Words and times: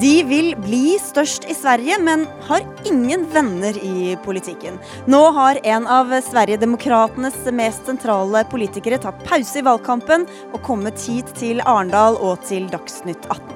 De 0.00 0.20
vil 0.28 0.50
bli 0.60 0.98
størst 1.00 1.46
i 1.48 1.54
Sverige, 1.56 1.96
men 2.04 2.26
har 2.44 2.64
ingen 2.84 3.22
venner 3.32 3.76
i 3.80 4.12
politikken. 4.24 4.76
Nå 5.08 5.22
har 5.32 5.56
en 5.64 5.86
av 5.88 6.10
Sverigedemokratenes 6.26 7.38
mest 7.56 7.88
sentrale 7.88 8.42
politikere 8.50 8.98
tatt 9.00 9.22
pause 9.24 9.62
i 9.62 9.64
valgkampen 9.64 10.26
og 10.50 10.60
kommet 10.66 11.00
hit 11.00 11.32
til 11.40 11.64
Arendal 11.64 12.20
og 12.20 12.44
til 12.44 12.68
Dagsnytt 12.68 13.24
18. 13.30 13.54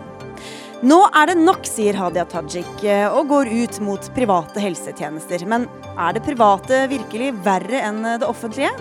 Nå 0.80 0.96
er 1.12 1.28
det 1.28 1.36
nok, 1.42 1.66
sier 1.68 1.98
Hadia 2.00 2.24
Tajik, 2.24 2.86
og 3.12 3.28
går 3.28 3.50
ut 3.52 3.80
mot 3.84 4.06
private 4.16 4.62
helsetjenester. 4.64 5.44
Men 5.44 5.68
er 5.92 6.16
det 6.16 6.24
private 6.24 6.86
virkelig 6.88 7.34
verre 7.44 7.84
enn 7.84 8.00
det 8.14 8.24
offentlige? 8.24 8.72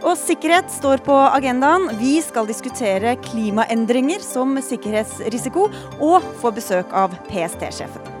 Og 0.00 0.16
sikkerhet 0.16 0.70
står 0.72 1.02
på 1.04 1.12
agendaen. 1.12 1.90
Vi 2.00 2.14
skal 2.24 2.48
diskutere 2.48 3.18
klimaendringer 3.20 4.22
som 4.24 4.56
sikkerhetsrisiko, 4.64 5.66
og 6.00 6.24
få 6.40 6.54
besøk 6.56 6.94
av 6.96 7.12
PST-sjefen. 7.28 8.16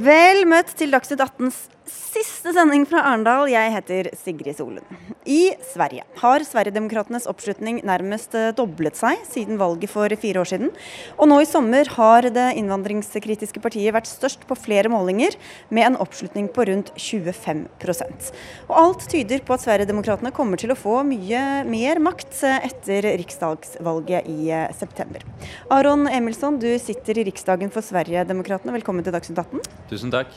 Vel 0.00 0.46
møtt 0.48 0.70
til 0.78 0.94
Dagsnytt 0.94 1.20
18s 1.20 1.56
siste 1.90 2.52
sending 2.54 2.84
fra 2.88 3.02
Arendal. 3.06 3.48
Jeg 3.50 3.72
heter 3.74 4.08
Sigrid 4.18 4.56
Solund. 4.58 4.86
I 5.28 5.52
Sverige 5.62 6.04
har 6.22 6.42
Sverigedemokratenes 6.46 7.26
oppslutning 7.30 7.80
nærmest 7.86 8.34
eh, 8.38 8.50
doblet 8.56 8.96
seg 8.98 9.20
siden 9.28 9.58
valget 9.60 9.92
for 9.92 10.10
fire 10.22 10.42
år 10.42 10.48
siden. 10.48 10.72
Og 11.20 11.30
nå 11.30 11.40
i 11.42 11.48
sommer 11.48 11.90
har 11.96 12.28
det 12.32 12.46
innvandringskritiske 12.60 13.62
partiet 13.62 13.94
vært 13.94 14.10
størst 14.10 14.46
på 14.48 14.58
flere 14.58 14.90
målinger, 14.92 15.36
med 15.70 15.90
en 15.90 15.98
oppslutning 16.02 16.48
på 16.54 16.64
rundt 16.68 16.90
25% 16.98 18.30
Og 18.68 18.74
alt 18.80 19.06
tyder 19.10 19.42
på 19.44 19.54
at 19.54 19.64
Sverigedemokraterna 19.64 20.32
kommer 20.34 20.60
til 20.60 20.74
å 20.74 20.78
få 20.78 21.00
mye 21.06 21.44
mer 21.68 22.02
makt 22.02 22.42
eh, 22.48 22.70
etter 22.70 23.10
riksdagsvalget 23.20 24.30
i 24.30 24.50
eh, 24.54 24.68
september. 24.76 25.24
Aron 25.70 26.08
Emilsson, 26.10 26.58
du 26.62 26.70
sitter 26.82 27.20
i 27.20 27.26
Riksdagen 27.28 27.72
for 27.74 27.84
Sverigedemokraterna. 27.86 28.74
Velkommen 28.78 29.06
til 29.06 29.14
Dagsnytt 29.14 29.44
18. 29.44 29.68
Tusen 29.92 30.14
takk. 30.14 30.34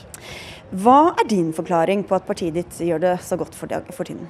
Hva 0.73 1.13
er 1.21 1.27
din 1.29 1.52
forklaring 1.53 2.02
på 2.09 2.16
at 2.17 2.25
partiet 2.25 2.55
ditt 2.57 2.79
gjør 2.81 3.02
det 3.03 3.17
så 3.21 3.38
godt 3.38 3.53
for, 3.53 3.69
for 3.93 4.09
tiden? 4.09 4.25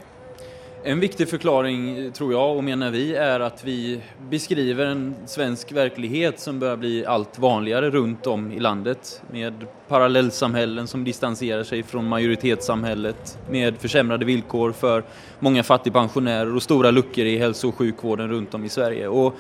En 0.84 1.00
viktig 1.00 1.24
forklaring, 1.32 1.86
tror 2.12 2.34
jeg 2.34 2.56
og 2.58 2.64
mener 2.68 2.92
vi, 2.92 3.04
er 3.16 3.40
at 3.46 3.62
vi 3.64 4.02
beskriver 4.28 4.90
en 4.90 5.06
svensk 5.32 5.70
virkelighet 5.72 6.42
som 6.44 6.58
bør 6.60 6.76
bli 6.82 6.92
alt 7.08 7.40
vanligere 7.40 7.94
rundt 7.94 8.28
om 8.28 8.50
i 8.52 8.60
landet. 8.60 9.22
Med 9.32 9.64
parallellsamfunn 9.88 10.90
som 10.92 11.06
distanserer 11.08 11.64
seg 11.64 11.86
fra 11.88 12.04
majoritetssamfunnet, 12.04 13.38
med 13.48 13.80
forsemrede 13.80 14.28
vilkår 14.28 14.76
for 14.76 15.08
mange 15.48 15.64
fattige 15.64 15.96
pensjonærer 15.96 16.52
og 16.52 16.66
store 16.68 16.92
lukker 16.92 17.32
i 17.32 17.38
helse- 17.40 17.72
og 17.72 17.80
sjukvården 17.80 18.36
rundt 18.36 18.60
om 18.60 18.68
i 18.68 18.74
Sverige. 18.74 19.08
Og 19.08 19.40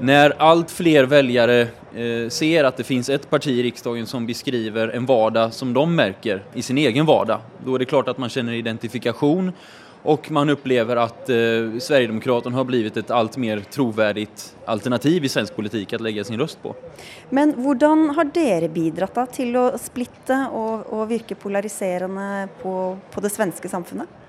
når 0.00 0.36
allt 0.38 0.70
fler 0.70 1.08
väljare 1.10 1.58
eh, 1.94 2.28
ser 2.30 2.68
at 2.68 2.76
det 2.78 2.86
finns 2.86 3.08
et 3.10 3.24
parti 3.30 3.50
i 3.50 3.64
riksdagen 3.66 4.06
som 4.06 4.26
beskriver 4.26 4.92
en 4.94 5.06
vardag 5.06 5.54
som 5.54 5.72
de 5.74 5.84
merker 5.90 6.44
i 6.54 6.62
sin 6.62 6.78
egen 6.78 7.06
vardag, 7.06 7.42
da 7.58 7.74
er 7.74 7.82
det 7.82 7.90
klart 7.90 8.10
at 8.12 8.20
man 8.22 8.30
kjenner 8.30 8.54
identifikasjon 8.54 9.50
og 10.08 10.28
man 10.30 10.52
opplever 10.54 11.00
at 11.02 11.30
eh, 11.34 11.74
Sverigedemokraterna 11.82 12.60
har 12.60 12.68
blivit 12.68 13.00
et 13.00 13.10
alt 13.10 13.36
mer 13.42 13.64
trovärdigt 13.74 14.44
alternativ 14.70 15.26
i 15.26 15.32
svensk 15.32 15.56
politikk 15.56 15.96
å 15.98 16.02
legge 16.06 16.24
sin 16.28 16.38
røst 16.38 16.62
på. 16.62 16.76
Men 17.34 17.56
hvordan 17.58 18.12
har 18.16 18.30
dere 18.34 18.70
bidratt 18.70 19.18
till 19.18 19.34
til 19.34 19.58
å 19.58 19.66
splitte 19.80 20.44
og, 20.54 20.86
virka 20.94 21.08
virke 21.10 21.38
polariserende 21.38 22.46
på, 22.62 22.72
på 23.10 23.24
det 23.24 23.34
svenske 23.34 23.70
samfunnet? 23.70 24.27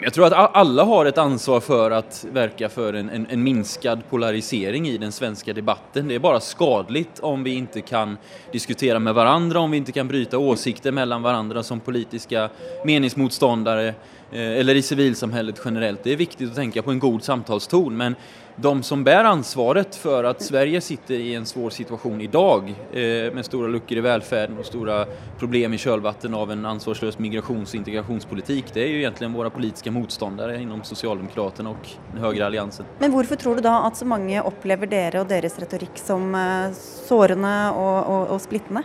Jeg 0.00 0.12
tror 0.12 0.26
at 0.26 0.56
alle 0.56 0.82
har 0.88 1.06
et 1.06 1.18
ansvar 1.20 1.60
for 1.60 1.92
å 1.92 1.98
verke 2.32 2.68
for 2.72 2.96
en, 2.96 3.10
en, 3.12 3.26
en 3.28 3.42
minskad 3.44 4.06
polarisering 4.08 4.86
i 4.88 4.96
den 4.98 5.12
svenske 5.12 5.52
debatten. 5.52 6.08
Det 6.08 6.16
er 6.16 6.24
bare 6.24 6.40
skadligt 6.40 7.20
om 7.20 7.44
vi 7.44 7.58
ikke 7.60 7.84
kan 7.86 8.16
diskutere 8.54 8.98
med 8.98 9.12
hverandre, 9.14 9.60
om 9.60 9.70
vi 9.70 9.82
ikke 9.82 9.98
kan 10.00 10.08
bryte 10.08 10.40
åsikter 10.40 10.96
mellom 10.96 11.22
hverandre 11.22 11.62
som 11.62 11.82
politiske 11.84 12.46
meningsmotståndare 12.88 13.86
eh, 13.88 14.56
eller 14.62 14.80
i 14.80 14.82
civilsamhället 14.82 15.60
generellt. 15.64 16.04
Det 16.04 16.16
er 16.16 16.24
viktig 16.24 16.48
å 16.48 16.56
tenke 16.56 16.82
på 16.82 16.96
en 16.96 17.02
god 17.02 17.28
samtalston, 17.28 17.92
men 17.92 18.16
de 18.56 18.82
som 18.82 19.04
bär 19.04 19.24
ansvaret 19.24 19.94
for 19.96 20.24
at 20.24 20.42
Sverige 20.42 20.80
sitter 20.80 21.14
i 21.14 21.34
en 21.34 21.46
svår 21.46 21.70
situasjon 21.70 22.20
i 22.20 22.26
dag 22.26 22.68
eh, 22.92 23.32
med 23.34 23.44
store 23.44 23.68
luckor 23.68 23.98
i 23.98 24.00
välfärden 24.00 24.58
og 24.58 24.66
store 24.66 25.06
problem 25.38 25.74
i 25.74 25.78
kölvatten 25.78 26.34
av 26.34 26.52
en 26.52 26.66
ansvarsløs 26.66 27.16
migrations- 27.18 27.72
og 27.72 27.80
integrationspolitik, 27.80 28.74
det 28.74 28.82
er 28.82 28.90
jo 28.90 29.00
egentlig 29.00 29.30
våre 29.32 29.50
politiske 29.50 29.90
motståndare 29.90 30.58
inom 30.60 30.82
Socialdemokraterna 30.84 31.72
og 31.72 31.88
den 32.12 32.20
högre 32.24 32.46
alliansen. 32.46 32.88
Men 33.00 33.14
hvorfor 33.14 33.40
tror 33.40 33.56
du 33.56 33.64
da 33.64 33.78
at 33.86 33.96
så 33.96 34.08
mange 34.08 34.42
opplever 34.42 34.90
dere 34.90 35.22
og 35.22 35.30
deres 35.32 35.56
retorikk 35.62 35.96
som 35.96 36.34
eh, 36.36 36.76
sårende 36.76 37.54
og, 37.72 37.96
og, 38.04 38.34
og 38.36 38.44
splittende? 38.44 38.84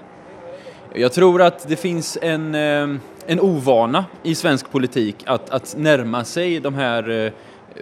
Jeg 0.96 1.12
tror 1.12 1.44
at 1.44 1.68
det 1.68 1.76
finnes 1.82 2.16
en, 2.24 2.48
eh, 2.56 2.96
en 3.28 3.44
ovana 3.44 4.06
i 4.24 4.36
svensk 4.36 4.72
politikk 4.72 5.28
at, 5.28 5.52
at 5.52 5.76
nærme 5.76 6.24
seg 6.26 6.62
de 6.64 6.74
her 6.80 7.14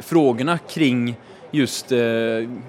frågorna 0.02 0.58
kring 0.68 1.14
just 1.56 1.92
eh, 1.92 1.98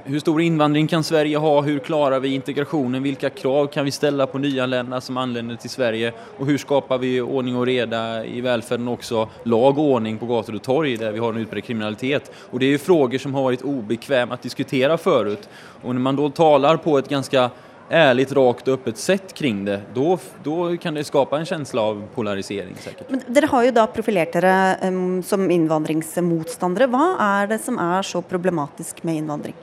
hur 0.04 0.20
stor 0.20 0.40
invandring 0.40 0.86
kan 0.86 1.04
Sverige 1.04 1.36
ha, 1.36 1.62
hur 1.62 1.78
klarar 1.78 2.20
vi 2.20 2.34
integrationen, 2.34 3.02
vilka 3.02 3.30
krav 3.30 3.66
kan 3.66 3.84
vi 3.84 3.90
ställa 3.90 4.26
på 4.26 4.38
nyanlända 4.38 5.00
som 5.00 5.16
anländer 5.16 5.56
till 5.56 5.70
Sverige 5.70 6.12
och 6.38 6.46
hur 6.46 6.58
skapar 6.58 6.98
vi 6.98 7.20
ordning 7.20 7.56
och 7.56 7.66
reda 7.66 8.24
i 8.24 8.40
välfärden 8.40 8.88
också, 8.88 9.28
lag 9.42 9.78
och 9.78 9.84
ordning 9.84 10.18
på 10.18 10.26
gator 10.26 10.54
och 10.54 10.62
torg 10.62 10.96
där 10.96 11.12
vi 11.12 11.18
har 11.18 11.32
en 11.32 11.38
utbredd 11.38 11.64
kriminalitet. 11.64 12.32
Och 12.50 12.58
det 12.58 12.66
är 12.66 12.70
ju 12.70 12.78
frågor 12.78 13.18
som 13.18 13.34
har 13.34 13.42
varit 13.42 13.62
obekväma 13.62 14.34
att 14.34 14.42
diskutera 14.42 14.98
förut. 14.98 15.48
Och 15.82 15.94
när 15.94 16.02
man 16.02 16.16
då 16.16 16.30
talar 16.30 16.76
på 16.76 16.98
ett 16.98 17.08
ganska 17.08 17.50
ærlig, 17.90 18.26
rakt 18.36 18.68
og 18.68 18.80
åpent 18.80 18.98
sett 18.98 19.34
kring 19.34 19.64
det, 19.64 19.80
da 19.94 20.56
kan 20.82 20.94
det 20.94 21.06
skape 21.06 21.36
en 21.36 21.46
känsla 21.46 21.82
av 21.82 22.02
polarisering. 22.14 22.76
säkert. 22.80 23.10
Men 23.10 23.22
dere 23.26 23.46
har 23.46 23.64
jo 23.64 23.70
da 23.70 23.86
profilert 23.86 24.32
dere 24.32 24.78
um, 24.88 25.22
som 25.22 25.50
innvandringsmotstandere. 25.50 26.90
Hva 26.90 27.14
er 27.20 27.46
det 27.54 27.60
som 27.62 27.78
er 27.78 28.02
så 28.02 28.22
problematisk 28.22 29.04
med 29.04 29.22
innvandring? 29.22 29.54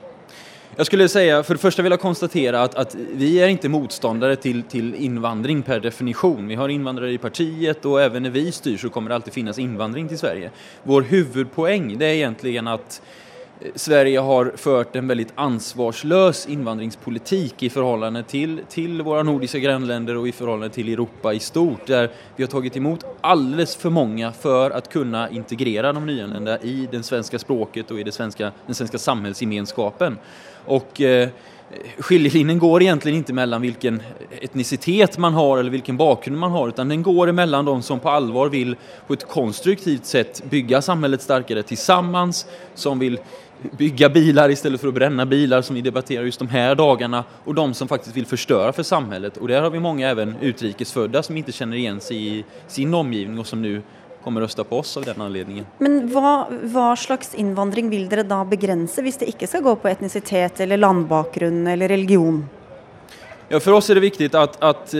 Jeg 0.76 0.86
skulle 0.86 1.08
säga, 1.08 1.42
för 1.42 1.54
det 1.54 1.60
første 1.60 1.82
vil 1.82 1.92
jeg 1.92 2.00
konstatera 2.00 2.62
at 2.62 2.74
att 2.74 2.94
vi 2.94 3.36
er 3.38 3.48
ikke 3.48 3.68
motståndare 3.68 4.36
til 4.36 4.62
till 4.62 4.94
invandring 4.94 5.62
per 5.62 5.78
definition. 5.80 6.48
Vi 6.48 6.54
har 6.54 6.68
invandrare 6.68 7.12
i 7.12 7.18
partiet 7.18 7.86
og 7.86 8.02
även 8.02 8.22
når 8.22 8.30
vi 8.30 8.52
styr 8.52 8.76
så 8.76 8.90
kommer 8.90 9.08
det 9.08 9.14
alltid 9.14 9.32
finnes 9.32 9.58
invandring 9.58 10.08
til 10.08 10.18
Sverige. 10.18 10.50
Vår 10.82 11.02
huvudpoäng 11.02 11.98
det 11.98 12.06
är 12.06 12.14
egentligen 12.14 12.68
att 12.68 13.00
Sverige 13.74 14.20
har 14.20 14.50
ført 14.60 14.96
en 14.96 15.08
veldig 15.08 15.26
ansvarsløs 15.40 16.42
innvandringspolitikk 16.52 17.62
i 17.64 17.70
forhold 17.72 18.18
til 18.28 18.58
til 18.68 19.00
våre 19.06 19.22
nordiske 19.24 19.60
grannländer 19.62 20.18
og 20.20 20.28
i 20.28 20.34
forhold 20.36 20.68
til 20.74 20.90
Europa 20.92 21.32
i 21.32 21.40
stort, 21.40 21.86
der 21.88 22.10
vi 22.36 22.44
har 22.44 22.52
tatt 22.52 22.76
imot 22.76 23.06
alldeles 23.24 23.72
for 23.80 23.94
mange 23.94 24.28
for 24.36 24.74
å 24.74 24.82
kunne 24.92 25.28
integrere 25.32 25.94
de 25.96 26.04
nyanlända 26.04 26.58
i 26.60 26.84
det 26.92 27.00
svenske 27.08 27.40
språket 27.40 27.90
og 27.90 28.00
i 28.00 28.12
svenska, 28.12 28.52
den 28.66 28.74
svenske 28.76 28.98
samhällsgemenskapen. 28.98 30.18
Och, 30.66 31.00
eh, 31.00 31.28
går 32.58 32.82
egentlig 32.82 33.16
ikke 33.16 33.34
mellom 33.34 33.62
hvilken 33.62 34.02
etnisitet 34.40 35.18
man 35.18 35.34
har 35.34 35.58
eller 35.58 35.70
hvilken 35.70 35.96
bakgrunn 35.96 36.38
man 36.38 36.52
har, 36.52 36.68
utan 36.68 36.88
den 36.88 37.02
går 37.02 37.32
mellom 37.32 37.64
de 37.64 37.82
som 37.82 38.00
på 38.00 38.10
allvar 38.10 38.48
vil 38.48 38.76
på 39.06 39.14
et 39.14 39.28
konstruktivt 39.28 40.06
sett 40.06 40.42
bygge 40.50 40.82
samhället 40.82 41.22
sterkere 41.22 41.76
sammen, 41.76 42.32
som 42.74 42.98
vil 42.98 43.18
bygge 43.72 44.08
bilar 44.08 44.48
istället 44.50 44.80
for 44.80 44.88
å 44.88 44.94
brenne 44.94 45.26
bilar 45.26 45.62
som 45.62 45.76
vi 45.76 45.82
debatterer 45.82 46.24
just 46.24 46.38
de 46.38 46.48
her 46.48 46.74
dagene, 46.74 47.24
og 47.44 47.54
de 47.54 47.74
som 47.74 47.88
faktisk 47.88 48.16
vil 48.16 48.26
förstöra 48.26 48.72
for 48.72 48.82
samhället. 48.82 49.38
Og 49.38 49.48
der 49.48 49.62
har 49.62 49.70
vi 49.70 49.80
mange 49.80 50.06
även 50.08 50.36
utrikesfödda 50.40 51.22
som 51.22 51.36
ikke 51.36 51.52
kjenner 51.52 51.76
igjen 51.76 52.00
seg 52.00 52.16
i 52.16 52.44
sin 52.68 52.94
omgivning 52.94 53.38
og 53.38 53.46
som 53.46 53.62
nu 53.62 53.82
kommer 54.24 54.40
røste 54.40 54.64
på 54.64 54.78
oss 54.78 54.96
av 54.96 55.04
den 55.04 55.20
anledningen. 55.20 55.66
Men 55.78 56.06
hva, 56.12 56.46
hva, 56.48 56.94
slags 56.96 57.34
innvandring 57.36 57.90
vil 57.92 58.08
dere 58.08 58.24
da 58.24 58.40
begrense, 58.48 59.04
hvis 59.04 59.20
det 59.20 59.28
ikke 59.34 59.48
skal 59.50 59.64
gå 59.66 59.74
på 59.82 59.90
etnisitet 59.92 60.64
eller 60.64 60.80
landbakgrunn 60.80 61.66
eller 61.74 61.92
religion? 61.92 62.44
Ja, 63.48 63.60
for 63.60 63.76
oss 63.76 63.90
er 63.90 63.98
det 63.98 64.06
viktig 64.06 64.30
at, 64.40 64.54
at, 64.64 64.92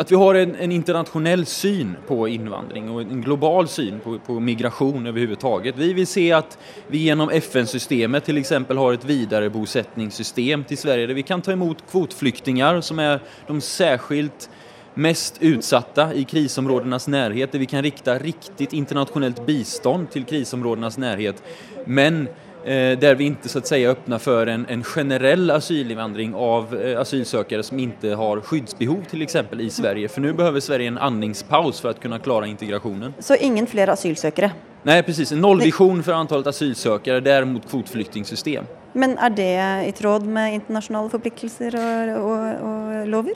at 0.00 0.10
vi 0.10 0.16
har 0.16 0.38
en, 0.40 0.54
en, 0.56 0.72
internasjonal 0.72 1.44
syn 1.46 1.90
på 2.08 2.16
innvandring 2.32 2.88
og 2.88 3.02
en 3.02 3.20
global 3.20 3.68
syn 3.68 3.98
på, 4.00 4.14
på 4.24 4.38
migrasjon 4.40 5.10
overhodet. 5.10 5.76
Vi 5.76 5.90
vil 5.98 6.08
se 6.08 6.24
at 6.32 6.56
vi 6.88 7.04
gjennom 7.10 7.32
FN-systemet 7.36 8.24
til 8.24 8.40
eksempel 8.40 8.80
har 8.80 8.96
et 8.96 9.04
viderebosetningssystem 9.04 10.64
til 10.64 10.80
Sverige 10.80 11.10
der 11.10 11.18
vi 11.18 11.26
kan 11.28 11.44
ta 11.44 11.52
imot 11.52 11.84
kvotflyktingar 11.92 12.80
som 12.80 13.02
er 13.04 13.20
de 13.48 13.60
særskilt 13.60 14.48
mest 14.94 15.36
utsatta 15.44 16.10
i 16.16 16.24
krisområdenes 16.28 17.08
nærhet, 17.12 17.52
der 17.52 17.60
vi 17.60 17.68
kan 17.68 17.84
rikte 17.84 18.16
riktig 18.20 18.72
internasjonelt 18.76 19.44
bistand 19.44 20.08
til 20.12 20.24
krisområdenes 20.28 20.98
nærhet. 21.00 21.44
Men 21.84 22.26
Eh, 22.26 22.41
där 22.64 23.14
vi 23.14 23.24
inte 23.24 23.48
så 23.48 23.58
att 23.58 23.66
säga 23.66 23.90
öppnar 23.90 24.18
för 24.18 24.46
en, 24.46 24.66
en 24.68 24.84
generell 24.84 25.50
asylinvandring 25.50 26.34
av 26.34 26.80
eh, 26.80 27.00
asylsökare 27.00 27.62
som 27.62 27.78
inte 27.78 28.08
har 28.08 28.40
skyddsbehov 28.40 29.04
till 29.10 29.22
exempel 29.22 29.60
i 29.60 29.70
Sverige. 29.70 30.08
För 30.08 30.20
nu 30.20 30.32
behöver 30.32 30.60
Sverige 30.60 30.88
en 30.88 30.98
andningspaus 30.98 31.80
för 31.80 31.90
att 31.90 32.00
kunna 32.00 32.18
klara 32.18 32.46
integrationen. 32.46 33.14
Så 33.18 33.34
ingen 33.34 33.66
fler 33.66 33.88
asylsökare? 33.88 34.52
Nej, 34.82 35.02
precis. 35.02 35.32
En 35.32 35.40
nollvision 35.40 36.02
för 36.02 36.12
antalet 36.12 36.46
asylsökare, 36.46 37.20
däremot 37.20 37.70
kvotflyktingsystem. 37.70 38.64
Men 38.92 39.18
är 39.18 39.30
det 39.30 39.88
i 39.88 39.92
tråd 39.92 40.26
med 40.26 40.54
internationella 40.54 41.08
förpliktelser 41.08 41.76
och, 42.18 42.30
och, 42.30 43.00
och 43.00 43.06
lover? 43.06 43.34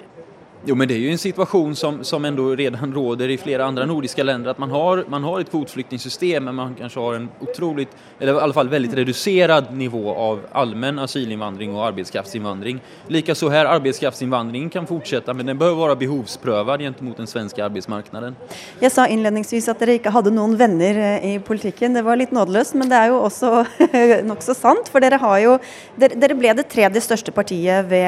Jo, 0.69 0.75
men 0.75 0.89
det 0.89 0.95
är 0.95 0.99
ju 0.99 1.11
en 1.11 1.19
situation 1.19 1.77
som, 1.77 2.05
som 2.05 2.57
redan 2.57 2.95
råder 2.95 3.29
i 3.29 3.39
flera 3.39 3.65
andra 3.65 3.87
nordiska 3.87 4.23
länder, 4.23 4.51
att 4.51 4.59
man 4.59 4.71
har, 4.71 5.05
man 5.09 5.25
har 5.25 5.41
ett 5.41 5.51
kvotflyktingsystem, 5.51 6.45
men 6.45 6.55
man 6.55 6.75
kanske 6.75 7.01
har 7.01 7.15
en 7.15 7.29
otroligt, 7.41 7.89
eller 8.19 8.35
i 8.35 8.39
alla 8.39 8.53
fall 8.53 8.69
väldigt 8.69 8.95
reducerad 8.95 9.77
nivå 9.77 10.15
av 10.15 10.41
allmän 10.53 10.99
asylinvandring 10.99 11.75
och 11.75 11.87
arbetskraftsinvandring. 11.87 12.81
Likaså 13.09 13.49
här, 13.49 13.65
arbetskraftsinvandringen 13.65 14.71
kan 14.71 14.87
fortsätta, 14.87 15.35
men 15.35 15.47
den 15.47 15.59
behöver 15.59 15.77
vara 15.77 15.97
behovsprövad 15.97 16.81
gentemot 16.81 17.17
den 17.17 17.27
svenska 17.27 17.65
arbetsmarknaden. 17.65 18.37
Jag 18.81 18.93
sa 18.93 19.07
inledningsvis 19.07 19.69
att 19.69 19.79
dere 19.79 19.93
inte 19.93 20.11
hade 20.11 20.31
någon 20.31 20.57
vänner 20.57 21.23
eh, 21.25 21.35
i 21.35 21.41
politiken, 21.41 21.95
det 21.95 22.03
var 22.03 22.17
lite 22.17 22.35
nådeløst, 22.35 22.75
men 22.75 22.89
det 22.89 22.97
är 22.97 23.07
ju 23.07 23.13
också 23.13 23.65
nokså 24.25 24.55
sant, 24.55 24.89
för 24.89 25.01
dere 25.01 25.15
har 25.15 25.39
ju, 25.39 25.59
dere 25.97 26.35
blev 26.35 26.57
det 26.57 26.63
tredje 26.63 27.01
största 27.01 27.33
partiet 27.33 27.85
vid 27.85 28.01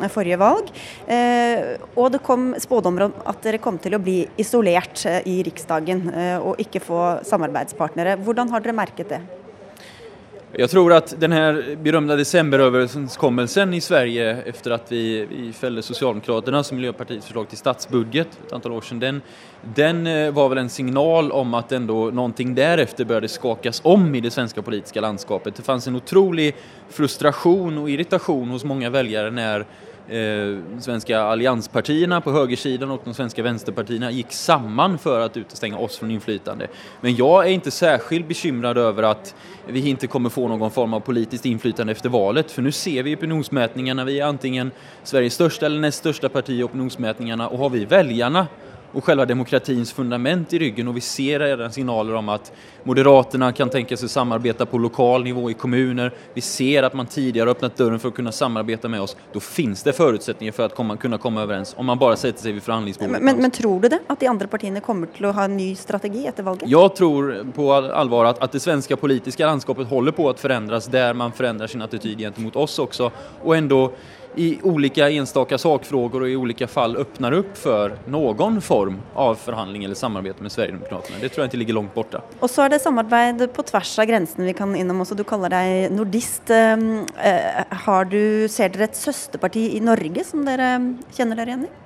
forrige 0.00 0.08
förra 0.08 0.36
val. 0.36 0.62
Eh, 1.06 1.76
och 1.96 2.10
det 2.10 2.18
kom 2.18 2.54
spådommer 2.58 3.08
om 3.08 3.16
at 3.24 3.42
dere 3.42 3.58
kom 3.58 3.80
til 3.80 3.96
å 3.96 4.02
bli 4.02 4.20
isolert 4.36 5.02
eh, 5.08 5.24
i 5.24 5.40
riksdagen 5.46 6.06
og 6.38 6.60
ikke 6.60 6.84
få 6.84 7.02
samarbeidspartnere. 7.26 8.18
Hvordan 8.22 8.52
har 8.52 8.64
dere 8.64 8.76
merket 8.76 9.14
det? 9.16 9.20
Jeg 10.56 10.70
tror 10.72 10.92
at 10.94 11.10
denne 11.20 11.40
berømte 11.84 12.14
desemberoverenskommelsen 12.16 13.74
i 13.76 13.80
Sverige 13.84 14.28
efter 14.48 14.72
at 14.76 14.88
vi, 14.88 15.02
vi 15.28 15.48
felte 15.52 15.82
Socialdemokraternas 15.84 16.70
og 16.70 16.78
Miljøpartiets 16.78 17.26
forslag 17.28 17.50
til 17.50 17.60
statsbudget 17.60 18.38
et 18.46 18.54
antall 18.56 18.78
år 18.78 18.86
siden, 18.86 19.02
den, 19.02 19.18
den 19.76 20.00
eh, 20.08 20.30
var 20.32 20.48
vel 20.52 20.62
en 20.62 20.72
signal 20.72 21.28
om 21.36 21.58
at 21.58 21.74
noe 21.82 22.30
deretter 22.56 23.04
begynte 23.04 23.32
skakas 23.34 23.82
om 23.84 24.06
i 24.14 24.22
det 24.24 24.32
svenske 24.32 24.64
politiske 24.64 25.02
landskapet. 25.04 25.58
Det 25.58 25.66
fanns 25.66 25.90
en 25.90 26.00
utrolig 26.00 26.52
frustrasjon 26.88 27.82
og 27.82 27.90
irritation 27.92 28.48
hos 28.54 28.64
mange 28.64 28.88
velgere 28.88 29.30
när 29.30 29.66
eh, 30.08 30.80
svenska 30.80 31.20
allianspartierna 31.20 32.20
på 32.20 32.32
högersidan 32.32 32.90
och 32.90 33.00
de 33.04 33.14
svenska 33.14 33.42
vänsterpartierna 33.42 34.10
gick 34.10 34.32
samman 34.32 34.98
för 34.98 35.20
att 35.20 35.36
utestänga 35.36 35.78
oss 35.78 35.98
från 35.98 36.10
inflytande. 36.10 36.66
Men 37.00 37.16
jag 37.16 37.46
är 37.46 37.50
inte 37.50 37.70
särskilt 37.70 38.28
bekymrad 38.28 38.78
över 38.78 39.02
att 39.02 39.34
vi 39.66 39.88
inte 39.88 40.06
kommer 40.06 40.30
få 40.30 40.48
någon 40.48 40.70
form 40.70 40.94
av 40.94 41.00
politiskt 41.00 41.46
inflytande 41.46 41.92
efter 41.92 42.08
valet, 42.08 42.50
för 42.50 42.62
nu 42.62 42.72
ser 42.72 43.02
vi 43.02 43.10
i 43.10 43.16
opinionsmätningarna, 43.16 44.04
vi 44.04 44.20
är 44.20 44.26
antingen 44.26 44.70
Sveriges 45.02 45.34
största 45.34 45.66
eller 45.66 45.80
näst 45.80 45.98
största 45.98 46.28
parti 46.28 46.50
i 46.50 46.62
opinionsmätningarna. 46.62 47.48
Och 47.48 47.58
har 47.58 47.70
vi 47.70 47.84
väljarna 47.84 48.46
och 48.92 49.04
själva 49.04 49.24
demokratins 49.24 49.92
fundament 49.92 50.52
i 50.52 50.58
ryggen 50.58 50.88
och 50.88 50.96
vi 50.96 51.00
ser 51.00 51.40
redan 51.40 51.72
signaler 51.72 52.14
om 52.14 52.28
att 52.28 52.52
Moderaterna 52.82 53.52
kan 53.52 53.70
tänka 53.70 53.96
sig 53.96 54.08
samarbeta 54.08 54.66
på 54.66 54.78
lokal 54.78 55.24
nivå 55.24 55.50
i 55.50 55.54
kommuner. 55.54 56.12
Vi 56.34 56.40
ser 56.40 56.82
att 56.82 56.94
man 56.94 57.06
tidigare 57.06 57.50
öppnat 57.50 57.76
dörren 57.76 57.98
för 57.98 58.08
att 58.08 58.14
kunna 58.14 58.32
samarbeta 58.32 58.88
med 58.88 59.00
oss. 59.00 59.16
Då 59.32 59.40
finns 59.40 59.82
det 59.82 59.92
förutsättningar 59.92 60.52
för 60.52 60.66
att 60.66 60.74
komma, 60.74 60.96
kunna 60.96 61.18
komma 61.18 61.42
överens 61.42 61.74
om 61.78 61.86
man 61.86 61.98
bara 61.98 62.16
sätter 62.16 62.42
sig 62.42 62.52
vid 62.52 62.62
förhandlingsbordet. 62.62 63.12
Men, 63.12 63.24
men, 63.24 63.36
men, 63.36 63.50
tror 63.50 63.80
du 63.80 63.88
det? 63.88 63.98
Att 64.06 64.20
de 64.20 64.26
andra 64.26 64.46
partierna 64.46 64.80
kommer 64.80 65.06
till 65.06 65.24
att 65.24 65.34
ha 65.34 65.44
en 65.44 65.56
ny 65.56 65.74
strategi 65.74 66.26
efter 66.26 66.42
valet? 66.42 66.62
Jag 66.66 66.96
tror 66.96 67.46
på 67.54 67.72
allvar 67.72 68.24
att, 68.24 68.42
att 68.42 68.52
det 68.52 68.60
svenska 68.60 68.96
politiska 68.96 69.46
landskapet 69.46 69.88
håller 69.88 70.12
på 70.12 70.30
att 70.30 70.40
förändras 70.40 70.86
där 70.86 71.14
man 71.14 71.32
förändrar 71.32 71.66
sin 71.66 71.82
attityd 71.82 72.18
gentemot 72.18 72.56
oss 72.56 72.78
också 72.78 73.10
och 73.42 73.56
ändå 73.56 73.92
i 74.36 74.58
olika 74.62 75.10
enstaka 75.10 75.58
sakfrågor 75.58 76.22
och 76.22 76.28
i 76.28 76.36
olika 76.36 76.66
fall 76.66 76.96
öppnar 76.96 77.32
upp 77.32 77.58
för 77.58 77.98
någon 78.06 78.60
form 78.60 79.02
av 79.14 79.34
förhandling 79.34 79.84
eller 79.84 79.94
samarbete 79.94 80.42
med 80.42 80.52
Sverigedemokraterna. 80.52 81.18
Det 81.20 81.28
tror 81.28 81.42
jag 81.42 81.46
inte 81.46 81.56
ligger 81.56 81.74
långt 81.74 81.94
borta. 81.94 82.22
Och 82.40 82.50
så 82.50 82.62
är 82.62 82.68
det 82.68 82.78
samarbete 82.78 83.48
på 83.48 83.62
tvärs 83.62 83.98
av 83.98 84.04
grensen 84.04 84.44
vi 84.44 84.52
kan 84.52 84.76
inom 84.76 85.00
också. 85.00 85.14
Du 85.14 85.24
kallar 85.24 85.50
dig 85.50 85.90
nordist. 85.90 86.50
Ehm, 86.50 87.06
eh, 87.22 87.64
har 87.70 88.04
du, 88.04 88.48
ser 88.48 88.68
dere 88.68 88.84
ett 88.84 88.96
søsterparti 88.96 89.74
i 89.74 89.80
Norge 89.80 90.24
som 90.24 90.44
dere 90.44 90.94
kjenner 91.16 91.36
dere 91.36 91.46
igjen 91.46 91.64
i? 91.64 91.85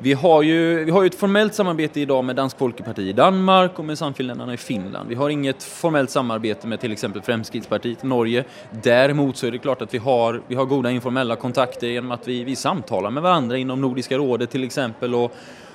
Vi 0.00 0.12
har, 0.12 0.42
ju, 0.42 0.84
vi 0.84 0.90
har 0.90 1.02
ju 1.02 1.06
ett 1.06 1.14
formellt 1.14 1.54
samarbete 1.54 2.00
idag 2.00 2.24
med 2.24 2.36
Dansk 2.36 2.58
Folkeparti 2.58 3.08
i 3.08 3.12
Danmark 3.12 3.78
och 3.78 3.84
med 3.84 3.98
Sannfinländarna 3.98 4.54
i 4.54 4.56
Finland. 4.56 5.08
Vi 5.08 5.14
har 5.14 5.30
inget 5.30 5.62
formellt 5.62 6.10
samarbete 6.10 6.66
med 6.66 6.80
till 6.80 6.92
exempel 6.92 7.22
Fremskrittspartiet 7.22 8.04
i 8.04 8.06
Norge. 8.06 8.44
Däremot 8.82 9.36
så 9.36 9.46
är 9.46 9.50
det 9.50 9.58
klart 9.58 9.82
att 9.82 9.94
vi 9.94 9.98
har, 9.98 10.42
vi 10.48 10.54
har 10.54 10.64
goda 10.64 10.90
informella 10.90 11.36
kontakter 11.36 11.86
genom 11.86 12.10
att 12.10 12.28
vi, 12.28 12.44
vi 12.44 12.56
samtalar 12.56 13.10
med 13.10 13.22
varandra 13.22 13.56
inom 13.56 13.80
Nordiska 13.80 14.18
rådet 14.18 14.50
till 14.50 14.64
exempel 14.64 15.14
och, 15.14 15.32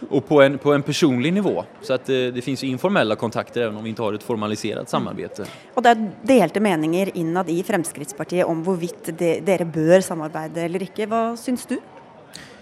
och 0.09 0.27
på, 0.27 0.41
en, 0.41 0.57
på 0.57 0.73
en 0.73 0.83
personlig 0.83 1.33
nivå. 1.33 1.63
Så 1.81 1.93
att 1.93 2.05
det, 2.05 2.25
eh, 2.25 2.33
det 2.33 2.41
finns 2.41 2.63
informella 2.63 3.15
kontakter 3.15 3.61
även 3.61 3.77
om 3.77 3.83
vi 3.83 3.89
inte 3.89 4.01
har 4.01 4.13
ett 4.13 4.23
formaliserat 4.23 4.89
samarbete. 4.89 5.45
Och 5.73 5.83
det 5.83 5.89
är 5.89 6.11
delte 6.21 6.59
meningar 6.59 7.09
inad 7.13 7.49
i 7.49 7.63
Fremskrittspartiet 7.63 8.45
om 8.45 8.63
hvorvidt 8.63 9.17
dere 9.45 9.65
bör 9.65 10.01
samarbeta 10.01 10.61
eller 10.61 10.81
inte. 10.81 11.05
Vad 11.05 11.39
syns 11.39 11.65
du? 11.65 11.79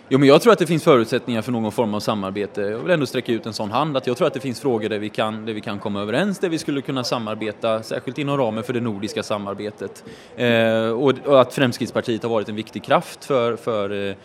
Jo, 0.09 0.19
men 0.19 0.30
jag 0.30 0.42
tror 0.42 0.54
att 0.54 0.59
det 0.59 0.68
finns 0.68 0.83
förutsättningar 0.83 1.42
för 1.42 1.51
någon 1.51 1.71
form 1.71 1.94
av 1.94 2.00
samarbete. 2.00 2.62
Jag 2.62 2.77
vill 2.77 2.92
ändå 2.92 3.06
sträcka 3.06 3.31
ut 3.31 3.45
en 3.45 3.54
sån 3.54 3.71
hand 3.71 3.98
att 3.98 4.07
jag 4.07 4.18
tror 4.18 4.27
att 4.27 4.33
det 4.33 4.39
finns 4.39 4.59
frågor 4.59 4.89
där 4.89 5.00
vi 5.00 5.09
kan, 5.09 5.45
där 5.45 5.54
vi 5.54 5.62
kan 5.62 5.80
komma 5.80 6.01
överens, 6.01 6.39
där 6.39 6.50
vi 6.50 6.57
skulle 6.57 6.81
kunna 6.81 7.04
samarbeta, 7.04 7.83
särskilt 7.83 8.18
inom 8.18 8.38
ramen 8.38 8.63
för 8.63 8.74
det 8.74 8.81
nordiska 8.81 9.24
samarbetet. 9.24 10.04
Eh, 10.36 10.89
och, 10.89 11.13
och, 11.25 11.42
att 11.42 11.54
Fremskrittspartiet 11.54 12.24
har 12.24 12.30
varit 12.30 12.50
en 12.50 12.56
viktig 12.56 12.83
kraft 12.83 13.25
för, 13.25 13.56
för 13.56 14.09
eh, 14.09 14.15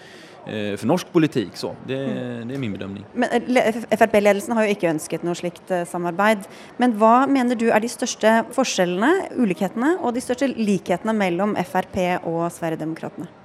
eh 0.54 0.78
norsk 0.82 1.12
politik. 1.12 1.50
Så. 1.54 1.76
Det, 1.86 2.04
mm. 2.04 2.48
det 2.48 2.54
er 2.54 2.58
min 2.58 2.72
bedømning. 2.72 3.04
Men 3.14 3.56
eh, 3.56 3.82
FrP-ledelsen 3.90 4.54
har 4.54 4.66
jo 4.66 4.76
ikke 4.76 4.90
ønsket 4.94 5.26
noe 5.26 5.34
slikt 5.34 5.74
samarbeid. 5.90 6.46
Men 6.78 6.94
hva 6.98 7.26
mener 7.26 7.58
du 7.58 7.70
er 7.70 7.82
de 7.82 7.90
største 7.90 8.44
forskjellene, 8.54 9.34
ulikhetene 9.34 9.96
og 9.98 10.14
de 10.14 10.22
største 10.22 10.52
likhetene 10.54 11.14
mellom 11.14 11.58
FrP 11.58 12.22
og 12.22 12.46
Sverigedemokraterna? 12.54 13.41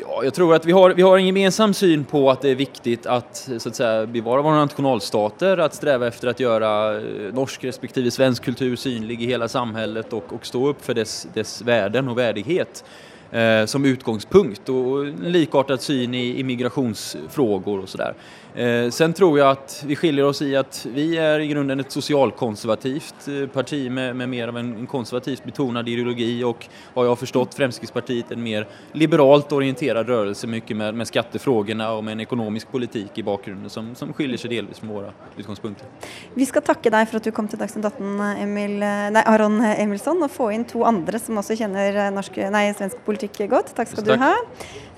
Ja, 0.00 0.24
jag 0.24 0.34
tror 0.34 0.54
att 0.54 0.66
vi 0.66 0.72
har, 0.72 0.90
vi 0.90 1.02
har 1.02 1.18
en 1.18 1.26
gemensam 1.26 1.74
syn 1.74 2.04
på 2.04 2.30
att 2.30 2.40
det 2.40 2.50
är 2.50 2.54
viktigt 2.54 3.06
att, 3.06 3.50
så 3.58 3.68
att 3.68 3.76
säga, 3.76 4.06
bevara 4.06 4.42
våra 4.42 4.54
nationalstater, 4.54 5.58
att 5.58 5.74
sträva 5.74 6.06
efter 6.06 6.28
att 6.28 6.40
göra 6.40 6.96
eh, 6.96 7.02
norsk 7.32 7.64
respektive 7.64 8.10
svensk 8.10 8.44
kultur 8.44 8.76
synlig 8.76 9.22
i 9.22 9.26
hela 9.26 9.48
samhället 9.48 10.12
och, 10.12 10.32
och 10.32 10.46
stå 10.46 10.68
upp 10.68 10.84
för 10.84 10.94
dess, 10.94 11.26
dess 11.34 11.62
värden 11.62 12.08
och 12.08 12.18
värdighet 12.18 12.84
eh, 13.30 13.66
som 13.66 13.84
utgångspunkt 13.84 14.68
och 14.68 15.06
en 15.06 15.32
likartad 15.32 15.80
syn 15.80 16.14
i, 16.14 16.40
i 16.40 16.44
migrationsfrågor 16.44 17.78
och 17.80 17.88
sådär. 17.88 18.14
Eh, 18.54 18.90
sen 18.90 19.12
tror 19.12 19.38
jag 19.38 19.50
att 19.50 19.84
vi 19.86 19.96
skiljer 19.96 20.24
oss 20.24 20.42
i 20.42 20.56
att 20.56 20.86
vi 20.94 21.18
är 21.18 21.40
i 21.40 21.46
grunden 21.46 21.80
ett 21.80 21.92
socialkonservativt 21.92 23.28
eh, 23.28 23.48
parti 23.48 23.90
med, 23.90 24.16
med 24.16 24.28
mer 24.28 24.48
av 24.48 24.58
en, 24.58 24.86
konservativt 24.86 25.44
betonad 25.44 25.88
ideologi 25.88 26.44
och 26.44 26.68
har 26.94 27.04
jag 27.04 27.18
förstått 27.18 27.54
Fremskrittspartiet 27.54 28.30
en 28.30 28.42
mer 28.42 28.68
liberalt 28.92 29.52
orienterad 29.52 30.08
rörelse 30.08 30.46
mycket 30.46 30.76
med, 30.76 30.94
med 30.94 31.06
skattefrågorna 31.06 31.92
och 31.92 32.04
med 32.04 32.12
en 32.12 32.20
ekonomisk 32.20 32.72
politik 32.72 33.18
i 33.18 33.22
bakgrunden 33.22 33.70
som, 33.70 33.94
som 33.94 34.12
skiljer 34.12 34.38
sig 34.38 34.50
delvis 34.50 34.78
från 34.78 34.88
våra 34.88 35.12
utgångspunkter. 35.36 35.86
Vi 36.34 36.46
ska 36.46 36.60
tacka 36.60 36.90
dig 36.90 37.06
för 37.06 37.16
att 37.16 37.24
du 37.24 37.30
kom 37.30 37.48
till 37.48 37.58
Dagsnytt 37.58 37.84
18, 37.84 38.20
Emil, 38.20 38.78
nej, 38.78 39.22
Aron 39.26 39.60
Emilsson 39.60 40.22
och 40.22 40.30
få 40.30 40.52
in 40.52 40.64
två 40.64 40.84
andra 40.84 41.18
som 41.18 41.38
också 41.38 41.56
känner 41.56 42.10
norsk, 42.10 42.32
nej, 42.36 42.74
svensk 42.74 43.04
politik 43.04 43.50
gott. 43.50 43.74
Tack 43.76 43.88
ska 43.88 44.02
Tack. 44.02 44.06
du 44.06 44.16
ha. 44.16 44.34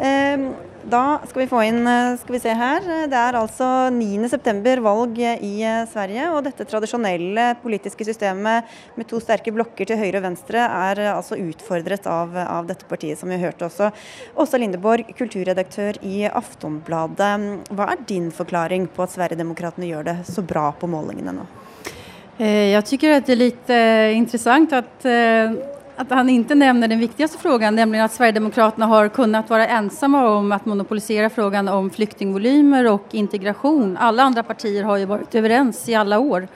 Eh, 0.08 0.52
da 0.86 1.18
skal 1.26 1.42
vi 1.42 1.48
få 1.50 1.60
inn 1.66 1.86
eh, 1.90 2.14
skal 2.20 2.36
vi 2.36 2.40
se 2.44 2.52
her, 2.54 2.84
Det 3.10 3.18
er 3.18 3.38
altså 3.38 3.66
9.9. 3.90 4.74
valg 4.84 5.18
i 5.18 5.52
eh, 5.66 5.82
Sverige. 5.90 6.28
Og 6.30 6.44
dette 6.46 6.66
tradisjonelle 6.68 7.46
politiske 7.62 8.06
systemet 8.06 8.70
med 8.94 9.08
to 9.10 9.18
sterke 9.22 9.50
blokker 9.54 9.88
til 9.88 9.98
høyre 9.98 10.20
og 10.20 10.26
venstre 10.28 10.62
er 10.62 11.02
eh, 11.02 11.12
altså 11.12 11.38
utfordret 11.42 12.06
av, 12.10 12.36
av 12.38 12.70
dette 12.70 12.86
partiet, 12.86 13.18
som 13.18 13.32
vi 13.32 13.40
hørte 13.42 13.66
også. 13.66 13.90
Åsa 14.38 14.62
Lindeborg, 14.62 15.10
kulturredaktør 15.18 15.98
i 16.06 16.24
Aftonbladet. 16.30 17.32
Hva 17.74 17.90
er 17.90 18.06
din 18.06 18.30
forklaring 18.34 18.86
på 18.86 19.06
at 19.06 19.16
Sverigedemokraterna 19.16 19.90
gjør 19.90 20.10
det 20.12 20.18
så 20.30 20.46
bra 20.46 20.68
på 20.70 20.90
målingene 20.90 21.34
nå? 21.34 21.48
Jeg 22.36 22.82
syns 22.84 23.24
det 23.24 23.32
er 23.32 23.38
litt 23.40 23.70
interessant 24.12 24.72
att 24.76 25.06
att 25.96 26.10
han 26.10 26.28
ikke 26.28 26.54
nevner 26.54 26.88
den 26.88 26.98
viktigste 27.00 27.38
frågan, 27.38 27.74
nämligen 27.74 28.04
att 28.04 28.12
Sverigedemokraterna 28.12 28.86
har 28.86 29.08
kunnat 29.08 29.50
vara 29.50 29.66
ensamma 29.66 30.28
om 30.28 30.52
att 30.52 30.66
monopolisera 30.66 31.30
frågan 31.30 31.68
om 31.68 31.90
flyktingvolymer 31.90 32.86
og 32.86 33.00
integration. 33.10 33.96
Alle 33.96 34.22
andre 34.22 34.42
partier 34.42 34.84
har 34.84 34.96
ju 34.96 35.04
varit 35.04 35.34
överens 35.34 35.88
i 35.88 35.94
alle 35.94 36.16
år. 36.16 36.48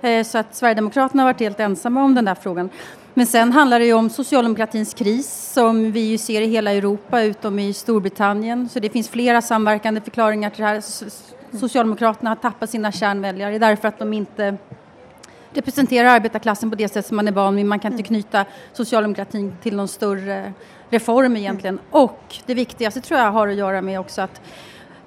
Eh, 0.00 0.24
så 0.24 0.38
att 0.38 0.54
Sverigedemokraterna 0.54 1.22
har 1.22 1.32
vært 1.32 1.40
helt 1.40 1.60
ensamma 1.60 2.04
om 2.04 2.14
den 2.14 2.24
där 2.24 2.34
frågan. 2.34 2.70
Men 3.14 3.26
sen 3.26 3.52
handler 3.52 3.78
det 3.78 3.86
ju 3.86 3.92
om 3.92 4.10
socialdemokratins 4.10 4.94
kris 4.94 5.52
som 5.52 5.92
vi 5.92 6.18
ser 6.18 6.40
i 6.40 6.46
hele 6.46 6.70
Europa 6.70 7.22
utom 7.22 7.58
i 7.58 7.72
Storbritannien. 7.72 8.68
Så 8.68 8.80
det 8.80 8.90
finns 8.90 9.08
flere 9.08 9.42
samverkande 9.42 10.00
förklaringar 10.00 10.50
till 10.50 10.60
det 10.60 10.66
här. 10.66 10.82
Socialdemokraterna 11.58 12.30
har 12.30 12.36
tappat 12.36 12.70
sina 12.70 12.92
kärnväljare 12.92 13.58
därför 13.58 13.88
att 13.88 13.98
de 13.98 14.12
inte 14.12 14.56
representerar 15.58 16.08
arbetarklassen 16.08 16.70
på 16.70 16.76
det 16.76 16.88
sätt 16.88 17.06
som 17.06 17.16
man 17.16 17.28
är 17.28 17.32
van 17.32 17.56
vid. 17.56 17.66
Man 17.66 17.78
kan 17.78 17.98
ikke 17.98 18.08
knyta 18.08 18.44
socialdemokratin 18.72 19.52
til 19.62 19.76
noen 19.76 19.90
større 19.90 20.52
reform 20.90 21.36
egentligen. 21.36 21.78
Och 21.90 22.40
det 22.46 22.54
viktigaste 22.54 23.00
tror 23.00 23.20
jeg 23.20 23.36
har 23.36 23.48
å 23.48 23.58
gjøre 23.58 23.82
med 23.82 24.00
också 24.00 24.22
att 24.22 24.40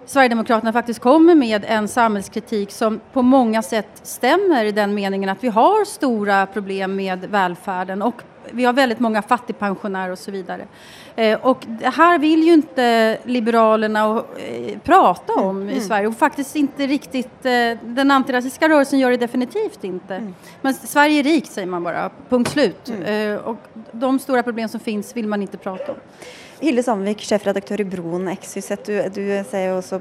Sverigedemokraterna 0.05 0.73
faktiskt 0.73 0.99
kommer 0.99 1.35
med 1.35 1.65
en 1.67 1.87
samhällskritik 1.87 2.71
som 2.71 2.99
på 3.13 3.21
många 3.21 3.61
sätt 3.61 3.87
stämmer 4.03 4.65
i 4.65 4.71
den 4.71 4.93
meningen 4.93 5.29
at 5.29 5.43
vi 5.43 5.47
har 5.47 5.85
stora 5.85 6.45
problem 6.45 6.95
med 6.95 7.25
välfärden 7.25 8.01
och 8.01 8.21
vi 8.51 8.65
har 8.65 8.73
väldigt 8.73 8.99
många 8.99 9.21
fattigpensionärer 9.21 10.11
och 10.11 10.19
så 10.19 10.31
vidare. 10.31 10.67
Eh, 11.15 11.39
och 11.41 11.63
det 11.67 11.89
här 11.89 12.19
vill 12.19 12.43
ju 12.43 12.53
inte 12.53 13.17
Liberalerna 13.23 14.07
och, 14.07 14.39
eh, 14.39 14.79
prata 14.79 15.33
om 15.33 15.61
mm. 15.61 15.77
i 15.77 15.81
Sverige 15.81 16.07
och 16.07 16.17
faktiskt 16.17 16.55
inte 16.55 16.87
riktigt, 16.87 17.45
eh, 17.45 17.77
den 17.83 18.11
antirasistiska 18.11 18.69
rörelsen 18.69 18.99
gör 18.99 19.11
det 19.11 19.17
definitivt 19.17 19.83
inte. 19.83 20.15
Mm. 20.15 20.35
Men 20.61 20.73
Sverige 20.73 21.19
är 21.19 21.23
rikt 21.23 21.51
säger 21.51 21.67
man 21.67 21.83
bara, 21.83 22.11
punkt 22.29 22.51
slut. 22.51 22.89
Mm. 22.89 23.33
Eh, 23.33 23.39
och 23.39 23.57
de 23.91 24.19
stora 24.19 24.43
problem 24.43 24.69
som 24.69 24.79
finns 24.79 25.15
vill 25.15 25.27
man 25.27 25.41
inte 25.41 25.57
prata 25.57 25.91
om. 25.91 25.97
Hilde 26.61 26.83
Sandvik, 26.85 27.23
sjefredaktør 27.25 27.81
i 27.81 27.87
Broen 27.89 28.27
XYZ, 28.35 28.75
du, 28.85 28.93
du 29.15 29.21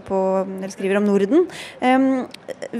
på, 0.05 0.19
skriver 0.75 0.99
om 1.01 1.07
Norden. 1.09 1.47
Um, 1.81 2.05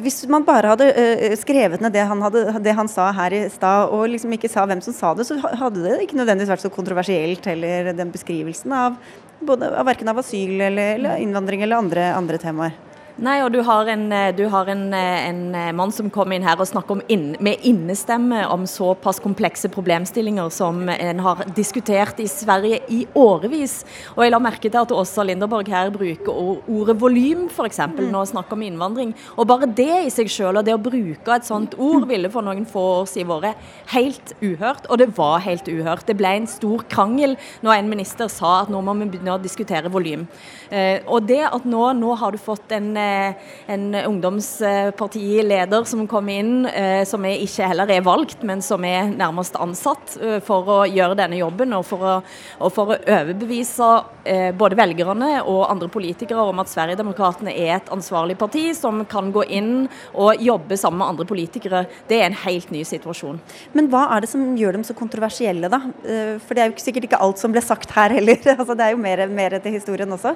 hvis 0.03 0.21
man 0.29 0.45
bare 0.45 0.75
hadde 0.75 0.91
uh, 0.93 1.37
skrevet 1.41 1.81
ned 1.81 1.95
det 1.97 2.05
han, 2.11 2.21
hadde, 2.27 2.45
det 2.61 2.77
han, 2.77 2.91
sa 2.93 3.09
her 3.17 3.37
i 3.39 3.43
stad, 3.53 3.89
og 3.97 4.11
liksom 4.13 4.37
ikke 4.37 4.53
sa 4.53 4.67
hvem 4.69 4.85
som 4.85 4.97
sa 4.97 5.15
det, 5.17 5.25
så 5.29 5.39
hadde 5.41 5.87
det 5.87 5.97
ikke 6.05 6.21
nødvendigvis 6.21 6.53
vært 6.53 6.67
så 6.67 6.73
kontroversielt 6.75 7.49
heller, 7.49 7.93
den 7.97 8.13
beskrivelsen 8.13 8.77
av, 8.77 9.01
både, 9.41 9.73
av 9.81 9.89
av 10.13 10.21
asyl 10.21 10.61
eller, 10.61 10.95
eller 10.99 11.25
innvandring 11.25 11.65
eller 11.65 11.81
andre, 11.81 12.13
andre 12.19 12.41
temaer. 12.43 12.77
Nei, 13.19 13.41
og 13.43 13.51
du 13.53 13.59
har, 13.67 13.89
en, 13.91 14.05
eh, 14.13 14.31
du 14.37 14.45
har 14.49 14.69
en, 14.71 14.95
eh, 14.95 15.29
en, 15.29 15.55
eh, 15.55 15.73
mann 15.73 15.91
som 15.93 16.11
kom 16.11 16.31
inn 16.33 16.43
her 16.43 16.57
og 16.61 16.67
snakker 16.67 17.03
inn, 17.09 17.37
med 17.41 17.59
innestemme 17.63 18.47
om 18.49 18.65
såpass 18.65 19.21
komplekse 19.21 19.69
problemstillinger 19.69 20.51
som 20.51 20.89
en 20.89 21.19
har 21.19 21.37
diskutert 21.55 22.21
i 22.21 22.29
Sverige 22.29 22.81
i 22.89 23.07
årevis. 23.15 23.85
Og 24.17 24.25
jeg 24.25 24.31
la 24.31 24.39
merke 24.39 24.71
til 24.71 24.81
at 24.81 24.89
Åsa 24.89 25.25
Linderborg 25.25 25.69
her 25.69 25.91
bruker 25.91 26.63
ordet 26.69 26.99
volym, 26.99 27.49
f.eks. 27.49 27.79
Mm. 27.79 28.11
når 28.11 28.19
hun 28.19 28.27
snakker 28.27 28.53
om 28.53 28.63
innvandring. 28.63 29.15
Og 29.37 29.47
bare 29.47 29.67
det 29.67 30.07
i 30.07 30.11
seg 30.11 30.31
selv, 30.31 30.59
og 30.59 30.65
det 30.65 30.75
å 30.75 30.83
bruke 30.83 31.35
et 31.35 31.45
sånt 31.45 31.75
ord, 31.79 32.07
ville 32.07 32.31
for 32.31 32.43
noen 32.43 32.65
få 32.67 33.03
år 33.03 33.07
siden 33.07 33.43
vært 33.43 33.57
helt 33.93 34.35
uhørt. 34.41 34.87
Og 34.89 34.99
det 34.99 35.17
var 35.17 35.41
helt 35.41 35.67
uhørt. 35.67 36.07
Det 36.07 36.17
ble 36.17 36.29
en 36.29 36.47
stor 36.47 36.85
krangel 36.89 37.37
når 37.63 37.79
en 37.79 37.91
minister 37.91 38.29
sa 38.29 38.63
at 38.63 38.71
nå 38.71 38.81
må 38.81 38.95
vi 39.01 39.11
begynne 39.11 39.37
å 39.37 39.43
diskutere 39.43 39.91
volym. 39.91 40.27
Og 41.09 41.27
det 41.27 41.43
at 41.53 41.65
nå, 41.65 41.93
nå 41.99 42.15
har 42.17 42.33
du 42.33 42.39
fått 42.39 42.71
en 42.73 42.95
en 43.71 43.95
ungdomspartileder 43.95 45.85
som 45.85 46.07
kom 46.11 46.29
inn, 46.29 46.67
eh, 46.67 47.05
som 47.09 47.25
ikke 47.25 47.69
heller 47.71 47.91
er 47.91 48.05
valgt, 48.07 48.43
men 48.47 48.63
som 48.65 48.85
er 48.85 49.11
nærmest 49.13 49.59
ansatt 49.61 50.17
eh, 50.21 50.39
for 50.45 50.69
å 50.71 50.79
gjøre 50.89 51.19
denne 51.19 51.39
jobben, 51.41 51.75
og 51.77 51.85
for 51.89 52.07
å, 52.07 52.15
og 52.61 52.73
for 52.75 52.95
å 52.95 52.99
overbevise 52.99 53.91
eh, 54.25 54.51
både 54.57 54.79
velgerne 54.79 55.31
og 55.43 55.69
andre 55.71 55.91
politikere 55.93 56.47
om 56.51 56.63
at 56.63 56.73
Sverigedemokraterna 56.73 57.55
er 57.55 57.77
et 57.77 57.93
ansvarlig 57.95 58.39
parti 58.41 58.69
som 58.77 59.05
kan 59.11 59.31
gå 59.35 59.47
inn 59.49 59.73
og 60.15 60.43
jobbe 60.43 60.79
sammen 60.81 61.03
med 61.03 61.15
andre 61.15 61.29
politikere. 61.31 61.85
Det 62.11 62.21
er 62.21 62.29
en 62.31 62.41
helt 62.45 62.73
ny 62.75 62.85
situasjon. 62.87 63.41
Men 63.77 63.91
hva 63.93 64.07
er 64.15 64.25
det 64.25 64.33
som 64.33 64.45
gjør 64.59 64.79
dem 64.79 64.87
så 64.87 64.97
kontroversielle, 64.99 65.71
da? 65.71 65.83
For 66.45 66.57
det 66.57 66.63
er 66.63 66.71
jo 66.71 66.83
sikkert 66.83 67.09
ikke 67.09 67.23
alt 67.23 67.41
som 67.41 67.55
ble 67.55 67.63
sagt 67.65 67.93
her 67.97 68.13
heller. 68.19 68.39
Altså, 68.61 68.75
det 68.77 68.85
er 68.85 68.93
jo 68.93 69.01
mer, 69.01 69.23
mer 69.33 69.55
til 69.63 69.73
historien 69.73 70.11
også. 70.13 70.35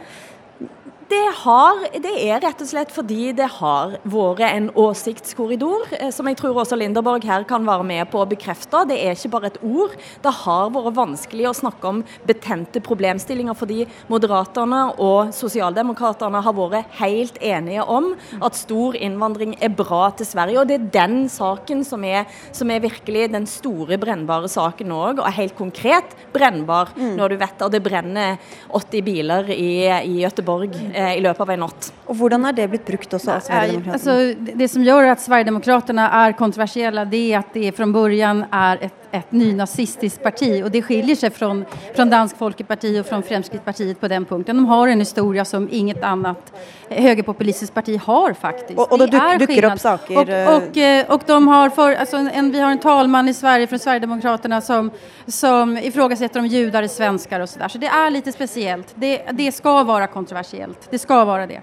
Det, 1.09 1.25
har, 1.43 1.81
det, 2.01 2.13
er 2.25 2.41
rett 2.41 2.63
og 2.63 2.69
slett 2.69 2.93
fordi 2.95 3.33
det 3.37 3.47
har 3.59 3.97
vært 4.09 4.41
en 4.47 4.69
åsiktskorridor, 4.79 5.91
eh, 5.99 6.11
som 6.15 6.29
jeg 6.31 6.39
tror 6.39 6.61
også 6.63 6.79
Linderborg 6.79 7.27
her 7.29 7.45
kan 7.49 7.67
være 7.67 7.85
med 7.85 8.09
på 8.13 8.23
å 8.23 8.29
bekrefte. 8.29 8.85
Det 8.89 8.97
er 8.97 9.13
ikke 9.13 9.33
bare 9.35 9.51
et 9.51 9.59
ord. 9.61 9.93
Det 10.25 10.33
har 10.45 10.73
vært 10.73 10.97
vanskelig 10.97 11.49
å 11.51 11.55
snakke 11.59 11.91
om 11.91 12.01
betente 12.25 12.81
problemstillinger, 12.85 13.57
fordi 13.59 13.85
Moderaterne 14.13 14.81
og 15.03 15.35
Sosialdemokraterne 15.37 16.41
har 16.47 16.57
vært 16.57 16.97
helt 17.03 17.37
enige 17.43 17.85
om 17.85 18.13
at 18.41 18.57
stor 18.57 18.97
innvandring 18.97 19.57
er 19.61 19.75
bra 19.77 20.07
til 20.17 20.31
Sverige. 20.31 20.63
Og 20.63 20.71
det 20.71 20.79
er 20.79 20.89
den 20.97 21.29
saken 21.33 21.85
som 21.85 22.07
er, 22.09 22.25
som 22.55 22.73
er 22.73 22.85
virkelig 22.85 23.29
den 23.35 23.49
store 23.51 24.01
brennbare 24.01 24.49
saken 24.53 24.97
òg, 24.97 25.21
og 25.21 25.37
helt 25.37 25.57
konkret 25.59 26.17
brennbar 26.33 26.95
mm. 26.97 27.13
når 27.19 27.35
du 27.35 27.39
vet 27.45 27.69
at 27.69 27.77
det 27.77 27.85
brenner 27.85 28.41
80 28.73 29.05
biler 29.05 29.53
i, 29.53 29.73
i 29.85 30.21
Gøteborg. 30.23 30.81
Eh, 30.95 31.04
i 31.13 31.23
løpet 31.25 31.45
av 31.45 31.53
en 31.55 31.63
natt. 31.67 31.91
Og 32.09 32.19
Hvordan 32.19 32.49
har 32.49 32.57
det 32.57 32.69
blitt 32.73 32.87
brukt 32.89 33.17
også 33.19 33.33
av 33.37 33.45
Sverigedemokraterna? 33.47 33.95
Altså, 33.99 34.57
det 34.63 34.69
som 34.73 34.85
gjør 34.87 35.11
at 35.13 35.23
Sverigedemokraterna 35.25 36.09
er 36.25 36.37
kontroversielle, 36.39 37.07
det 37.11 37.23
er 37.31 37.41
at 37.43 37.57
det 37.57 37.75
fra 37.77 37.89
begynnelsen 37.89 38.45
er 38.55 38.87
et, 38.89 39.01
et 39.15 39.33
nynazistiskt 39.35 40.23
parti 40.23 40.51
og 40.63 40.71
det 40.75 40.83
skiljer 40.85 41.19
seg 41.19 41.35
fra, 41.35 41.51
fra 41.95 42.07
Dansk 42.11 42.39
Folkeparti 42.41 42.93
og 43.01 43.07
fra 43.09 43.21
Fremskrittspartiet 43.25 44.01
på 44.01 44.11
den 44.11 44.27
punkten. 44.29 44.59
De 44.59 44.71
har 44.71 44.93
en 44.93 45.05
historie 45.05 45.45
som 45.49 45.69
inget 45.71 46.03
annet 46.05 46.53
högerpopulistiskt 46.89 47.75
parti 47.75 47.97
har 47.97 48.35
faktisk. 48.39 48.79
Og, 48.79 48.93
og 48.93 49.03
det 49.05 49.11
duk, 49.15 49.45
dukker 49.45 49.69
opp 49.71 49.83
saker 49.83 50.21
og, 50.21 50.35
og, 50.55 50.79
og, 51.15 51.27
de 51.31 51.39
har 51.49 51.75
for, 51.77 51.95
alltså 51.95 52.23
en, 52.25 52.51
Vi 52.53 52.61
har 52.61 52.73
en 52.73 52.83
talmann 52.83 53.29
i 53.29 53.35
Sverige 53.35 53.71
fra 53.71 53.79
Sverigedemokraterna 53.79 54.61
som, 54.61 54.91
som 55.27 55.77
ifrågasätter 55.79 56.41
om 56.41 56.47
judar 56.47 56.83
er 56.83 56.89
svenskar 56.89 57.41
og 57.41 57.49
så 57.49 57.59
der. 57.59 57.69
Så 57.69 57.79
det 57.79 57.91
er 57.91 58.11
litt 58.11 58.31
spesielt. 58.35 58.95
Det, 58.97 59.21
det 59.33 59.53
skal 59.55 59.85
være 59.87 60.11
kontroversielt. 60.13 60.91
Det 60.91 61.01
skal 61.01 61.27
være 61.27 61.47
det. 61.51 61.63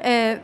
Eh, 0.00 0.38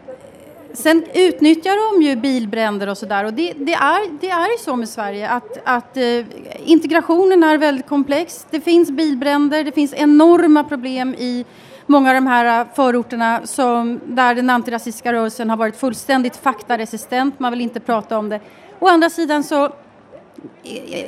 sen 0.75 1.05
utnyttjar 1.15 1.93
de 1.93 2.03
ju 2.03 2.17
bilbränder 2.17 2.89
och 2.89 2.99
sådär 2.99 3.25
och 3.25 3.35
det, 3.35 3.53
det, 3.53 3.75
är, 3.75 4.21
det 4.21 4.31
är 4.31 4.51
ju 4.51 4.59
så 4.59 4.77
med 4.77 4.89
Sverige 4.89 5.29
att, 5.29 5.59
att 5.65 5.97
eh, 5.97 6.25
integrationen 6.65 7.45
är 7.45 7.59
väldigt 7.59 7.87
komplex. 7.87 8.47
Det 8.51 8.61
finns 8.61 8.91
bilbränder, 8.91 9.65
det 9.65 9.73
finns 9.73 9.95
enorma 9.95 10.65
problem 10.65 11.15
i 11.15 11.45
många 11.87 12.09
av 12.09 12.15
de 12.15 12.27
här 12.27 12.67
förorterna 12.75 13.41
som, 13.45 14.01
där 14.07 14.35
den 14.35 14.51
antirasistiska 14.51 15.13
rörelsen 15.13 15.51
har 15.51 15.57
varit 15.57 15.77
fullständigt 15.77 16.37
faktaresistent, 16.37 17.41
man 17.41 17.53
vill 17.53 17.61
inte 17.61 17.81
prata 17.81 18.19
om 18.19 18.29
det. 18.29 18.41
Å 18.79 18.89
andra 18.89 19.11
sidan 19.11 19.45
så 19.45 19.73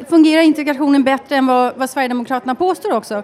fungerar 0.09 0.43
integrationen 0.43 1.05
bättre 1.05 1.37
än 1.37 1.47
vad, 1.47 1.77
vad 1.77 1.91
Sverigedemokraterna 1.91 2.55
påstår 2.55 2.93
också. 2.93 3.15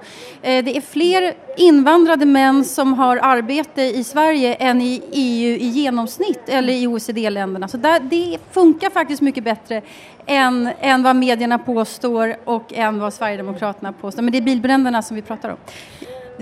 Eh, 0.43 0.65
det 0.65 0.77
är 0.77 0.81
fler 0.81 1.35
invandrade 1.57 2.27
män 2.27 2.65
som 2.65 2.93
har 2.93 3.17
arbete 3.23 3.83
i 3.83 4.05
Sverige 4.05 4.55
än 4.55 4.81
i 4.81 5.03
EU 5.13 5.57
i 5.57 5.67
genomsnitt 5.67 6.49
eller 6.49 6.73
i 6.73 6.87
OECD-länderna. 6.87 7.69
Så 7.69 7.77
där, 7.77 8.01
det 8.01 8.39
funkar 8.51 8.91
faktiskt 8.91 9.23
mycket 9.23 9.45
bättre 9.45 9.83
än, 10.27 10.69
än 10.81 11.03
vad 11.03 11.17
medierna 11.17 11.59
påstår 11.59 12.37
och 12.45 12.73
än 12.75 12.99
vad 12.99 13.15
Sverigedemokraterna 13.15 13.93
påstår. 13.93 14.23
Men 14.23 14.33
det 14.33 14.39
är 14.39 14.43
bilbränderna 14.43 15.03
som 15.03 15.17
vi 15.17 15.23
pratar 15.23 15.49
om. 15.49 15.57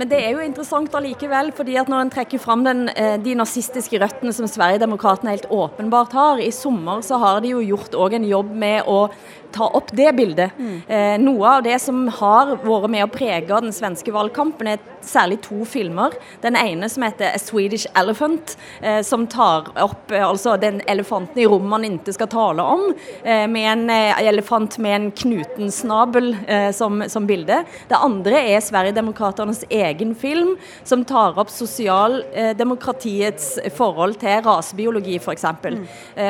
Men 0.01 0.09
det 0.09 0.21
er 0.23 0.31
jo 0.33 0.43
interessant 0.45 0.95
allikevel, 0.95 1.51
fordi 1.53 1.75
at 1.77 1.89
når 1.91 2.05
en 2.05 2.13
trekker 2.15 2.41
fram 2.41 2.63
den, 2.65 2.89
eh, 2.89 3.19
de 3.21 3.35
nazistiske 3.35 3.99
røttene 3.99 4.33
som 4.33 4.47
Sverigedemokraterna 4.49 5.35
helt 5.35 5.51
åpenbart 5.51 6.13
har 6.13 6.39
I 6.39 6.53
sommer 6.53 7.03
så 7.03 7.19
har 7.19 7.41
de 7.41 7.49
jo 7.49 7.61
gjort 7.61 7.95
òg 7.95 8.15
en 8.15 8.25
jobb 8.25 8.55
med 8.55 8.87
å 8.87 9.11
ta 9.53 9.71
opp 9.81 9.93
det 9.97 10.13
bildet. 10.17 10.57
Mm. 10.59 10.77
Eh, 10.87 11.17
noe 11.23 11.57
av 11.57 11.67
det 11.67 11.79
som 11.83 12.07
har 12.21 12.57
vært 12.63 12.91
med 12.91 13.07
å 13.07 13.13
prege 13.13 13.61
den 13.61 13.75
svenske 13.75 14.15
valgkampen, 14.15 14.75
er 14.75 14.89
særlig 15.07 15.41
to 15.45 15.65
filmer. 15.69 16.15
Den 16.43 16.57
ene 16.57 16.89
som 16.89 17.03
heter 17.03 17.35
'A 17.35 17.39
Swedish 17.39 17.87
Elephant', 17.95 18.57
eh, 18.83 19.03
som 19.03 19.27
tar 19.27 19.65
opp 19.77 20.13
eh, 20.13 20.27
altså 20.27 20.61
den 20.61 20.81
elefanten 20.87 21.39
i 21.39 21.47
rommet 21.47 21.71
man 21.71 21.85
ikke 21.85 22.13
skal 22.13 22.29
tale 22.29 22.63
om, 22.63 22.95
eh, 23.25 23.47
med 23.47 23.73
en 23.73 23.91
eh, 23.91 24.29
elefant 24.29 24.79
med 24.79 24.95
en 24.95 25.11
knutensnabel 25.11 26.37
eh, 26.47 26.73
som, 26.73 27.09
som, 27.09 27.27
bilde. 27.27 27.65
Det 27.89 27.97
andre 27.97 28.55
er 28.55 28.61
Sverigedemokraternes 28.65 29.65
egen 29.71 30.15
film, 30.15 30.57
som 30.85 31.05
tar 31.05 31.39
opp 31.39 31.51
sosialdemokratiets 31.53 33.59
forhold 33.77 34.15
til 34.23 34.43
rasebiologi, 34.47 35.19
f.eks. 35.21 35.45
Mm. 35.61 35.87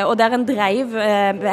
og 0.07 0.19
der 0.19 0.31
en 0.35 0.47
dreiv 0.47 0.87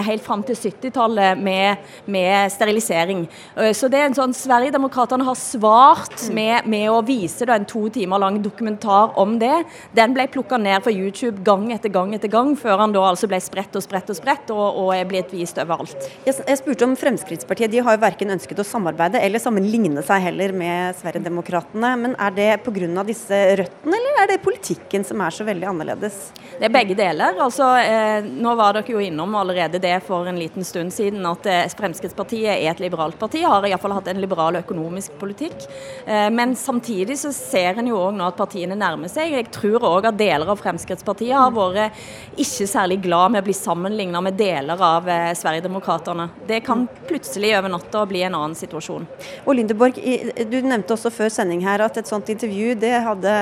helt 0.08 0.24
fram 0.26 0.44
til 0.46 0.56
70-tallet 0.56 1.38
med 1.42 1.57
med, 1.58 1.78
med 2.06 2.52
sterilisering. 2.52 3.26
Eh, 3.56 3.74
så 3.78 3.90
det 3.92 4.00
er 4.00 4.10
en 4.10 4.18
sånn 4.18 4.36
Sverigedemokraterna 4.38 5.28
har 5.28 5.38
svart 5.40 6.28
med, 6.34 6.68
med 6.70 6.90
å 6.92 7.02
vise 7.06 7.48
da, 7.48 7.58
en 7.58 7.68
to 7.68 7.88
timer 7.94 8.22
lang 8.22 8.40
dokumentar 8.44 9.16
om 9.20 9.38
det. 9.42 9.64
Den 9.98 10.16
ble 10.16 10.28
plukka 10.32 10.60
ned 10.62 10.84
fra 10.86 10.94
YouTube 10.94 11.44
gang 11.48 11.70
etter 11.76 11.92
gang 11.94 12.14
etter 12.16 12.32
gang, 12.32 12.54
før 12.60 12.84
han 12.84 12.96
da 12.96 13.06
altså 13.10 13.30
ble 13.30 13.40
spredt 13.44 13.76
og 13.78 13.86
spredt 13.86 14.12
og 14.14 14.20
spredt, 14.20 14.54
og, 14.54 14.66
og 14.84 14.94
er 14.96 15.08
blitt 15.10 15.34
vist 15.36 15.60
overalt. 15.62 16.10
Jeg, 16.26 16.38
jeg 16.40 16.62
spurte 16.62 16.88
om 16.88 16.96
Fremskrittspartiet. 17.00 17.72
De 17.74 17.84
har 17.84 17.98
jo 17.98 18.04
verken 18.04 18.34
ønsket 18.36 18.62
å 18.62 18.68
samarbeide 18.68 19.22
eller 19.24 19.42
sammenligne 19.42 20.04
seg 20.06 20.28
heller 20.30 20.54
med. 20.56 20.98
Sverigedemokraterna. 21.02 21.94
Men 22.00 22.16
er 22.22 22.36
det 22.36 22.50
pga. 22.66 23.04
disse 23.08 23.38
røttene, 23.60 23.98
eller 23.98 24.22
er 24.24 24.32
det 24.34 24.42
politikken 24.44 25.06
som 25.08 25.22
er 25.24 25.34
så 25.34 25.46
veldig 25.48 25.70
annerledes? 25.72 26.20
Det 26.58 26.68
er 26.68 26.74
begge 26.74 26.98
deler. 26.98 27.38
Altså, 27.44 27.70
eh, 27.82 28.26
nå 28.28 28.54
var 28.60 28.78
dere 28.78 28.94
jo 28.94 29.02
innom 29.04 29.36
allerede 29.40 29.82
det 29.82 29.96
for 30.08 30.28
en 30.28 30.40
liten 30.40 30.66
stund 30.68 30.94
siden 30.94 31.26
at 31.30 31.47
eh, 31.50 31.66
Fremskrittspartiet 31.78 32.50
er 32.54 32.72
et 32.72 32.82
liberalt 32.84 33.18
parti, 33.20 33.42
har 33.46 33.66
iallfall 33.68 33.96
hatt 33.98 34.10
en 34.12 34.22
liberal 34.22 34.60
økonomisk 34.60 35.18
politikk. 35.22 35.66
Eh, 36.06 36.28
men 36.34 36.56
samtidig 36.60 37.18
så 37.22 37.32
ser 37.36 37.80
en 37.80 37.90
jo 37.92 38.00
òg 38.00 38.16
nå 38.18 38.28
at 38.28 38.38
partiene 38.40 38.78
nærmer 38.78 39.12
seg. 39.12 39.34
Jeg 39.36 39.50
tror 39.56 39.86
òg 39.88 40.10
at 40.12 40.20
deler 40.20 40.52
av 40.52 40.62
Fremskrittspartiet 40.62 41.36
har 41.38 41.54
vært 41.56 41.98
ikke 42.38 42.68
særlig 42.70 43.00
glad 43.06 43.34
med 43.34 43.44
å 43.44 43.48
bli 43.48 43.58
sammenligna 43.58 44.22
med 44.24 44.38
deler 44.40 44.82
av 44.84 45.10
eh, 45.10 45.32
Sverigedemokraterna. 45.38 46.30
Det 46.48 46.62
kan 46.68 46.88
plutselig 47.10 47.56
over 47.58 47.74
natta 47.74 48.06
bli 48.10 48.24
en 48.28 48.38
annen 48.38 48.58
situasjon. 48.58 49.08
Og 49.46 49.58
Lindeborg, 49.58 49.98
du 49.98 50.58
nevnte 50.62 50.96
også 50.96 51.14
før 51.14 51.34
sending 51.34 51.66
her 51.66 51.84
at 51.86 52.00
et 52.00 52.10
sånt 52.10 52.30
intervju 52.34 52.76
det 52.80 52.96
hadde, 53.06 53.36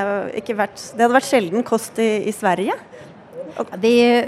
vært, 0.55 0.91
det 0.95 1.05
hadde 1.05 1.15
vært 1.17 1.29
sjelden 1.29 1.65
kost 1.67 1.99
i, 2.01 2.11
i 2.29 2.35
Sverige? 2.35 2.77
Det, 3.77 4.27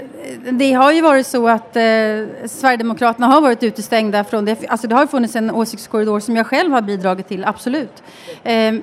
det, 0.50 0.72
har 0.72 0.92
ju 0.92 1.00
varit 1.00 1.26
så 1.26 1.48
att 1.48 1.76
eh, 1.76 1.82
Sverigedemokraterna 2.46 3.26
har 3.26 3.40
varit 3.40 3.62
utestängda 3.62 4.24
från 4.24 4.44
det. 4.44 4.64
Alltså 4.68 4.86
det 4.86 4.94
har 4.94 5.06
funnits 5.06 5.36
en 5.36 5.50
åsiktskorridor 5.50 6.20
som 6.20 6.36
jag 6.36 6.46
själv 6.46 6.72
har 6.72 6.82
bidragit 6.82 7.28
till, 7.28 7.44
absolut. 7.44 8.02
Eh, 8.44 8.74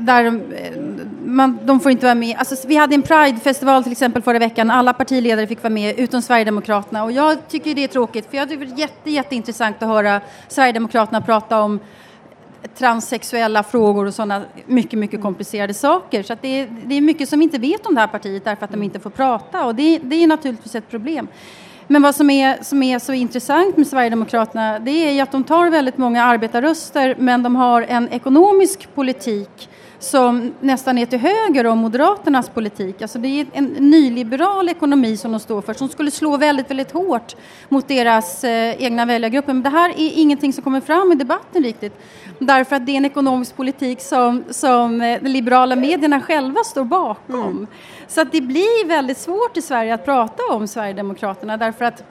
där 0.00 0.40
man, 1.24 1.58
de 1.62 1.80
får 1.80 1.92
inte 1.92 2.06
vara 2.06 2.14
med. 2.14 2.36
Alltså, 2.38 2.68
vi 2.68 2.76
hade 2.76 2.94
en 2.94 3.02
Pride-festival 3.02 3.82
till 3.82 3.92
exempel 3.92 4.22
förra 4.22 4.38
veckan. 4.38 4.70
Alla 4.70 4.92
partiledare 4.92 5.46
fick 5.46 5.62
vara 5.62 5.72
med 5.72 5.98
utom 5.98 6.22
Sverigedemokraterna. 6.22 7.04
Och 7.04 7.12
jag 7.12 7.48
tycker 7.48 7.74
det 7.74 7.84
är 7.84 7.88
tråkigt 7.88 8.30
för 8.30 8.36
jag 8.36 8.48
tycker 8.48 8.66
det 8.66 8.72
är 8.72 8.78
jätte, 8.78 9.10
jätteintressant 9.10 9.82
att 9.82 9.88
höra 9.88 10.20
Sverigedemokraterna 10.48 11.20
prata 11.20 11.60
om 11.60 11.80
transsexuella 12.78 13.62
frågor 13.62 14.06
och 14.06 14.14
sådana 14.14 14.42
mycket, 14.66 14.98
mycket 14.98 15.22
komplicerade 15.22 15.74
saker. 15.74 16.22
Så 16.22 16.36
det 16.40 16.68
det, 16.86 16.94
är 16.94 17.00
mycket 17.00 17.28
som 17.28 17.38
vi 17.38 17.44
inte 17.44 17.58
vet 17.58 17.86
om 17.86 17.94
det 17.94 18.00
här 18.00 18.08
partiet 18.08 18.44
därför 18.44 18.64
att 18.64 18.70
de 18.70 18.82
inte 18.82 19.00
får 19.00 19.10
prata 19.10 19.66
och 19.66 19.74
det, 19.74 19.98
det 20.02 20.16
är 20.22 20.26
naturligtvis 20.26 20.74
ett 20.74 20.90
problem. 20.90 21.28
Men 21.86 22.02
vad 22.02 22.14
som 22.14 22.30
är, 22.30 22.62
som 22.62 22.82
är 22.82 22.98
så 22.98 23.12
intressant 23.12 23.76
med 23.76 23.86
Sverigedemokraterna 23.86 24.78
det 24.78 24.90
är 24.90 25.12
ju 25.12 25.20
att 25.20 25.32
de 25.32 25.44
tar 25.44 25.70
väldigt 25.70 25.98
många 25.98 26.24
arbetarröster 26.24 27.16
men 27.18 27.42
de 27.42 27.56
har 27.56 27.82
en 27.82 28.08
ekonomisk 28.08 28.94
politik 28.94 29.68
som 30.00 30.54
nästan 30.60 30.98
är 30.98 31.06
till 31.06 31.18
höger 31.18 31.66
om 31.66 31.78
Moderaternas 31.78 32.48
politik. 32.48 33.02
Alltså 33.02 33.18
det 33.18 33.40
är 33.40 33.46
en 33.52 33.64
nyliberal 33.66 34.68
ekonomi 34.68 35.16
som 35.16 35.32
de 35.32 35.40
står 35.40 35.62
för 35.62 35.74
som 35.74 35.88
skulle 35.88 36.10
slå 36.10 36.36
väldigt, 36.36 36.70
väldigt 36.70 36.90
hårt 36.90 37.36
mot 37.68 37.88
deras 37.88 38.44
eh, 38.44 38.82
egna 38.82 39.04
väljargrupper. 39.04 39.52
Men 39.52 39.62
det 39.62 39.68
här 39.68 39.90
är 39.90 40.12
ingenting 40.14 40.52
som 40.52 40.64
kommer 40.64 40.80
fram 40.80 41.12
i 41.12 41.14
debatten 41.14 41.62
riktigt. 41.62 41.92
Därför 42.38 42.76
att 42.76 42.86
det 42.86 42.92
är 42.92 42.96
en 42.96 43.04
ekonomisk 43.04 43.56
politik 43.56 44.00
som, 44.00 44.44
som 44.50 45.00
eh, 45.00 45.22
de 45.22 45.28
liberala 45.28 45.76
medierna 45.76 46.20
själva 46.20 46.64
står 46.64 46.84
bakom. 46.84 47.40
Mm. 47.40 47.66
Så 48.08 48.20
att 48.20 48.32
det 48.32 48.40
blir 48.40 48.88
väldigt 48.88 49.18
svårt 49.18 49.56
i 49.56 49.62
Sverige 49.62 49.94
att 49.94 50.04
prata 50.04 50.42
om 50.50 50.68
Sverigedemokraterna 50.68 51.56
därför 51.56 51.84
att 51.84 52.02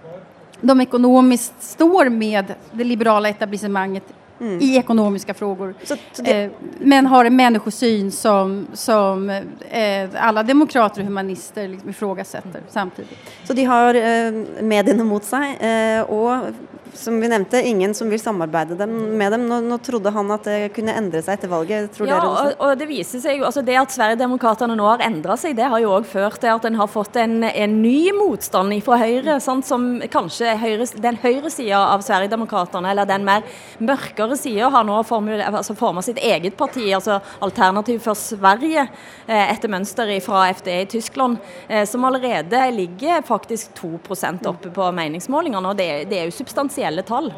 de 0.62 0.81
ekonomiskt 0.81 1.63
står 1.63 2.10
med 2.10 2.53
det 2.72 2.84
liberala 2.84 3.29
etablissemanget 3.29 4.03
mm. 4.39 4.62
i 4.62 4.77
ekonomiska 4.77 5.34
frågor. 5.34 5.75
Så, 5.84 5.96
så 6.12 6.22
det... 6.22 6.43
eh, 6.43 6.51
men 6.79 7.05
har 7.05 7.25
en 7.25 7.36
människosyn 7.36 8.12
som, 8.12 8.67
som 8.74 9.29
eh, 9.29 10.10
alla 10.13 10.43
demokrater 10.43 11.01
och 11.01 11.08
humanister 11.08 11.67
liksom 11.67 11.89
ifrågasätter 11.89 12.62
samtidigt. 12.69 13.17
Så 13.43 13.53
de 13.53 13.63
har 13.63 13.96
eh, 13.96 14.31
medierna 14.62 15.03
mot 15.03 15.24
sig 15.24 15.58
eh, 15.60 16.01
och 16.01 16.46
som 16.93 17.22
vi 17.22 17.27
nevnte, 17.27 17.62
ingen 17.62 17.93
som 17.93 18.10
vil 18.10 18.19
samarbeide 18.19 18.75
dem, 18.75 18.93
med 19.17 19.31
dem. 19.31 19.46
Nå, 19.50 19.60
nå, 19.62 19.77
trodde 19.84 20.12
han 20.13 20.31
at 20.34 20.48
det 20.48 20.72
kunne 20.75 20.96
endre 20.98 21.22
seg 21.24 21.38
etter 21.38 21.51
valget. 21.51 21.91
Tror 21.96 22.10
ja? 22.10 22.17
Og, 22.25 22.55
og 22.58 22.74
det 22.79 22.88
viser 22.89 23.22
seg 23.24 23.38
jo, 23.39 23.46
altså 23.48 23.62
det 23.65 23.77
at 23.79 23.93
Sverigedemokraterna 23.93 24.75
nå 24.77 24.88
har 24.88 25.03
endra 25.05 25.38
seg, 25.39 25.55
det 25.58 25.69
har 25.69 25.81
jo 25.84 25.93
òg 25.98 26.08
ført 26.10 26.39
til 26.41 26.51
at 26.51 26.65
en 26.67 26.79
har 26.79 26.89
fått 26.91 27.19
en, 27.22 27.43
en 27.48 27.75
ny 27.84 28.12
motstand 28.17 28.74
fra 28.86 29.00
Høyre. 29.01 29.38
Sant, 29.43 29.67
som 29.69 29.86
kanskje 30.12 30.55
høyre, 30.60 30.88
den 31.00 31.19
høyresida 31.22 31.79
av 31.93 32.03
Sverigedemokraterna, 32.05 32.91
eller 32.91 33.08
den 33.10 33.27
mer 33.27 33.46
mørkere 33.77 34.38
sida, 34.39 34.72
har 34.74 34.88
nå 34.88 35.00
formet 35.08 35.46
forma 35.79 36.03
sitt 36.05 36.19
eget 36.24 36.58
parti, 36.60 36.89
altså 36.96 37.19
Alternativ 37.46 38.01
for 38.03 38.17
Sverige, 38.17 38.88
eh, 39.27 39.46
etter 39.53 39.72
mønster 39.72 40.12
fra 40.25 40.48
FDE 40.55 40.81
i 40.84 40.89
Tyskland, 40.98 41.38
eh, 41.67 41.86
som 41.89 42.03
allerede 42.08 42.65
ligger 42.75 43.22
faktisk 43.27 43.74
2% 43.79 44.50
oppe 44.50 44.74
på 44.74 44.91
meningsmålingene. 44.91 45.69
og 45.69 45.77
det, 45.77 46.10
det 46.10 46.19
er 46.19 46.29
jo 46.29 46.36
substansielt 46.36 46.79
offisielle 46.80 47.04
tall. 47.04 47.32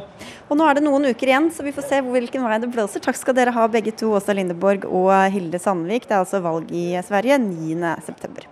Og 0.50 0.58
nå 0.58 0.68
er 0.68 0.78
det 0.78 0.86
noen 0.86 1.10
uker 1.10 1.32
igjen, 1.32 1.50
så 1.54 1.66
vi 1.66 1.74
får 1.74 1.88
se 1.88 2.02
hvilken 2.06 2.46
vei 2.46 2.60
det 2.62 2.72
blåser. 2.72 3.02
Takk 3.02 3.18
skal 3.18 3.38
dere 3.38 3.56
ha 3.56 3.68
begge 3.72 3.94
to, 3.96 4.14
Åsa 4.14 4.36
Lindeborg 4.38 4.86
og 4.86 5.12
Hilde 5.34 5.60
Sandvik. 5.60 6.08
Det 6.08 6.18
er 6.18 6.24
altså 6.24 6.44
valg 6.44 6.72
i 6.72 6.92
Sverige 7.08 7.40
9.9. 7.42 8.51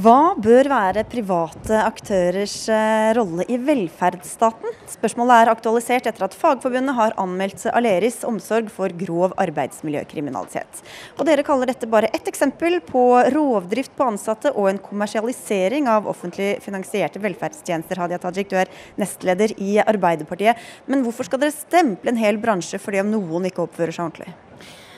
Hva 0.00 0.32
bør 0.38 0.68
være 0.70 1.02
private 1.10 1.76
aktørers 1.82 2.54
eh, 2.72 3.10
rolle 3.18 3.44
i 3.52 3.58
velferdsstaten? 3.60 4.72
Spørsmålet 4.88 5.42
er 5.42 5.50
aktualisert 5.50 6.06
etter 6.08 6.24
at 6.24 6.36
Fagforbundet 6.38 6.94
har 6.96 7.16
anmeldt 7.20 7.66
Aleris 7.68 8.20
omsorg 8.24 8.70
for 8.72 8.94
grov 9.02 9.34
arbeidsmiljøkriminalitet. 9.42 10.80
Og 11.18 11.26
Dere 11.28 11.44
kaller 11.44 11.68
dette 11.68 11.90
bare 11.90 12.08
ett 12.16 12.30
eksempel 12.30 12.78
på 12.86 13.02
rovdrift 13.34 13.92
på 13.98 14.06
ansatte 14.08 14.54
og 14.54 14.70
en 14.70 14.80
kommersialisering 14.80 15.90
av 15.90 16.08
offentlig 16.08 16.54
finansierte 16.64 17.20
velferdstjenester. 17.20 18.00
Hadia 18.00 18.22
Tajik, 18.22 18.48
du 18.54 18.60
er 18.62 18.70
nestleder 19.00 19.52
i 19.58 19.82
Arbeiderpartiet. 19.82 20.70
Men 20.88 21.04
hvorfor 21.04 21.28
skal 21.28 21.44
dere 21.44 21.58
stemple 21.58 22.14
en 22.14 22.22
hel 22.22 22.40
bransje 22.40 22.80
fordi 22.80 23.02
om 23.02 23.12
noen 23.18 23.50
ikke 23.50 23.66
oppfører 23.66 23.98
seg 23.98 24.06
ordentlig? 24.06 24.32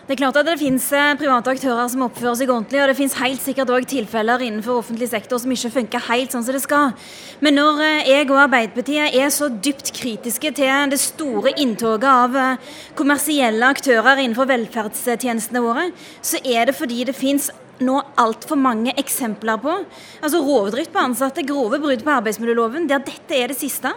Det 0.02 0.16
er 0.16 0.18
klart 0.18 0.34
at 0.40 0.48
det 0.48 0.56
finnes 0.58 0.82
eh, 0.98 1.12
private 1.14 1.52
aktører 1.52 1.86
som 1.86 2.00
oppfører 2.08 2.34
seg 2.40 2.50
ordentlig, 2.50 2.80
og 2.82 2.88
det 2.90 2.96
finnes 2.98 3.14
helt 3.20 3.38
sikkert 3.38 3.70
òg 3.70 3.84
tilfeller 3.86 4.42
innenfor 4.42 4.80
offentlig 4.80 5.06
sektor 5.12 5.38
som 5.38 5.52
ikke 5.54 5.70
funker 5.76 6.02
helt 6.08 6.34
sånn 6.34 6.42
som 6.42 6.56
det 6.56 6.62
skal. 6.64 6.90
Men 7.38 7.54
når 7.54 7.78
eh, 7.86 8.08
jeg 8.10 8.26
og 8.32 8.40
Arbeiderpartiet 8.48 9.14
er 9.14 9.30
så 9.30 9.46
dypt 9.46 9.92
kritiske 9.94 10.50
til 10.58 10.90
det 10.90 10.98
store 10.98 11.54
inntoget 11.54 12.08
av 12.10 12.34
eh, 12.34 12.72
kommersielle 12.98 13.70
aktører 13.76 14.24
innenfor 14.24 14.50
velferdstjenestene 14.50 15.62
våre, 15.62 15.86
så 16.18 16.42
er 16.42 16.66
det 16.66 16.74
fordi 16.80 17.04
det 17.06 17.14
finnes 17.14 17.52
nå 17.84 17.98
altfor 18.20 18.58
mange 18.58 18.94
eksempler 19.00 19.60
på. 19.62 19.74
Altså 20.22 20.40
Rovdrift 20.42 20.92
på 20.94 21.02
ansatte, 21.02 21.44
grove 21.46 21.80
brudd 21.82 22.04
på 22.04 22.14
arbeidsmiljøloven, 22.14 22.88
der 22.90 23.04
dette 23.04 23.38
er 23.38 23.52
det 23.52 23.58
siste. 23.58 23.92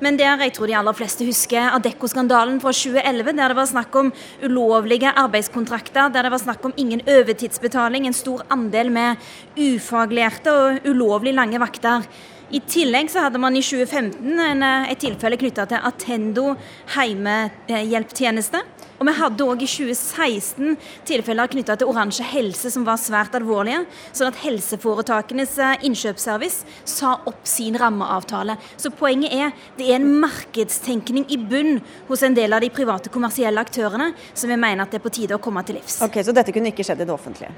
Men 0.00 0.18
der 0.20 0.40
jeg 0.44 0.54
tror 0.56 0.70
de 0.70 0.76
aller 0.78 0.96
fleste 0.96 1.26
husker 1.28 1.74
Adecco-skandalen 1.76 2.60
fra 2.62 2.72
2011, 2.72 3.36
der 3.36 3.52
det 3.52 3.58
var 3.58 3.70
snakk 3.70 4.00
om 4.00 4.12
ulovlige 4.44 5.12
arbeidskontrakter, 5.12 6.10
der 6.12 6.28
det 6.28 6.34
var 6.34 6.42
snakk 6.42 6.64
om 6.68 6.76
ingen 6.76 7.04
overtidsbetaling, 7.06 8.06
en 8.06 8.16
stor 8.16 8.44
andel 8.50 8.92
med 8.92 9.30
ufaglærte 9.58 10.52
og 10.52 10.90
ulovlig 10.92 11.34
lange 11.36 11.60
vakter. 11.60 12.06
I 12.50 12.58
tillegg 12.66 13.10
så 13.12 13.28
hadde 13.28 13.38
man 13.38 13.54
i 13.54 13.62
2015 13.62 14.40
en, 14.42 14.64
et 14.90 14.98
tilfelle 14.98 15.38
knytta 15.38 15.68
til 15.70 15.84
Attendo 15.86 16.48
heimehjelptjeneste. 16.96 18.64
Og 19.00 19.08
vi 19.08 19.14
hadde 19.16 19.44
òg 19.48 19.62
i 19.64 19.66
2016 19.70 20.74
tilfeller 21.08 21.48
knytta 21.48 21.78
til 21.80 21.88
Oransje 21.88 22.24
Helse 22.34 22.68
som 22.68 22.84
var 22.84 22.98
svært 23.00 23.32
alvorlige. 23.38 23.86
Sånn 24.12 24.28
at 24.28 24.40
helseforetakenes 24.42 25.54
eh, 25.56 25.86
innkjøpsservice 25.88 26.68
sa 26.84 27.14
opp 27.30 27.48
sin 27.48 27.78
rammeavtale. 27.80 28.58
Så 28.76 28.92
poenget 28.92 29.32
er 29.32 29.54
det 29.78 29.88
er 29.88 29.96
en 29.96 30.10
markedstenkning 30.20 31.24
i 31.32 31.40
bunn 31.40 31.80
hos 32.10 32.26
en 32.26 32.36
del 32.36 32.52
av 32.52 32.60
de 32.60 32.68
private 32.76 33.08
kommersielle 33.14 33.64
aktørene 33.64 34.12
som 34.34 34.52
vi 34.52 34.60
mener 34.60 34.84
at 34.84 34.92
det 34.92 35.00
er 35.00 35.06
på 35.08 35.16
tide 35.16 35.38
å 35.38 35.40
komme 35.40 35.64
til 35.64 35.80
livs. 35.80 36.02
Ok, 36.04 36.20
Så 36.20 36.36
dette 36.36 36.52
kunne 36.52 36.74
ikke 36.74 36.84
skjedd 36.84 37.00
i 37.00 37.08
det 37.08 37.16
offentlige? 37.16 37.56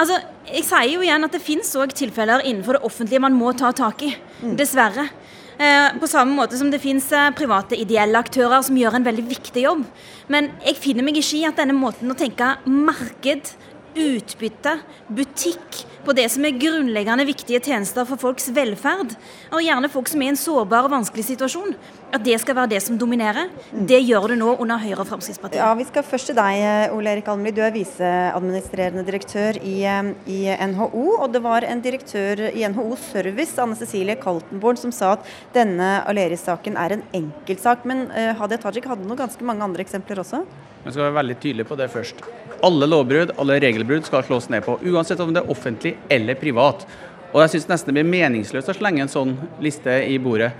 Altså, 0.00 0.16
jeg 0.48 0.64
sier 0.64 0.94
jo 0.94 1.04
igjen 1.04 1.28
at 1.28 1.34
det 1.36 1.42
finnes 1.44 1.76
òg 1.76 1.92
tilfeller 1.92 2.46
innenfor 2.46 2.78
det 2.78 2.86
offentlige 2.88 3.20
man 3.20 3.36
må 3.36 3.52
ta 3.52 3.68
tak 3.76 4.06
i. 4.06 4.14
Mm. 4.40 4.56
Dessverre. 4.56 5.10
Eh, 5.60 5.98
på 6.00 6.08
samme 6.08 6.32
måte 6.32 6.56
som 6.56 6.70
det 6.72 6.80
fins 6.80 7.10
eh, 7.12 7.32
private 7.36 7.76
ideelle 7.76 8.16
aktører 8.16 8.62
som 8.64 8.78
gjør 8.80 8.94
en 8.96 9.04
veldig 9.04 9.26
viktig 9.28 9.66
jobb. 9.66 9.82
Men 10.32 10.48
jeg 10.64 10.78
finner 10.80 11.04
meg 11.04 11.18
ikke 11.20 11.36
i 11.36 11.48
at 11.50 11.60
denne 11.60 11.76
måten 11.76 12.08
å 12.08 12.16
tenke 12.16 12.54
marked, 12.64 13.50
utbytte, 13.90 14.78
butikk 15.12 15.82
på 16.06 16.14
det 16.16 16.28
som 16.32 16.46
er 16.46 16.56
grunnleggende 16.56 17.26
viktige 17.28 17.60
tjenester 17.66 18.06
for 18.08 18.22
folks 18.22 18.48
velferd, 18.56 19.12
og 19.52 19.64
gjerne 19.66 19.90
folk 19.92 20.08
som 20.08 20.22
er 20.22 20.30
i 20.30 20.32
en 20.32 20.40
sårbar 20.40 20.88
og 20.88 20.94
vanskelig 20.94 21.26
situasjon, 21.28 21.74
at 22.10 22.24
det 22.24 22.36
skal 22.42 22.56
være 22.58 22.72
det 22.72 22.80
som 22.82 22.96
dominerer. 22.98 23.50
Det 23.70 24.00
gjør 24.02 24.32
det 24.32 24.38
nå 24.40 24.54
under 24.62 24.80
Høyre 24.82 25.04
og 25.04 25.08
Fremskrittspartiet. 25.10 25.60
Ja, 25.62 25.72
Vi 25.78 25.86
skal 25.88 26.06
først 26.06 26.30
til 26.30 26.36
deg, 26.38 26.90
Ole 26.94 27.14
Erik 27.14 27.28
Almli. 27.30 27.52
Du 27.54 27.60
er 27.62 27.74
viseadministrerende 27.74 29.04
direktør 29.06 29.58
i, 29.62 29.76
eh, 29.84 30.12
i, 30.26 30.40
NHO. 30.72 31.04
Og 31.22 31.32
det 31.32 31.42
var 31.42 31.62
en 31.62 31.80
direktør 31.80 32.50
i 32.50 32.66
NHO 32.66 32.96
Service, 32.96 33.58
Anne 33.58 33.76
Cecilie 33.76 34.16
Kaltenborn, 34.16 34.76
som 34.76 34.92
sa 34.92 35.12
at 35.12 35.26
denne 35.54 36.02
Aleris-saken 36.06 36.76
er 36.76 36.96
en 36.96 37.04
enkeltsak. 37.12 37.84
Men 37.84 38.10
uh, 38.10 38.34
Hadia 38.40 38.58
Tajik 38.58 38.86
hadde 38.90 39.06
noe 39.06 39.16
ganske 39.16 39.44
mange 39.44 39.62
andre 39.62 39.84
eksempler 39.84 40.18
også? 40.18 40.42
Vi 40.84 40.90
skal 40.90 41.06
være 41.10 41.18
veldig 41.20 41.38
tydelige 41.40 41.68
på 41.68 41.76
det 41.76 41.90
først. 41.92 42.24
Alle 42.64 42.88
lovbrudd, 42.88 43.34
alle 43.38 43.60
regelbrudd 43.60 44.08
skal 44.08 44.24
slås 44.24 44.48
ned 44.50 44.64
på, 44.64 44.78
uansett 44.90 45.20
om 45.20 45.32
det 45.32 45.44
er 45.44 45.50
offentlig 45.52 45.94
eller 46.10 46.34
privat. 46.40 46.86
Og 47.30 47.44
jeg 47.44 47.54
syns 47.54 47.68
nesten 47.70 47.92
det 47.92 48.00
blir 48.00 48.10
meningsløst 48.10 48.72
å 48.72 48.74
slenge 48.74 49.04
en 49.04 49.12
sånn 49.12 49.36
liste 49.62 50.00
i 50.10 50.16
bordet. 50.18 50.50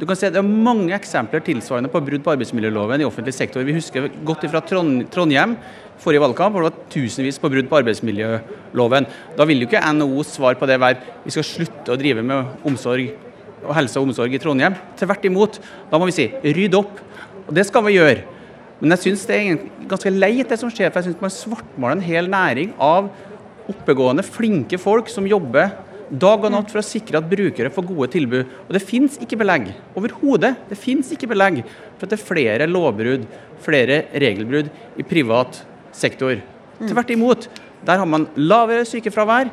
Du 0.00 0.06
kan 0.08 0.16
se 0.16 0.30
Det 0.32 0.40
er 0.40 0.46
mange 0.46 0.94
eksempler 0.96 1.42
tilsvarende 1.44 1.90
på 1.92 2.00
brudd 2.00 2.22
på 2.24 2.32
arbeidsmiljøloven 2.32 3.02
i 3.02 3.04
offentlig 3.04 3.34
sektor. 3.36 3.64
Vi 3.66 3.76
husker 3.76 4.08
godt 4.24 4.46
fra 4.48 4.62
Trondheim 4.64 5.58
forrige 6.00 6.22
valgkamp, 6.22 6.54
hvor 6.54 6.64
det 6.64 6.70
var 6.70 6.86
tusenvis 6.88 7.36
på 7.36 7.50
brudd 7.52 7.68
på 7.68 7.76
arbeidsmiljøloven. 7.82 9.08
Da 9.36 9.44
vil 9.44 9.60
jo 9.60 9.68
ikke 9.68 9.82
NHOs 9.92 10.32
svar 10.38 10.56
på 10.56 10.68
det 10.70 10.78
være 10.80 11.20
vi 11.26 11.34
skal 11.34 11.44
slutte 11.44 11.92
å 11.92 11.98
drive 12.00 12.24
med 12.24 12.64
omsorg 12.64 13.10
og 13.60 13.74
helse 13.76 14.00
og 14.00 14.08
omsorg 14.08 14.32
i 14.32 14.40
Trondheim. 14.40 14.78
Tvert 14.96 15.28
imot. 15.28 15.60
Da 15.90 16.00
må 16.00 16.08
vi 16.08 16.16
si 16.16 16.30
rydd 16.48 16.78
opp. 16.80 16.96
Og 17.44 17.52
det 17.58 17.66
skal 17.68 17.84
vi 17.84 17.98
gjøre. 17.98 18.24
Men 18.80 18.96
jeg 18.96 19.04
syns 19.04 19.26
det 19.28 19.36
er 19.36 19.60
ganske 19.90 20.14
leit 20.14 20.48
det 20.48 20.56
som 20.62 20.72
skjer, 20.72 20.88
for 20.88 21.02
jeg 21.02 21.10
syns 21.10 21.20
man 21.20 21.36
svartmaler 21.36 21.98
en 21.98 22.06
hel 22.08 22.32
næring 22.32 22.72
av 22.80 23.12
oppegående, 23.68 24.24
flinke 24.24 24.80
folk 24.80 25.12
som 25.12 25.28
jobber 25.28 25.74
dag 26.10 26.44
og 26.44 26.52
natt 26.52 26.72
for 26.72 26.82
å 26.82 26.86
sikre 26.86 27.20
at 27.20 27.28
brukere 27.30 27.70
får 27.72 27.86
gode 27.86 28.10
tilbud. 28.14 28.52
Og 28.66 28.74
det 28.74 28.82
finnes 28.82 29.18
ikke 29.22 29.38
belegg 29.40 29.70
overhodet. 29.98 30.54
Det 30.70 30.78
finnes 30.78 31.10
ikke 31.14 31.30
belegg 31.30 31.62
for 31.64 32.06
at 32.06 32.12
det 32.12 32.18
er 32.18 32.26
flere 32.26 32.68
lovbrudd, 32.70 33.26
flere 33.62 34.04
regelbrudd 34.12 34.70
i 34.98 35.06
privat 35.06 35.62
sektor. 35.94 36.40
Tvert 36.80 37.12
imot. 37.14 37.50
Der 37.86 38.00
har 38.00 38.08
man 38.08 38.28
lavere 38.36 38.86
sykefravær, 38.88 39.52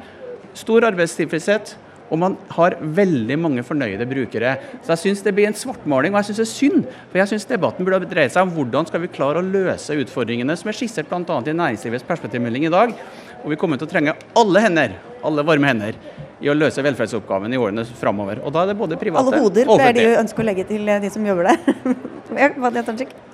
stor 0.57 0.87
arbeidstilfredshet, 0.89 1.75
og 2.07 2.19
man 2.21 2.37
har 2.55 2.77
veldig 2.79 3.35
mange 3.39 3.63
fornøyde 3.67 4.07
brukere. 4.07 4.53
Så 4.83 4.93
jeg 4.93 5.01
syns 5.01 5.23
det 5.25 5.33
blir 5.35 5.49
en 5.49 5.57
svartmaling, 5.57 6.15
og 6.15 6.21
jeg 6.21 6.29
syns 6.29 6.39
det 6.39 6.45
er 6.45 6.53
synd. 6.53 6.85
For 7.11 7.21
jeg 7.21 7.31
syns 7.33 7.47
debatten 7.49 7.87
burde 7.87 8.07
dreie 8.07 8.31
seg 8.31 8.47
om 8.47 8.53
hvordan 8.55 8.87
skal 8.87 9.03
vi 9.03 9.11
klare 9.11 9.41
å 9.41 9.47
løse 9.47 9.97
utfordringene 10.03 10.55
som 10.59 10.71
er 10.71 10.77
skissert 10.77 11.11
bl.a. 11.11 11.41
i 11.43 11.57
Næringslivets 11.57 12.07
perspektivmelding 12.07 12.67
i 12.67 12.73
dag. 12.73 12.95
Og 13.43 13.51
vi 13.51 13.59
kommer 13.59 13.79
til 13.79 13.89
å 13.89 13.91
trenge 13.91 14.15
alle 14.39 14.63
hender, 14.63 14.95
alle 15.27 15.43
varme 15.47 15.67
hender, 15.67 15.99
i 16.39 16.51
å 16.51 16.55
løse 16.57 16.83
velferdsoppgaven 16.85 17.53
i 17.53 17.59
årene 17.61 17.85
framover. 17.97 18.43
Og 18.45 18.53
da 18.53 18.63
er 18.63 18.71
det 18.71 18.77
både 18.77 18.99
private 19.01 19.25
og 19.25 19.33
offentlige. 19.33 19.65
Alle 19.65 19.73
hoder 19.73 19.93
pleier 19.93 19.97
de 19.97 20.05
å 20.13 20.21
ønske 20.21 20.43
å 20.43 20.47
legge 20.47 20.67
til 20.69 20.93
de 21.07 21.11
som 21.13 21.25
jobber 21.25 21.51
der. 21.51 21.97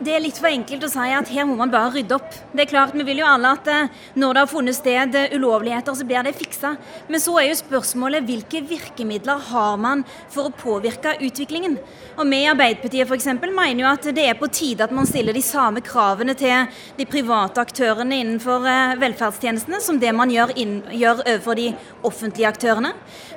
det 0.04 0.14
er 0.14 0.22
litt 0.22 0.38
for 0.38 0.48
enkelt 0.48 0.86
å 0.86 0.90
si 0.92 1.14
at 1.18 1.32
her 1.34 1.48
må 1.50 1.58
man 1.60 1.72
bare 1.74 1.92
rydde 1.96 2.16
opp. 2.16 2.36
Det 2.54 2.64
er 2.64 2.70
klart, 2.70 2.94
Vi 2.94 3.04
vil 3.04 3.24
jo 3.24 3.28
alle 3.28 3.54
at 3.58 3.68
eh, 3.68 3.90
når 4.16 4.34
det 4.34 4.42
har 4.44 4.52
funnet 4.52 4.78
sted 4.78 5.16
eh, 5.18 5.34
ulovligheter, 5.36 5.96
så 5.98 6.06
blir 6.08 6.24
det 6.24 6.36
fiksa. 6.38 6.76
Men 7.10 7.24
så 7.24 7.36
er 7.42 7.50
jo 7.50 7.60
spørsmålet 7.60 8.24
hvilke 8.28 8.62
virkemidler 8.70 9.42
har 9.50 9.78
man 9.82 10.06
for 10.32 10.48
å 10.48 10.54
påvirke 10.56 11.18
utviklingen? 11.20 11.80
Og 12.18 12.30
Vi 12.30 12.44
i 12.44 12.50
Arbeiderpartiet 12.50 13.10
for 13.10 13.18
eksempel, 13.18 13.52
mener 13.54 13.84
jo 13.84 13.90
at 13.90 14.08
det 14.16 14.28
er 14.30 14.38
på 14.40 14.50
tide 14.54 14.86
at 14.86 14.94
man 14.94 15.10
stiller 15.10 15.34
de 15.34 15.44
samme 15.44 15.82
kravene 15.82 16.38
til 16.38 16.70
de 16.98 17.10
private 17.10 17.62
aktørene 17.66 18.22
innenfor 18.22 18.68
eh, 18.70 18.96
velferdstjenestene 19.02 19.82
som 19.84 20.00
det 20.00 20.14
man 20.16 20.32
gjør, 20.32 20.54
inn, 20.56 20.80
gjør 20.94 21.26
overfor 21.26 21.60
de 21.60 21.72
offentlige 22.06 22.54
aktørene. 22.54 22.93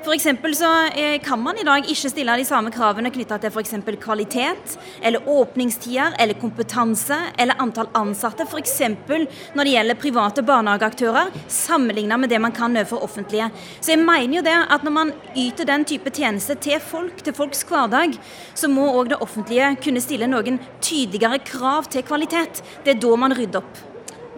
F.eks. 0.07 0.27
så 0.59 0.71
eh, 0.95 1.17
kan 1.23 1.41
man 1.43 1.59
i 1.59 1.65
dag 1.67 1.87
ikke 1.91 2.11
stille 2.13 2.37
de 2.39 2.45
samme 2.47 2.71
kravene 2.75 3.11
knytta 3.11 3.39
til 3.43 3.51
f.eks. 3.51 3.75
kvalitet, 4.03 4.77
eller 5.03 5.27
åpningstider, 5.27 6.15
eller 6.23 6.39
kompetanse, 6.39 7.19
eller 7.39 7.59
antall 7.63 7.91
ansatte. 7.99 8.47
F.eks. 8.47 8.77
når 9.55 9.65
det 9.65 9.73
gjelder 9.75 10.01
private 10.01 10.45
barnehageaktører, 10.47 11.33
sammenligna 11.49 12.21
med 12.21 12.31
det 12.31 12.41
man 12.43 12.55
kan 12.55 12.77
overfor 12.77 13.03
offentlige. 13.09 13.51
Så 13.81 13.95
jeg 13.95 14.05
mener 14.05 14.39
jo 14.39 14.45
det 14.47 14.57
at 14.77 14.87
når 14.87 14.95
man 14.95 15.13
yter 15.35 15.69
den 15.69 15.85
type 15.89 16.13
tjeneste 16.15 16.55
til 16.63 16.79
folk, 16.81 17.25
til 17.25 17.35
folks 17.35 17.65
hverdag, 17.67 18.15
så 18.55 18.71
må 18.71 18.87
òg 18.95 19.11
det 19.11 19.21
offentlige 19.25 19.75
kunne 19.83 20.05
stille 20.05 20.31
noen 20.31 20.61
tydeligere 20.81 21.43
krav 21.45 21.91
til 21.91 22.07
kvalitet. 22.07 22.63
Det 22.85 22.95
er 22.95 23.03
da 23.03 23.19
man 23.19 23.35
rydder 23.37 23.63
opp. 23.65 23.85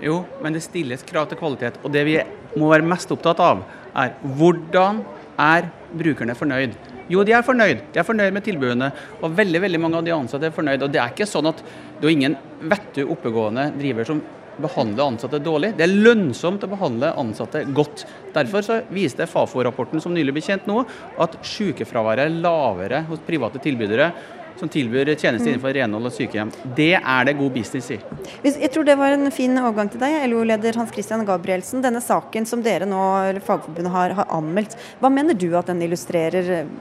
Jo, 0.03 0.23
men 0.43 0.55
det 0.55 0.63
stilles 0.63 1.03
krav 1.07 1.27
til 1.29 1.39
kvalitet. 1.41 1.81
Og 1.83 1.93
det 1.93 2.05
vi 2.07 2.19
må 2.59 2.71
være 2.71 2.87
mest 2.87 3.11
opptatt 3.15 3.41
av, 3.43 3.65
er 3.99 4.15
hvordan 4.39 5.03
er 5.39 5.69
brukerne 5.99 6.37
fornøyd? 6.39 6.79
Jo, 7.09 7.23
de 7.25 7.33
er 7.33 7.45
fornøyd. 7.45 7.85
De 7.93 8.01
er 8.01 8.07
fornøyd 8.07 8.35
med 8.37 8.45
tilbudene. 8.45 8.91
Og 9.23 9.37
veldig 9.37 9.63
veldig 9.65 9.81
mange 9.81 10.01
av 10.01 10.09
de 10.09 10.17
ansatte 10.17 10.51
er 10.51 10.57
fornøyd. 10.57 10.85
Og 10.85 10.93
det 10.93 11.01
er 11.01 11.15
ikke 11.15 11.29
sånn 11.29 11.49
at 11.49 11.63
det 11.99 12.05
er 12.05 12.15
ingen 12.15 12.37
vettu, 12.69 13.07
oppegående 13.09 13.71
driver 13.79 14.09
som 14.09 14.21
behandler 14.59 15.07
ansatte 15.07 15.41
dårlig. 15.43 15.73
Det 15.79 15.87
er 15.87 15.95
lønnsomt 15.95 16.65
å 16.67 16.71
behandle 16.71 17.13
ansatte 17.21 17.63
godt. 17.75 18.05
Derfor 18.35 18.65
så 18.67 18.81
viste 18.93 19.29
Fafo-rapporten 19.31 20.03
som 20.03 20.15
nylig 20.15 20.35
ble 20.37 20.45
kjent 20.45 20.67
nå, 20.69 20.83
at 21.23 21.39
sykefraværet 21.47 22.27
er 22.27 22.41
lavere 22.43 23.05
hos 23.09 23.23
private 23.27 23.63
tilbydere 23.63 24.11
som 24.59 24.71
tilbyr 24.73 25.12
tjenester 25.14 25.53
innenfor 25.53 25.75
renhold 25.77 26.09
og 26.09 26.14
sykehjem. 26.14 26.51
Det 26.77 26.92
er 26.99 27.27
det 27.29 27.37
god 27.38 27.55
business 27.55 27.90
i. 27.94 27.99
Jeg 28.47 28.71
tror 28.75 28.87
det 28.88 28.99
var 28.99 29.14
en 29.14 29.31
fin 29.35 29.55
overgang 29.61 29.90
til 29.92 30.03
deg, 30.03 30.18
LO-leder 30.31 30.79
Hans 30.81 30.92
Christian 30.94 31.25
Gabrielsen. 31.29 31.83
Denne 31.85 32.03
saken 32.05 32.47
som 32.49 32.62
dere 32.64 32.88
nå, 32.88 33.03
eller 33.31 33.44
Fagforbundet 33.44 33.94
har, 33.94 34.16
har 34.18 34.31
anmeldt, 34.35 34.77
hva 35.03 35.11
mener 35.12 35.38
du 35.38 35.51
at 35.59 35.71
den 35.71 35.83
illustrerer 35.87 36.55
eh, 36.61 36.73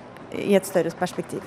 i 0.44 0.56
et 0.58 0.68
større 0.68 0.94
perspektiv? 0.98 1.44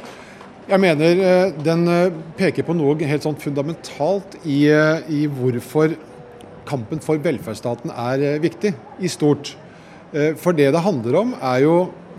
Jeg 0.70 0.82
mener 0.82 1.24
eh, 1.24 1.56
den 1.66 1.86
eh, 1.90 2.20
peker 2.38 2.66
på 2.66 2.76
noe 2.78 3.10
helt 3.10 3.26
sånn 3.26 3.38
fundamentalt 3.40 4.38
i, 4.44 4.62
i 5.10 5.24
hvorfor 5.26 5.96
kampen 6.68 7.02
for 7.02 7.18
velferdsstaten 7.22 7.90
er 7.90 8.38
viktig, 8.42 8.76
i 9.02 9.08
stort. 9.10 9.56
For 10.10 10.54
det 10.54 10.68
det 10.74 10.82
handler 10.82 11.16
om, 11.20 11.32
er 11.38 11.60
jo 11.62 11.74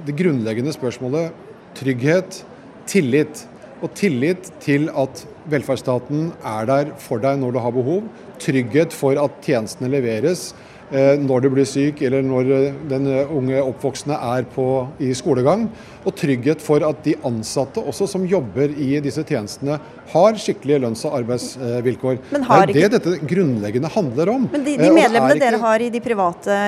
det 0.07 0.15
grunnleggende 0.19 0.71
spørsmålet 0.75 1.31
trygghet, 1.75 2.41
tillit 2.89 3.45
og 3.81 3.93
tillit 3.97 4.51
til 4.61 4.89
at 4.93 5.23
velferdsstaten 5.51 6.31
er 6.45 6.67
der 6.69 6.91
for 7.01 7.21
deg 7.21 7.39
når 7.41 7.55
du 7.55 7.63
har 7.63 7.73
behov. 7.73 8.03
Trygghet 8.41 8.93
for 8.93 9.17
at 9.21 9.39
tjenestene 9.45 9.89
leveres 9.91 10.51
eh, 10.93 11.17
når 11.21 11.45
du 11.45 11.47
blir 11.53 11.67
syk 11.67 12.01
eller 12.05 12.21
når 12.25 12.51
eh, 12.55 12.75
den 12.91 13.07
unge 13.25 13.61
oppvoksende 13.63 14.17
er 14.17 14.45
på, 14.53 14.65
i 15.01 15.11
skolegang. 15.17 15.65
Og 16.05 16.13
trygghet 16.17 16.61
for 16.61 16.85
at 16.85 17.01
de 17.05 17.15
ansatte 17.27 17.81
også 17.81 18.07
som 18.13 18.27
jobber 18.29 18.73
i 18.73 18.91
disse 19.03 19.25
tjenestene 19.27 19.79
har 20.11 20.37
skikkelige 20.41 20.83
lønns- 20.85 21.05
og 21.09 21.17
arbeidsvilkår. 21.21 22.21
det 22.35 22.43
er 22.43 22.75
det 22.75 22.91
dette 22.97 23.15
grunnleggende 23.33 23.89
handler 23.93 24.35
om. 24.35 24.45
Men 24.53 24.67
de, 24.67 24.77
de 24.77 24.91
eh, 24.91 24.93
medlemmene 24.99 25.39
ikke... 25.39 25.47
dere 25.47 25.63
har 25.65 25.87
i 25.87 25.89
de 25.89 26.03
private, 26.05 26.61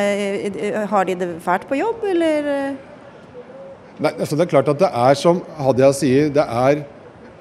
har 0.95 1.07
de 1.09 1.19
det 1.21 1.29
fælt 1.45 1.69
på 1.69 1.77
jobb, 1.77 2.09
eller? 2.15 2.49
Nei, 4.01 4.09
altså 4.17 4.35
Det 4.35 4.47
er 4.47 4.49
klart 4.49 4.69
at 4.71 4.81
det 4.81 4.89
er 4.89 5.17
som 5.19 5.43
Hadia 5.61 5.91
sier, 5.93 6.33
det 6.33 6.41
er 6.41 6.81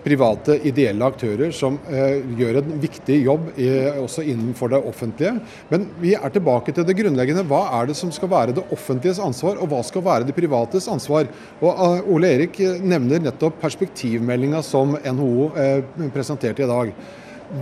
private 0.02 0.58
ideelle 0.68 1.06
aktører 1.06 1.52
som 1.54 1.78
eh, 1.90 2.20
gjør 2.38 2.60
en 2.60 2.74
viktig 2.82 3.18
jobb 3.24 3.48
i, 3.56 3.68
også 4.02 4.24
innenfor 4.26 4.72
det 4.72 4.82
offentlige. 4.88 5.36
Men 5.70 5.86
vi 6.02 6.14
er 6.18 6.34
tilbake 6.34 6.74
til 6.74 6.86
det 6.88 6.96
grunnleggende. 6.98 7.46
Hva 7.48 7.64
er 7.78 7.90
det 7.90 7.96
som 7.98 8.12
skal 8.14 8.30
være 8.32 8.56
det 8.56 8.66
offentliges 8.74 9.22
ansvar, 9.22 9.60
og 9.62 9.70
hva 9.70 9.82
skal 9.86 10.04
være 10.06 10.28
det 10.28 10.36
privates 10.36 10.88
ansvar? 10.90 11.30
Og 11.60 11.70
uh, 11.70 12.12
Ole 12.12 12.32
Erik 12.36 12.60
eh, 12.62 12.80
nevner 12.82 13.22
nettopp 13.22 13.60
perspektivmeldinga 13.62 14.62
som 14.66 14.96
NHO 14.96 15.50
eh, 15.58 16.08
presenterte 16.14 16.64
i 16.64 16.70
dag. 16.70 16.94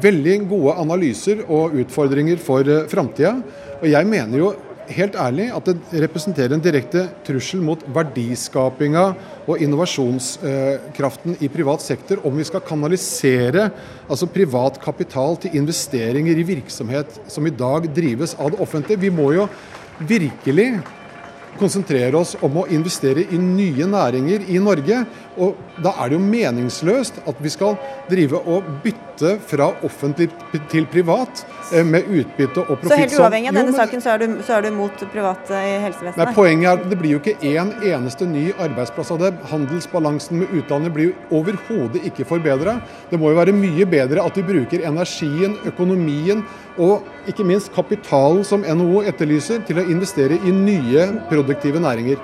Veldig 0.01 0.37
gode 0.51 0.77
analyser 0.79 1.45
og 1.49 1.75
utfordringer 1.83 2.41
for 2.43 2.67
eh, 2.67 2.87
framtida. 2.91 3.37
Og 3.81 3.89
jeg 3.91 4.07
mener 4.07 4.39
jo 4.39 4.53
helt 4.95 5.17
ærlig 5.19 5.49
at 5.55 5.67
det 5.69 6.03
representerer 6.05 6.55
en 6.55 6.63
direkte 6.63 7.07
trussel 7.27 7.63
mot 7.65 7.83
verdiskapinga 7.95 9.05
og 9.47 9.63
innovasjonskraften 9.63 11.39
i 11.41 11.51
privat 11.53 11.85
sektor 11.85 12.23
om 12.27 12.39
vi 12.39 12.47
skal 12.49 12.65
kanalisere 12.67 13.69
altså 14.07 14.31
privat 14.31 14.81
kapital 14.83 15.39
til 15.41 15.59
investeringer 15.61 16.39
i 16.39 16.47
virksomhet 16.55 17.21
som 17.31 17.47
i 17.47 17.55
dag 17.55 17.89
drives 17.95 18.37
av 18.39 18.53
det 18.55 18.63
offentlige. 18.63 19.05
Vi 19.07 19.13
må 19.15 19.31
jo 19.37 19.49
virkelig 20.01 20.73
konsentrere 21.61 22.17
oss 22.19 22.37
om 22.45 22.61
å 22.63 22.69
investere 22.73 23.27
i 23.27 23.39
nye 23.41 23.89
næringer 23.91 24.47
i 24.49 24.61
Norge. 24.63 25.03
Og 25.39 25.59
da 25.79 25.93
er 26.03 26.11
det 26.11 26.19
jo 26.19 26.23
meningsløst 26.25 27.21
at 27.31 27.39
vi 27.43 27.53
skal 27.53 27.77
drive 28.11 28.41
og 28.51 28.67
bytte 28.83 29.37
fra 29.47 29.69
offentlig 29.87 30.31
til 30.73 30.87
privat 30.91 31.45
eh, 31.75 31.87
med 31.87 32.09
utbytte 32.09 32.65
og 32.65 32.81
profitt. 32.81 32.91
Så 32.91 32.99
helt 32.99 33.17
uavhengig 33.21 33.51
av 33.53 33.59
denne 33.61 33.75
saken, 33.77 34.03
så 34.03 34.15
er, 34.15 34.25
du, 34.25 34.41
så 34.47 34.57
er 34.57 34.67
du 34.67 34.71
mot 34.75 35.05
private 35.13 35.61
i 35.69 35.77
helsevesenet? 35.85 36.23
Nei, 36.25 36.35
poenget 36.35 36.71
er 36.71 36.81
at 36.81 36.89
det 36.91 36.99
blir 37.01 37.15
jo 37.15 37.21
ikke 37.23 37.37
én 37.45 37.61
en 37.61 37.85
eneste 37.85 38.27
ny 38.29 38.49
arbeidsplass 38.57 39.13
av 39.15 39.21
det. 39.23 39.31
Handelsbalansen 39.51 40.41
med 40.43 40.57
utlandet 40.57 40.95
blir 40.97 41.11
jo 41.11 41.41
overhodet 41.41 42.03
ikke 42.11 42.27
forbedra. 42.29 42.79
Det 43.11 43.21
må 43.21 43.31
jo 43.31 43.39
være 43.39 43.55
mye 43.57 43.87
bedre 43.91 44.25
at 44.25 44.41
vi 44.41 44.47
bruker 44.49 44.87
energien, 44.89 45.59
økonomien 45.69 46.43
og 46.81 47.07
ikke 47.31 47.45
minst 47.47 47.73
kapitalen 47.77 48.43
som 48.47 48.65
NHO 48.65 49.05
etterlyser, 49.11 49.63
til 49.69 49.81
å 49.81 49.87
investere 49.93 50.41
i 50.41 50.55
nye 50.55 51.09
produktive 51.31 51.83
næringer. 51.83 52.21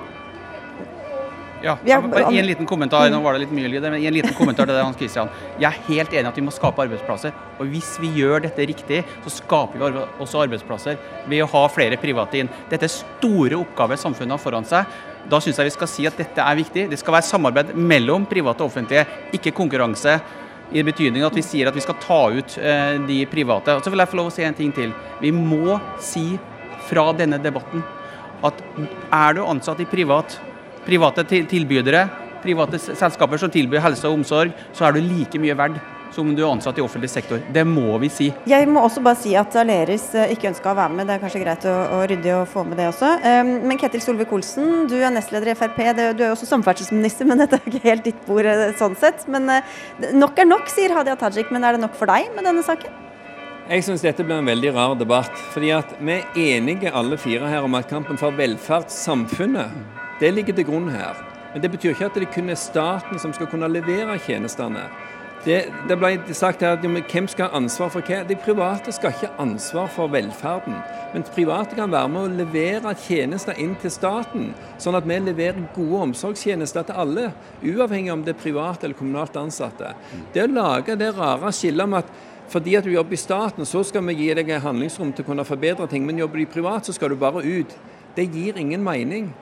Ja, 1.63 1.77
I 1.83 2.37
en 2.37 2.45
liten 2.45 2.67
kommentar 2.69 3.09
nå 3.09 3.19
var 3.23 3.33
det 3.33 3.45
litt 3.45 3.53
mye 3.55 3.69
lyd, 3.71 3.81
men 3.87 3.97
en 3.97 4.13
liten 4.13 4.35
kommentar 4.37 4.67
til 4.67 4.75
det, 4.75 4.83
Hans 4.83 4.97
Christian. 4.99 5.29
Jeg 5.57 5.67
er 5.69 5.83
helt 5.87 6.13
enig 6.13 6.27
i 6.27 6.31
at 6.31 6.37
vi 6.37 6.45
må 6.45 6.53
skape 6.53 6.83
arbeidsplasser. 6.85 7.33
Og 7.57 7.69
hvis 7.71 7.95
vi 8.01 8.11
gjør 8.19 8.45
dette 8.45 8.67
riktig, 8.69 9.03
så 9.25 9.33
skaper 9.39 9.81
vi 9.81 10.05
også 10.23 10.43
arbeidsplasser 10.45 10.99
ved 11.25 11.43
å 11.43 11.49
ha 11.55 11.63
flere 11.73 11.97
private 12.01 12.43
inn. 12.43 12.51
Dette 12.69 12.85
er 12.85 12.93
store 12.93 13.57
oppgaver 13.57 13.99
samfunnet 13.99 14.37
har 14.37 14.43
foran 14.43 14.67
seg. 14.67 14.97
Da 15.27 15.41
syns 15.43 15.57
jeg 15.59 15.71
vi 15.71 15.75
skal 15.75 15.91
si 15.91 16.07
at 16.07 16.19
dette 16.19 16.43
er 16.43 16.59
viktig. 16.59 16.87
Det 16.91 16.99
skal 17.01 17.17
være 17.17 17.29
samarbeid 17.29 17.73
mellom 17.75 18.27
private 18.29 18.63
og 18.63 18.71
offentlige, 18.71 19.07
ikke 19.35 19.55
konkurranse 19.57 20.19
i 20.75 20.83
betydning 20.83 21.23
at 21.23 21.35
vi 21.35 21.43
sier 21.45 21.69
at 21.69 21.75
vi 21.75 21.83
skal 21.83 21.95
ta 22.03 22.21
ut 22.33 22.57
eh, 22.59 22.97
de 23.07 23.21
private. 23.31 23.77
Og 23.77 23.83
så 23.83 23.91
vil 23.91 24.03
jeg 24.03 24.11
få 24.11 24.19
lov 24.19 24.31
å 24.31 24.35
si 24.35 24.45
en 24.45 24.57
ting 24.57 24.73
til. 24.75 24.93
Vi 25.23 25.31
må 25.35 25.79
si 26.03 26.29
fra 26.87 27.09
denne 27.17 27.39
debatten 27.43 27.83
at 28.45 28.59
er 29.13 29.37
du 29.37 29.41
ansatt 29.47 29.79
i 29.81 29.87
privat, 29.89 30.37
private 30.87 31.27
tilbydere 31.27 32.07
private 32.47 32.79
selskaper 32.79 33.41
som 33.41 33.51
tilbyr 33.53 33.83
helse 33.83 34.07
og 34.09 34.21
omsorg, 34.21 34.55
så 34.75 34.87
er 34.87 34.97
du 34.97 35.05
like 35.05 35.39
mye 35.41 35.55
verd 35.57 35.79
som 36.15 36.29
du 36.33 36.39
er 36.39 36.47
ansatt 36.47 36.77
i 36.79 36.81
offentlig 36.81 37.09
sektor. 37.11 37.41
Det 37.53 37.65
må 37.67 37.97
vi 38.01 38.07
si. 38.09 38.29
Jeg 38.47 38.67
må 38.71 38.81
også 38.85 39.01
bare 39.03 39.19
si 39.19 39.33
at 39.37 39.53
Aleris 39.59 40.05
eh, 40.15 40.31
ikke 40.33 40.47
ønska 40.53 40.71
å 40.71 40.77
være 40.77 40.95
med. 40.95 41.09
Det 41.09 41.17
er 41.17 41.21
kanskje 41.21 41.41
greit 41.43 41.67
å, 41.67 41.73
å 41.97 41.99
rydde 42.09 42.31
og 42.37 42.45
få 42.49 42.63
med 42.65 42.79
det 42.79 42.87
også. 42.89 43.09
Um, 43.25 43.51
men 43.67 43.81
Ketil 43.81 44.01
Solvik-Olsen, 44.05 44.87
du 44.89 44.95
er 44.97 45.11
nestleder 45.13 45.51
i 45.51 45.57
Frp. 45.59 45.81
Det, 45.99 46.07
du 46.17 46.23
er 46.23 46.31
jo 46.31 46.37
også 46.37 46.47
samferdselsminister, 46.49 47.27
men 47.27 47.43
dette 47.43 47.59
er 47.59 47.67
ikke 47.67 47.83
helt 47.83 48.07
ditt 48.07 48.23
bord 48.25 48.47
eh, 48.47 48.71
sånn 48.79 48.95
sett. 48.97 49.27
Men 49.29 49.51
uh, 49.51 49.75
nok 50.15 50.39
er 50.39 50.47
nok, 50.47 50.71
sier 50.73 50.95
Hadia 50.95 51.19
Tajik. 51.19 51.51
Men 51.53 51.67
er 51.67 51.77
det 51.77 51.83
nok 51.83 51.99
for 51.99 52.09
deg 52.09 52.31
med 52.37 52.47
denne 52.47 52.65
saken? 52.65 53.03
Jeg 53.67 53.83
syns 53.83 54.07
dette 54.07 54.23
blir 54.23 54.39
en 54.39 54.47
veldig 54.47 54.73
rar 54.79 54.95
debatt. 54.95 55.35
fordi 55.51 55.75
at 55.75 55.91
Vi 55.99 56.15
er 56.15 56.41
enige 56.55 56.95
alle 56.95 57.19
fire 57.19 57.51
her 57.51 57.67
om 57.67 57.75
at 57.75 57.91
kampen 57.91 58.17
for 58.17 58.31
velferdssamfunnet 58.31 60.06
det 60.19 60.33
ligger 60.33 60.55
til 60.57 60.65
grunn 60.65 60.89
her. 60.89 61.19
Men 61.53 61.61
det 61.63 61.71
betyr 61.71 61.93
ikke 61.93 62.09
at 62.09 62.17
det 62.17 62.31
kun 62.33 62.49
er 62.49 62.59
staten 62.59 63.19
som 63.19 63.33
skal 63.33 63.47
kunne 63.51 63.69
levere 63.71 64.17
tjenestene. 64.19 64.87
Det, 65.45 65.57
det, 65.87 65.95
ble 66.01 66.35
sagt 66.35 66.63
her 66.65 66.75
at 66.75 66.83
hvem 66.83 67.27
skal 67.29 67.47
ha 67.47 67.59
ansvar 67.59 67.91
for 67.93 68.03
hva? 68.03 68.23
De 68.27 68.35
private 68.41 68.91
skal 68.91 69.13
ikke 69.13 69.29
ha 69.29 69.43
ansvar 69.45 69.87
for 69.93 70.11
velferden. 70.11 70.79
Men 71.13 71.23
private 71.23 71.77
kan 71.77 71.93
være 71.93 72.09
med 72.11 72.23
å 72.25 72.37
levere 72.41 72.95
tjenester 72.99 73.55
inn 73.61 73.77
til 73.79 73.93
staten, 73.93 74.49
sånn 74.81 74.97
at 74.97 75.07
vi 75.07 75.19
leverer 75.23 75.69
gode 75.75 76.01
omsorgstjenester 76.09 76.89
til 76.89 76.99
alle, 77.03 77.29
uavhengig 77.61 78.11
om 78.11 78.25
det 78.25 78.33
er 78.33 78.41
private 78.41 78.89
eller 78.89 78.97
kommunalt 78.97 79.37
ansatte. 79.39 79.93
Det 80.33 80.43
å 80.43 80.51
lage 80.51 80.97
det 80.99 81.13
rare 81.15 81.53
skillet 81.55 81.93
med 81.93 82.03
at 82.03 82.25
fordi 82.47 82.77
at 82.79 82.85
du 82.87 82.93
jobber 82.93 83.15
i 83.15 83.19
staten, 83.19 83.65
så 83.67 83.81
skal 83.83 84.05
vi 84.07 84.13
gi 84.21 84.29
deg 84.37 84.53
handlingsrom 84.63 85.09
til 85.11 85.25
å 85.25 85.31
kunne 85.31 85.47
forbedre 85.47 85.87
ting, 85.91 86.05
men 86.07 86.19
jobber 86.21 86.39
du 86.39 86.45
privat, 86.47 86.87
så 86.87 86.95
skal 86.95 87.11
du 87.11 87.19
bare 87.19 87.43
ut. 87.43 87.73
Det 88.15 88.23
gir 88.31 88.55
ingen 88.57 88.83
mening. 88.83 89.33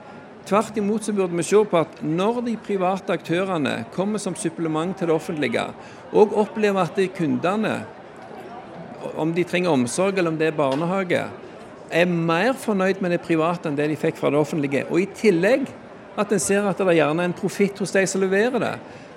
Tvert 0.46 0.76
imot 0.78 1.02
så 1.02 1.12
burde 1.12 1.34
vi 1.34 1.42
se 1.42 1.58
på 1.66 1.78
at 1.80 2.02
når 2.06 2.44
de 2.46 2.52
private 2.62 3.16
aktørene 3.16 3.80
kommer 3.94 4.22
som 4.22 4.36
supplement 4.38 4.94
til 4.94 5.10
det 5.10 5.16
offentlige, 5.16 5.64
og 6.12 6.36
opplever 6.38 6.84
at 6.84 6.94
de 6.94 7.08
kundene, 7.10 7.80
om 9.18 9.32
de 9.34 9.44
trenger 9.46 9.74
omsorg 9.74 10.18
eller 10.18 10.30
om 10.30 10.38
det 10.38 10.52
er 10.52 10.58
barnehage, 10.58 11.24
er 11.90 12.06
mer 12.06 12.54
fornøyd 12.58 13.02
med 13.02 13.14
det 13.14 13.24
private 13.26 13.66
enn 13.66 13.78
det 13.78 13.88
de 13.90 13.98
fikk 13.98 14.20
fra 14.20 14.30
det 14.30 14.38
offentlige, 14.38 14.84
og 14.86 15.02
i 15.02 15.08
tillegg 15.18 15.66
at 16.16 16.30
en 16.32 16.42
ser 16.42 16.66
at 16.66 16.78
det 16.78 16.94
gjerne 16.96 17.26
er 17.26 17.30
en 17.30 17.36
profitt 17.36 17.82
hos 17.82 17.94
de 17.94 18.06
som 18.06 18.22
leverer 18.22 18.62
det, 18.62 18.72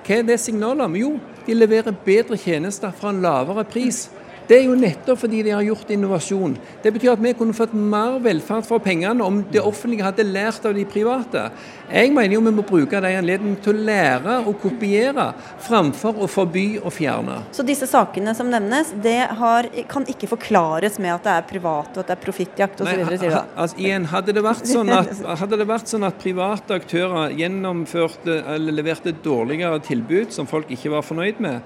hva 0.09 0.17
er 0.17 0.25
det 0.25 0.39
signalet 0.41 0.87
om? 0.87 0.95
Jo, 0.97 1.11
de 1.45 1.53
leverer 1.53 1.93
bedre 2.05 2.37
tjenester 2.41 2.93
for 2.97 3.11
en 3.11 3.21
lavere 3.21 3.61
pris. 3.69 4.07
Det 4.49 4.57
er 4.57 4.63
jo 4.65 4.73
nettopp 4.73 5.19
fordi 5.21 5.43
de 5.45 5.51
har 5.53 5.61
gjort 5.61 5.91
innovasjon. 5.93 6.55
Det 6.81 6.89
betyr 6.95 7.11
at 7.11 7.21
vi 7.21 7.35
kunne 7.37 7.53
fått 7.53 7.75
mer 7.77 8.15
velferd 8.23 8.65
for 8.65 8.81
pengene 8.81 9.21
om 9.21 9.43
det 9.53 9.61
offentlige 9.61 10.07
hadde 10.07 10.25
lært 10.25 10.63
av 10.65 10.73
de 10.73 10.85
private. 10.89 11.43
Jeg 11.89 12.09
mener 12.15 12.33
jo 12.33 12.41
vi 12.47 12.53
må 12.57 12.63
bruke 12.65 12.97
de 13.03 13.11
anledningene 13.19 13.61
til 13.61 13.77
å 13.77 13.83
lære 13.85 14.37
og 14.49 14.55
kopiere, 14.63 15.27
framfor 15.61 16.23
å 16.25 16.29
forby 16.29 16.63
og 16.81 16.89
fjerne. 16.95 17.35
Så 17.53 17.65
disse 17.67 17.85
sakene 17.89 18.33
som 18.37 18.49
nevnes, 18.49 18.89
det 19.03 19.19
har, 19.37 19.69
kan 19.91 20.07
ikke 20.09 20.31
forklares 20.31 20.97
med 20.97 21.13
at 21.19 21.27
det 21.27 21.35
er 21.35 21.45
privat 21.51 21.93
og 21.93 22.01
at 22.01 22.09
det 22.09 22.15
er 22.17 22.23
profittjakt 22.23 22.81
osv.? 22.81 23.03
Altså, 23.05 23.77
igjen, 23.77 24.07
hadde 24.09 24.33
det, 24.33 24.43
vært 24.45 24.65
sånn 24.71 24.89
at, 24.95 25.13
hadde 25.43 25.59
det 25.61 25.69
vært 25.69 25.93
sånn 25.93 26.07
at 26.09 26.17
private 26.23 26.79
aktører 26.81 27.37
gjennomførte 27.37 28.39
eller 28.55 28.79
leverte 28.81 29.13
dårligere 29.13 29.77
tilbud 29.85 30.33
som 30.33 30.49
folk 30.49 30.73
ikke 30.73 30.95
var 30.95 31.05
fornøyd 31.05 31.45
med, 31.45 31.61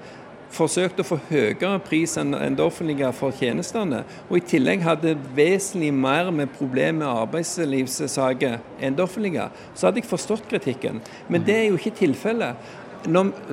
forsøkt 0.54 1.00
å 1.02 1.06
få 1.06 1.18
høyere 1.28 1.78
pris 1.84 2.16
enn 2.20 2.34
det 2.34 2.64
offentlige 2.64 3.10
for 3.16 3.34
tjenestene, 3.34 4.04
og 4.28 4.38
i 4.38 4.44
tillegg 4.54 4.84
hadde 4.86 5.16
vesentlig 5.36 5.90
mer 5.94 6.30
med 6.34 6.52
problemer 6.56 7.02
med 7.02 7.10
arbeidslivssaker 7.10 8.58
enn 8.80 8.96
det 8.96 9.04
offentlige, 9.04 9.48
så 9.74 9.88
hadde 9.88 10.02
jeg 10.02 10.10
forstått 10.10 10.48
kritikken. 10.50 11.02
Men 11.28 11.44
det 11.46 11.58
er 11.58 11.68
jo 11.68 11.78
ikke 11.78 11.96
tilfellet. 12.04 12.72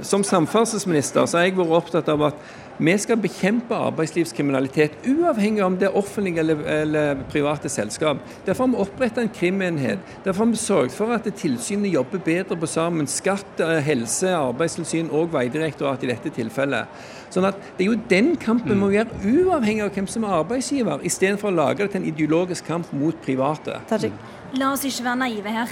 Som 0.08 0.24
samferdselsminister 0.24 1.26
så 1.28 1.42
har 1.42 1.50
jeg 1.50 1.58
vært 1.58 1.78
opptatt 1.82 2.08
av 2.12 2.30
at 2.30 2.46
vi 2.78 2.94
skal 2.98 3.20
bekjempe 3.22 3.76
arbeidslivskriminalitet, 3.76 4.92
uavhengig 5.08 5.64
om 5.64 5.78
det 5.78 5.90
er 5.90 5.98
offentlige 5.98 6.40
eller, 6.40 6.64
eller, 6.66 7.24
private 7.30 7.70
selskap. 7.70 8.18
Derfor 8.46 8.66
har 8.66 8.72
vi 8.72 8.82
opprettet 8.86 9.24
en 9.24 9.30
krimenhet. 9.30 10.00
Derfor 10.26 10.46
har 10.46 10.52
vi 10.52 10.58
sørget 10.58 10.96
for 10.96 11.14
at 11.14 11.28
tilsynet 11.38 11.94
jobber 11.94 12.20
bedre 12.26 12.58
på 12.58 12.66
sammen. 12.66 13.08
Skatt, 13.08 13.60
eh, 13.60 13.78
helse, 13.86 14.34
arbeidstilsyn 14.36 15.12
og 15.12 15.34
Vegdirektoratet 15.34 16.04
i 16.04 16.14
dette 16.14 16.30
tilfellet. 16.30 16.88
Sånn 17.30 17.48
at 17.48 17.56
Det 17.78 17.86
er 17.86 17.92
jo 17.92 18.00
den 18.10 18.36
kampen 18.36 18.70
vi 18.70 18.76
må 18.76 18.90
gjøre, 18.92 19.22
uavhengig 19.24 19.84
av 19.84 19.94
hvem 19.94 20.08
som 20.08 20.24
er 20.24 20.42
arbeidsgiver, 20.42 21.00
istedenfor 21.04 21.52
å 21.52 21.56
lage 21.56 21.78
det 21.78 21.92
til 21.92 22.02
en 22.02 22.08
ideologisk 22.08 22.66
kamp 22.66 22.92
mot 22.94 23.16
private. 23.22 23.80
Tajik. 23.88 24.14
La 24.54 24.74
oss 24.74 24.84
ikke 24.84 25.04
være 25.04 25.18
naive 25.18 25.50
her. 25.50 25.68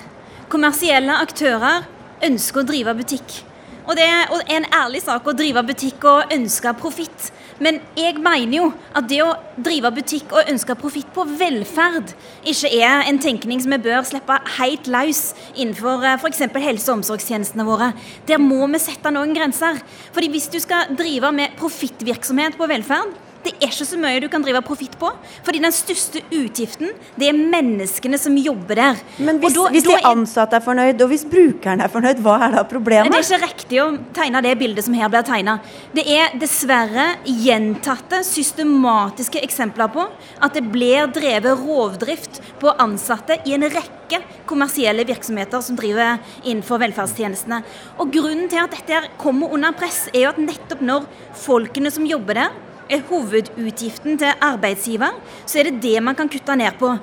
Kommersielle 0.49 1.11
aktører 1.21 1.85
ønsker 2.23 2.61
å 2.61 2.67
drive 2.67 2.95
butikk. 2.95 3.48
Og 3.89 3.97
det 3.97 4.05
er 4.05 4.29
en 4.53 4.67
ærlig 4.69 5.01
sak 5.01 5.25
å 5.25 5.33
drive 5.33 5.63
butikk 5.65 6.03
og 6.05 6.33
ønske 6.33 6.73
profitt. 6.77 7.31
Men 7.59 7.79
jeg 7.97 8.19
mener 8.21 8.53
jo 8.53 8.67
at 8.95 9.07
det 9.09 9.17
å 9.25 9.31
drive 9.57 9.89
butikk 9.97 10.29
og 10.31 10.51
ønske 10.51 10.75
profitt 10.79 11.09
på 11.15 11.25
velferd 11.39 12.13
ikke 12.47 12.69
er 12.77 13.07
en 13.09 13.19
tenkning 13.19 13.63
som 13.63 13.73
vi 13.73 13.81
bør 13.89 14.05
slippe 14.07 14.37
helt 14.59 14.87
løs 14.93 15.23
innenfor 15.55 16.05
eh, 16.05 16.19
f.eks. 16.21 16.45
helse- 16.53 16.91
og 16.91 16.99
omsorgstjenestene 16.99 17.65
våre. 17.67 17.89
Der 18.29 18.39
må 18.39 18.61
vi 18.69 18.79
sette 18.83 19.11
noen 19.11 19.33
grenser. 19.35 19.81
Fordi 20.13 20.29
hvis 20.35 20.47
du 20.53 20.59
skal 20.61 20.93
drive 20.93 21.33
med 21.35 21.57
profittvirksomhet 21.59 22.59
på 22.59 22.69
velferd, 22.69 23.17
det 23.43 23.53
er 23.55 23.69
ikke 23.69 23.87
så 23.87 23.97
mye 23.99 24.19
du 24.19 24.27
kan 24.31 24.43
drive 24.43 24.59
profitt 24.67 24.95
på. 24.99 25.09
Fordi 25.45 25.61
den 25.63 25.73
største 25.75 26.21
utgiften, 26.35 26.91
det 27.19 27.29
er 27.29 27.37
menneskene 27.37 28.19
som 28.19 28.35
jobber 28.39 28.79
der. 28.81 28.99
Men 29.17 29.39
hvis, 29.39 29.55
da, 29.55 29.67
hvis 29.71 29.87
de 29.87 29.95
ansatte 30.09 30.59
er 30.59 30.65
fornøyd, 30.65 30.99
og 31.05 31.11
hvis 31.13 31.23
brukeren 31.29 31.83
er 31.83 31.91
fornøyd, 31.91 32.19
hva 32.25 32.35
er 32.47 32.57
da 32.57 32.65
problemet? 32.67 33.13
Det 33.13 33.21
er 33.21 33.27
ikke 33.39 33.47
riktig 33.47 33.81
å 33.83 33.87
tegne 34.15 34.43
det 34.43 34.55
bildet 34.59 34.87
som 34.87 34.97
her 34.99 35.11
blir 35.11 35.25
tegna. 35.27 35.57
Det 35.95 36.05
er 36.11 36.35
dessverre 36.41 37.07
gjentatte, 37.23 38.21
systematiske 38.27 39.41
eksempler 39.47 39.91
på 39.95 40.07
at 40.43 40.55
det 40.57 40.65
blir 40.73 41.07
drevet 41.15 41.63
rovdrift 41.63 42.41
på 42.59 42.75
ansatte 42.75 43.39
i 43.47 43.55
en 43.55 43.67
rekke 43.71 44.19
kommersielle 44.49 45.05
virksomheter 45.07 45.61
som 45.63 45.77
driver 45.79 46.17
innenfor 46.43 46.81
velferdstjenestene. 46.83 47.61
Og 48.01 48.11
Grunnen 48.19 48.49
til 48.51 48.59
at 48.59 48.73
dette 48.73 49.03
kommer 49.21 49.53
under 49.55 49.75
press, 49.77 50.07
er 50.11 50.25
jo 50.25 50.33
at 50.33 50.41
nettopp 50.41 50.81
når 50.83 51.05
folkene 51.39 51.91
som 51.93 52.07
jobber 52.09 52.41
der, 52.41 52.57
er 52.89 53.05
hovedutgiften 53.09 54.17
til 54.17 54.33
arbeidsgiver, 54.41 55.13
så 55.45 55.59
er 55.59 55.69
det 55.69 55.81
det 55.83 56.03
man 56.03 56.15
kan 56.15 56.29
kutte 56.29 56.55
ned 56.55 56.77
på. 56.79 56.95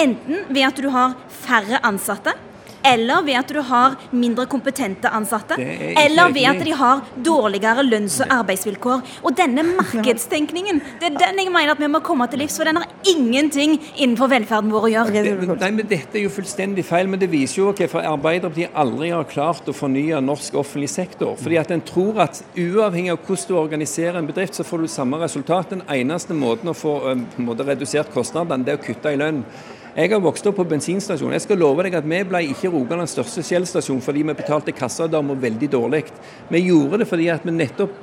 Enten 0.00 0.46
ved 0.48 0.62
at 0.68 0.78
du 0.78 0.88
har 0.92 1.16
færre 1.28 1.80
ansatte, 1.86 2.32
eller 2.86 3.24
ved 3.26 3.38
at 3.40 3.52
du 3.52 3.60
har 3.66 3.96
mindre 4.12 4.46
kompetente 4.50 5.10
ansatte, 5.12 5.56
eller 5.60 6.32
ved 6.34 6.48
at 6.50 6.64
de 6.64 6.74
har 6.76 7.02
dårligere 7.24 7.84
lønns- 7.86 8.20
og 8.24 8.32
arbeidsvilkår. 8.40 9.02
Og 9.22 9.36
denne 9.36 9.64
markedstenkningen, 9.68 10.80
det 11.00 11.10
er 11.10 11.18
den 11.18 11.42
jeg 11.44 11.52
mener 11.52 11.74
at 11.74 11.82
vi 11.82 11.90
må 11.90 12.02
komme 12.04 12.26
til 12.30 12.42
livs, 12.42 12.56
for 12.58 12.68
den 12.68 12.80
har 12.80 12.88
ingenting 13.08 13.76
innenfor 13.96 14.30
velferden 14.32 14.72
vår 14.72 14.88
å 14.88 14.92
gjøre. 14.94 15.24
Nei, 15.50 15.70
men 15.70 15.88
Dette 15.90 16.18
er 16.18 16.24
jo 16.24 16.32
fullstendig 16.32 16.84
feil, 16.86 17.08
men 17.10 17.20
det 17.20 17.30
viser 17.32 17.62
jo 17.62 17.72
hvorfor 17.72 18.04
Arbeiderpartiet 18.06 18.76
aldri 18.78 19.10
har 19.14 19.26
klart 19.30 19.68
å 19.68 19.76
fornye 19.76 20.20
norsk 20.24 20.56
offentlig 20.60 20.90
sektor. 20.92 21.36
Fordi 21.40 21.58
at 21.60 21.72
en 21.74 21.84
tror 21.84 22.22
at 22.26 22.42
uavhengig 22.54 23.14
av 23.14 23.20
hvordan 23.24 23.48
du 23.50 23.58
organiserer 23.58 24.20
en 24.20 24.28
bedrift, 24.28 24.56
så 24.56 24.66
får 24.66 24.84
du 24.84 24.92
samme 24.92 25.20
resultat. 25.20 25.74
Den 25.74 25.84
eneste 25.90 26.36
måten 26.36 26.70
å 26.70 26.76
få 26.76 26.96
måte, 27.40 27.66
redusert 27.66 28.12
kostnadene, 28.14 28.64
det 28.64 28.74
er 28.74 28.80
å 28.80 28.84
kutte 28.84 29.12
i 29.12 29.20
lønn. 29.20 29.44
Jeg 29.90 30.12
har 30.12 30.20
vokst 30.22 30.46
opp 30.46 30.54
på 30.60 30.64
bensinstasjon. 30.70 31.32
Jeg 31.34 31.42
skal 31.42 31.58
love 31.58 31.82
deg 31.82 31.96
at 31.98 32.06
vi 32.06 32.20
ble 32.22 32.44
ikke 32.52 32.70
Rogalands 32.70 33.10
største 33.16 33.42
Shell-stasjon 33.42 33.98
fordi 34.04 34.22
vi 34.22 34.34
betalte 34.38 34.74
kassadamer 34.76 35.38
veldig 35.42 35.68
dårlig. 35.72 36.04
Vi 36.46 36.60
gjorde 36.68 37.00
det 37.02 37.08
fordi 37.10 37.26
at 37.32 37.42
vi 37.42 37.54
nettopp 37.56 37.96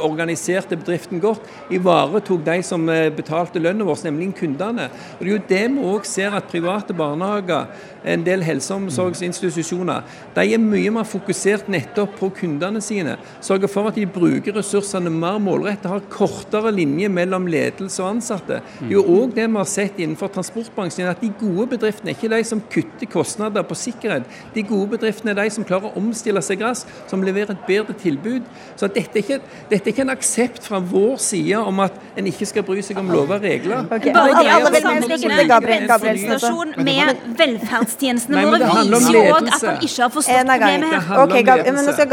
organiserte 0.00 0.78
bedriften 0.80 1.20
godt. 1.20 1.44
Ivaretok 1.74 2.40
de 2.46 2.62
som 2.64 2.88
eh, 2.88 3.10
betalte 3.12 3.60
lønna 3.60 3.84
vår, 3.84 4.06
nemlig 4.06 4.30
kundene. 4.38 4.88
Og 5.18 5.20
Det 5.20 5.28
er 5.28 5.34
jo 5.34 5.42
det 5.50 5.60
vi 5.74 5.84
òg 5.92 6.08
ser 6.08 6.36
at 6.38 6.48
private 6.48 6.96
barnehager, 6.96 7.68
en 8.04 8.24
del 8.24 8.44
helse- 8.44 8.72
og 8.72 8.86
omsorgsinstitusjoner, 8.86 10.02
de 10.36 10.46
er 10.54 10.60
mye 10.60 10.92
mer 10.92 11.08
fokusert 11.08 11.68
nettopp 11.72 12.16
på 12.20 12.30
kundene 12.40 12.80
sine. 12.84 13.18
Sørger 13.44 13.68
for 13.68 13.88
at 13.88 14.00
de 14.00 14.06
bruker 14.08 14.56
ressursene 14.56 15.12
mer 15.12 15.38
målrettet, 15.42 15.90
har 15.92 16.04
kortere 16.12 16.72
linje 16.72 17.08
mellom 17.12 17.48
ledelse 17.48 18.00
og 18.02 18.16
ansatte. 18.16 18.62
Det 18.80 18.90
er 18.90 18.96
jo 18.96 19.06
òg 19.20 19.36
det 19.36 19.48
vi 19.48 19.60
har 19.60 19.68
sett 19.68 20.00
innenfor 20.00 20.32
transportbransjen. 20.32 21.08
at 21.08 21.20
de 21.20 21.33
gode 21.40 21.66
bedriftene 21.74 22.12
er 22.12 22.16
ikke 22.18 22.30
de 22.32 22.40
som 22.46 22.60
kutter 22.72 23.10
kostnader 23.10 23.64
på 23.66 23.76
sikkerhet. 23.78 24.28
De 24.54 24.62
gode 24.66 24.94
bedriftene 24.94 25.34
er 25.34 25.42
de 25.42 25.50
som 25.54 25.66
klarer 25.66 25.90
å 25.90 26.00
omstille 26.00 26.42
seg 26.44 26.62
raskt, 26.64 26.90
som 27.10 27.22
leverer 27.24 27.54
et 27.54 27.66
bedre 27.68 27.96
tilbud. 28.00 28.46
Så 28.76 28.88
dette 28.92 29.18
er, 29.18 29.22
ikke, 29.22 29.38
dette 29.70 29.88
er 29.88 29.94
ikke 29.94 30.04
en 30.06 30.14
aksept 30.14 30.66
fra 30.66 30.80
vår 30.80 31.16
side 31.22 31.60
om 31.60 31.82
at 31.84 31.98
en 32.18 32.30
ikke 32.30 32.48
skal 32.50 32.66
bry 32.66 32.82
seg 32.84 32.98
om 33.00 33.10
lover 33.12 33.38
og 33.38 33.46
regler. 33.48 33.84
Okay. 33.88 34.14
Bare 34.14 34.40
det 34.40 34.54
å 34.54 34.72
sammenligne 34.86 35.60
bensinstasjon 35.66 36.74
med 36.86 37.24
velferdstjenestene 37.40 38.44
våre 38.48 38.72
viser 38.80 39.20
òg 39.22 39.50
at 39.50 39.68
han 39.68 39.80
ikke 39.84 40.02
har 40.06 40.12
forstått 40.14 40.52
problemet 40.54 41.08
her. 41.08 41.24
Okay, 41.24 41.42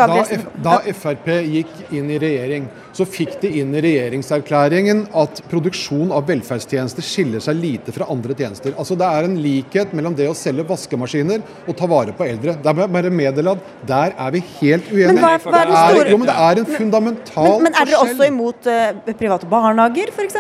da, 0.02 0.18
da 0.66 0.80
Frp 1.02 1.28
gikk 1.52 1.94
inn 1.94 2.10
i 2.12 2.18
regjering, 2.22 2.68
så 2.94 3.06
fikk 3.08 3.38
de 3.42 3.52
inn 3.62 3.74
i 3.76 3.82
regjeringserklæringen 3.86 5.06
at 5.18 5.42
produksjon 5.52 6.12
av 6.16 6.26
velferdstjenester 6.30 7.06
skiller 7.06 7.44
seg 7.44 7.60
lite 7.62 7.94
fra 7.96 8.08
andre 8.12 8.36
tjenester. 8.38 8.76
Altså 8.78 8.98
Det 9.00 9.08
er 9.08 9.28
en 9.28 9.38
likhet 9.42 9.94
mellom 9.98 10.16
det 10.18 10.28
å 10.30 10.36
selge 10.38 10.66
vaskemaskiner 10.68 11.42
og 11.68 11.78
ta 11.80 11.88
vare 11.92 12.14
på 12.18 12.28
eldre. 12.28 12.58
Det 12.62 12.72
er 12.74 12.92
bare 12.98 13.14
meddele 13.14 13.56
at 13.56 13.72
der 13.88 14.16
er 14.18 14.36
vi 14.36 14.44
helt 14.60 14.92
uenige. 14.92 15.14
Men 15.14 15.24
hva, 15.24 15.34
hva 15.40 15.62
er 15.62 15.72
det, 15.72 15.74
Det 15.74 16.06
er- 16.06 16.12
Jo, 16.12 16.18
men 16.18 16.28
det 16.28 16.36
er 16.36 16.60
en 16.60 16.66
fundamental 16.66 17.52
men, 17.62 17.64
men 17.64 17.74
er 17.82 17.86
dere 17.86 18.04
også 18.04 18.28
imot 18.28 18.68
uh, 18.68 19.14
private 19.18 19.48
barnehager, 19.48 20.12
f.eks.? 20.12 20.36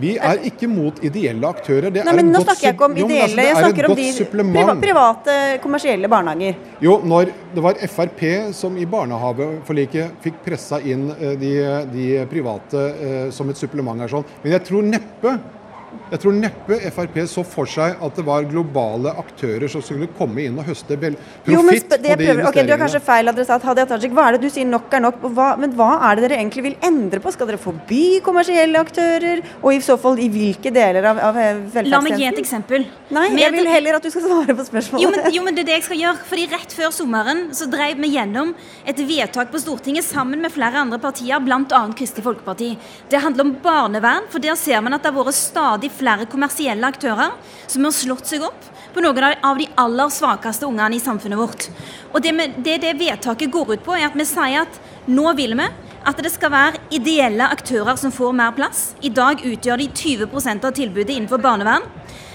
Vi 0.00 0.14
er 0.16 0.42
ikke 0.48 0.68
mot 0.70 0.98
ideelle 1.04 1.46
aktører. 1.50 1.90
Det 1.92 2.04
Nei, 2.06 2.14
men 2.16 2.30
Nå 2.32 2.40
snakker 2.44 2.66
jeg 2.68 2.74
ikke 2.76 2.88
om 2.88 2.96
Jo, 2.96 3.06
altså, 3.06 3.16
ideelle, 3.16 3.44
jeg 3.46 3.54
er 3.54 3.62
snakker 3.64 3.88
om 3.90 3.96
de 4.00 4.08
priva- 4.32 4.76
private, 4.80 5.36
kommersielle 5.62 6.08
barnehager. 6.08 6.58
Jo, 6.80 6.98
når 7.04 7.32
det 7.54 7.64
var 7.64 7.80
Frp 7.94 8.24
som 8.56 8.76
i 8.80 8.86
barnehageforliket 8.86 10.18
fikk 10.24 10.42
pressa 10.44 10.80
inn 10.80 11.10
eh, 11.18 11.34
de, 11.40 11.54
de 11.92 12.08
private 12.30 12.84
eh, 12.90 13.30
som 13.34 13.48
et 13.52 13.60
supplement 13.60 14.00
her 14.00 14.08
sånn. 14.12 14.24
Men 14.44 14.56
jeg 14.56 14.66
tror 14.70 14.86
neppe 14.86 15.38
jeg 16.10 16.20
tror 16.22 16.34
neppe 16.36 16.78
Frp 16.90 17.18
så 17.30 17.44
for 17.46 17.68
seg 17.70 18.00
at 18.02 18.16
det 18.18 18.24
var 18.26 18.46
globale 18.50 19.12
aktører 19.20 19.70
som 19.70 19.82
skulle 19.84 20.08
komme 20.18 20.42
inn 20.46 20.58
og 20.58 20.66
høste 20.66 20.96
profitt 20.98 21.18
på 21.44 21.50
de 21.50 21.56
investeringene. 21.56 22.16
prøver, 22.20 22.48
ok, 22.48 22.58
Du 22.66 22.72
har 22.74 22.80
kanskje 22.82 23.00
feil 23.04 23.30
adressat. 23.30 23.62
Hadia 23.62 23.86
Tajik, 23.86 24.12
hva 24.16 24.28
er 24.28 24.36
det 24.36 24.42
du 24.42 24.50
sier 24.50 24.66
nok 24.66 24.92
er 24.96 25.04
nok? 25.04 25.20
Hva, 25.36 25.48
men 25.60 25.74
hva 25.78 25.90
er 26.10 26.18
det 26.18 26.28
dere 26.28 26.38
egentlig 26.40 26.64
vil 26.68 26.76
endre 26.82 27.20
på? 27.22 27.32
Skal 27.34 27.46
dere 27.50 27.60
forby 27.62 28.20
kommersielle 28.26 28.80
aktører? 28.80 29.42
Og 29.62 29.74
i 29.74 29.80
så 29.84 29.96
fall 30.00 30.18
i 30.18 30.28
hvilke 30.32 30.72
deler 30.74 31.06
av, 31.12 31.20
av 31.30 31.38
velferdstjenesten? 31.38 31.90
La 31.92 32.00
meg 32.04 32.18
gi 32.18 32.28
et 32.28 32.42
eksempel. 32.42 32.86
Nei, 33.10 33.28
Med- 33.30 33.42
jeg 33.44 33.52
vil 33.52 33.70
heller 33.70 33.98
at 34.00 34.02
du 34.02 34.10
skal 34.10 34.22
svare 34.26 34.56
på 34.56 34.66
spørsmålet. 34.66 35.02
Jo 35.02 35.10
men, 35.14 35.32
jo, 35.34 35.42
men 35.46 35.54
det 35.54 35.64
er 35.64 35.70
det 35.70 35.76
jeg 35.78 35.86
skal 35.88 36.02
gjøre. 36.04 36.24
Fordi 36.30 36.46
Rett 36.50 36.72
før 36.74 36.90
sommeren 36.94 37.42
så 37.54 37.68
drev 37.70 38.00
vi 38.02 38.12
gjennom 38.16 38.54
et 38.88 38.96
vedtak 38.96 39.52
på 39.52 39.60
Stortinget 39.62 40.04
sammen 40.06 40.40
med 40.42 40.50
flere 40.50 40.80
andre 40.82 40.98
partier, 40.98 41.38
bl.a. 41.38 41.82
Kristelig 41.94 42.24
Folkeparti. 42.26 42.72
Det 43.10 43.20
handler 43.22 43.46
om 43.46 43.54
barnevern, 43.62 44.26
for 44.32 44.42
der 44.42 44.56
ser 44.58 44.80
man 44.82 44.94
at 44.96 45.02
det 45.04 45.12
har 45.12 45.24
vært 45.24 45.38
stadig 45.38 45.90
flere 46.00 46.26
kommersielle 46.30 46.88
aktører 46.88 47.36
som 47.70 47.86
har 47.86 47.94
slått 47.94 48.30
seg 48.30 48.44
opp 48.46 48.68
på 48.94 49.04
noen 49.04 49.36
av- 49.44 49.58
de 49.58 49.68
aller 49.78 50.10
svakeste 50.10 50.66
ungene 50.66 50.96
i 50.96 51.02
samfunnet 51.02 51.38
vårt. 51.38 51.68
Og 52.12 52.22
det, 52.22 52.32
med, 52.34 52.58
det 52.64 52.80
det 52.82 52.96
vedtaket 52.98 53.52
går 53.52 53.76
ut 53.76 53.84
på, 53.84 53.94
er 53.94 54.08
at 54.08 54.18
vi 54.18 54.26
sier 54.26 54.64
at 54.64 54.80
nå 55.06 55.30
vil 55.38 55.54
vi 55.58 55.68
at 56.00 56.22
det 56.24 56.32
skal 56.32 56.52
være 56.52 56.80
ideelle 56.96 57.46
aktører 57.52 57.98
som 58.00 58.12
får 58.12 58.32
mer 58.32 58.54
plass. 58.56 58.94
I 59.04 59.12
dag 59.12 59.42
utgjør 59.44 59.82
de 59.82 59.88
20% 59.92 60.64
av 60.64 60.74
tilbudet 60.76 61.14
innenfor 61.14 61.42
barnevern. 61.42 61.84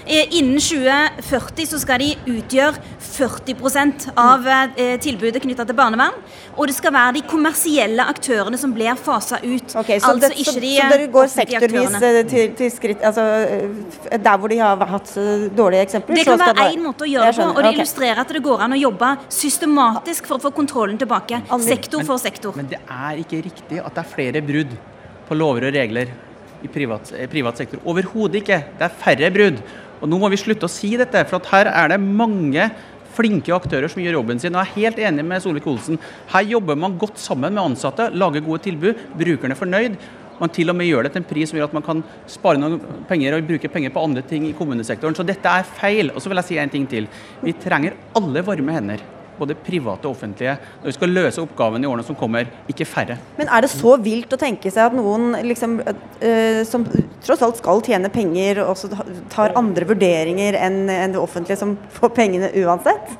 Eh, 0.06 0.38
Innen 0.38 0.60
2040 0.60 1.66
så 1.66 1.78
skal 1.82 1.98
de 1.98 2.12
utgjøre 2.30 2.78
40% 3.02 4.10
av 4.20 4.44
eh, 4.46 4.94
tilbudet 5.02 5.42
knytta 5.42 5.64
til 5.66 5.76
barnevern. 5.76 6.14
Og 6.54 6.68
det 6.70 6.76
skal 6.76 6.94
være 6.94 7.16
de 7.16 7.22
kommersielle 7.26 8.06
aktørene 8.12 8.58
som 8.60 8.74
blir 8.76 8.94
fasa 9.00 9.40
ut. 9.42 9.74
Okay, 9.82 9.98
så, 9.98 10.12
altså 10.12 10.30
det, 10.30 10.38
ikke 10.38 10.54
så, 10.54 10.62
de 10.62 10.72
så 10.76 10.88
dere 10.92 11.08
går 11.16 11.32
sektorvis 11.32 11.96
eh, 11.98 12.20
til, 12.30 12.52
til 12.58 12.70
skritt 12.72 13.02
altså, 13.06 13.24
eh, 13.50 14.18
Der 14.22 14.38
hvor 14.38 14.52
de 14.52 14.60
har 14.62 14.84
hatt 14.92 15.14
eh, 15.18 15.48
dårlige 15.56 15.86
eksempler? 15.88 16.20
Det 16.20 16.26
så 16.28 16.36
kan 16.36 16.44
skal 16.44 16.60
være 16.60 16.76
én 16.76 16.84
måte 16.86 17.06
å 17.06 17.10
gjøre 17.10 17.32
det 17.32 17.40
på, 17.40 17.48
og 17.50 17.62
det 17.66 17.72
illustrerer 17.74 18.22
at 18.22 18.36
det 18.36 18.44
går 18.46 18.66
an 18.68 18.76
å 18.76 18.80
jobbe 18.80 19.14
systematisk 19.40 20.30
for 20.30 20.38
å 20.38 20.46
få 20.46 20.54
kontrollen 20.54 21.00
tilbake. 21.02 21.42
Sektor 21.66 22.06
for 22.06 22.22
sektor. 22.22 22.54
Men 22.58 22.70
det 22.70 22.78
er 22.84 23.24
ikke 23.24 23.42
riktig 23.48 23.82
at 23.82 23.90
det 23.90 24.04
er 24.04 24.14
flere 24.14 24.44
brudd 24.44 24.78
på 25.26 25.34
lover 25.34 25.66
og 25.66 25.74
regler 25.74 26.14
i 26.62 26.68
privat, 26.68 27.12
eh, 27.16 27.28
privat 27.30 27.56
sektor. 27.56 27.80
Overhodet 27.84 28.42
ikke. 28.42 28.60
Det 28.78 28.86
er 28.86 28.94
færre 29.02 29.30
brudd. 29.32 29.60
Og 30.00 30.10
nå 30.10 30.20
må 30.20 30.30
vi 30.32 30.40
slutte 30.40 30.68
å 30.68 30.72
si 30.72 30.92
dette, 30.98 31.24
for 31.30 31.42
her 31.52 31.70
er 31.72 31.94
det 31.94 32.02
mange 32.02 32.68
flinke 33.16 33.54
aktører 33.56 33.88
som 33.88 34.02
gjør 34.04 34.18
jobben 34.20 34.40
sin. 34.42 34.54
Og 34.54 34.62
jeg 34.62 34.68
er 34.68 34.82
helt 34.82 35.02
enig 35.08 35.24
med 35.24 35.42
Solvik-Olsen. 35.44 35.98
Her 36.34 36.46
jobber 36.56 36.78
man 36.78 36.98
godt 37.00 37.20
sammen 37.22 37.54
med 37.56 37.62
ansatte, 37.62 38.10
lager 38.12 38.44
gode 38.44 38.64
tilbud, 38.66 39.08
brukerne 39.16 39.56
er 39.56 39.62
fornøyd. 39.62 39.98
Man 40.36 40.52
til 40.52 40.68
og 40.68 40.76
med 40.76 40.88
gjør 40.90 41.06
det 41.06 41.14
til 41.14 41.22
en 41.22 41.28
pris 41.30 41.48
som 41.48 41.56
gjør 41.56 41.70
at 41.70 41.76
man 41.78 41.84
kan 41.84 42.02
spare 42.28 42.60
noen 42.60 42.76
penger 43.08 43.38
og 43.38 43.46
bruke 43.48 43.70
penger 43.72 43.92
på 43.94 44.02
andre 44.04 44.24
ting 44.26 44.44
i 44.48 44.54
kommunesektoren. 44.56 45.16
Så 45.16 45.24
dette 45.24 45.48
er 45.48 45.68
feil. 45.78 46.12
Og 46.12 46.20
så 46.20 46.28
vil 46.28 46.42
jeg 46.42 46.50
si 46.50 46.58
en 46.60 46.72
ting 46.72 46.84
til. 46.90 47.08
Vi 47.40 47.56
trenger 47.62 47.96
alle 48.18 48.42
varme 48.44 48.74
hender. 48.76 49.04
Både 49.36 49.56
private 49.60 50.08
og 50.08 50.14
offentlige, 50.14 50.54
når 50.80 50.88
vi 50.88 50.94
skal 50.96 51.10
løse 51.12 51.42
oppgavene 51.42 51.84
i 51.84 51.88
årene 51.88 52.04
som 52.06 52.16
kommer, 52.16 52.48
ikke 52.72 52.86
færre. 52.88 53.18
Men 53.36 53.50
er 53.52 53.64
det 53.64 53.68
så 53.68 53.92
vilt 54.00 54.32
å 54.32 54.38
tenke 54.40 54.72
seg 54.72 54.88
at 54.88 54.96
noen 54.96 55.34
liksom, 55.44 55.74
øh, 55.84 56.60
som 56.64 56.86
tross 57.24 57.42
alt 57.42 57.60
skal 57.62 57.80
tjene 57.86 58.10
penger, 58.12 58.60
også 58.66 58.90
tar 59.32 59.56
andre 59.58 59.88
vurderinger 59.88 60.58
enn 60.58 60.84
det 60.86 61.20
offentlige, 61.20 61.58
som 61.60 61.76
får 61.96 62.14
pengene 62.16 62.52
uansett? 62.64 63.16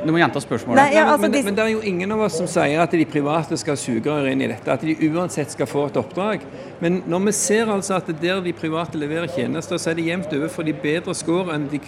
Du 0.00 0.12
må 0.14 0.20
gjenta 0.20 0.40
spørsmålet. 0.40 0.80
Nei, 0.80 0.94
ja, 0.94 1.04
men, 1.04 1.12
altså, 1.12 1.26
men, 1.26 1.32
men, 1.34 1.44
men 1.50 1.56
det 1.58 1.64
er 1.64 1.72
jo 1.74 1.80
ingen 1.90 2.14
av 2.14 2.22
oss 2.24 2.38
som 2.40 2.48
sier 2.48 2.80
at 2.80 2.94
de 2.96 3.04
private 3.08 3.56
skal 3.60 3.76
sugerør 3.76 4.30
inn 4.30 4.44
i 4.44 4.48
dette, 4.48 4.72
at 4.72 4.84
de 4.86 4.94
uansett 5.10 5.52
skal 5.52 5.68
få 5.68 5.86
et 5.90 5.98
oppdrag. 6.00 6.44
Men 6.80 7.02
når 7.10 7.26
vi 7.26 7.34
ser 7.36 7.72
altså 7.72 7.98
at 7.98 8.08
der 8.22 8.40
de 8.44 8.54
private 8.56 9.00
leverer 9.00 9.28
tjenester, 9.28 9.80
så 9.80 9.92
er 9.92 9.98
det 9.98 10.06
jevnt 10.08 10.32
over 10.38 10.52
for 10.52 10.68
de 10.68 10.76
bedre 10.86 11.14
score 11.16 11.56
enn 11.56 11.68
de, 11.72 11.80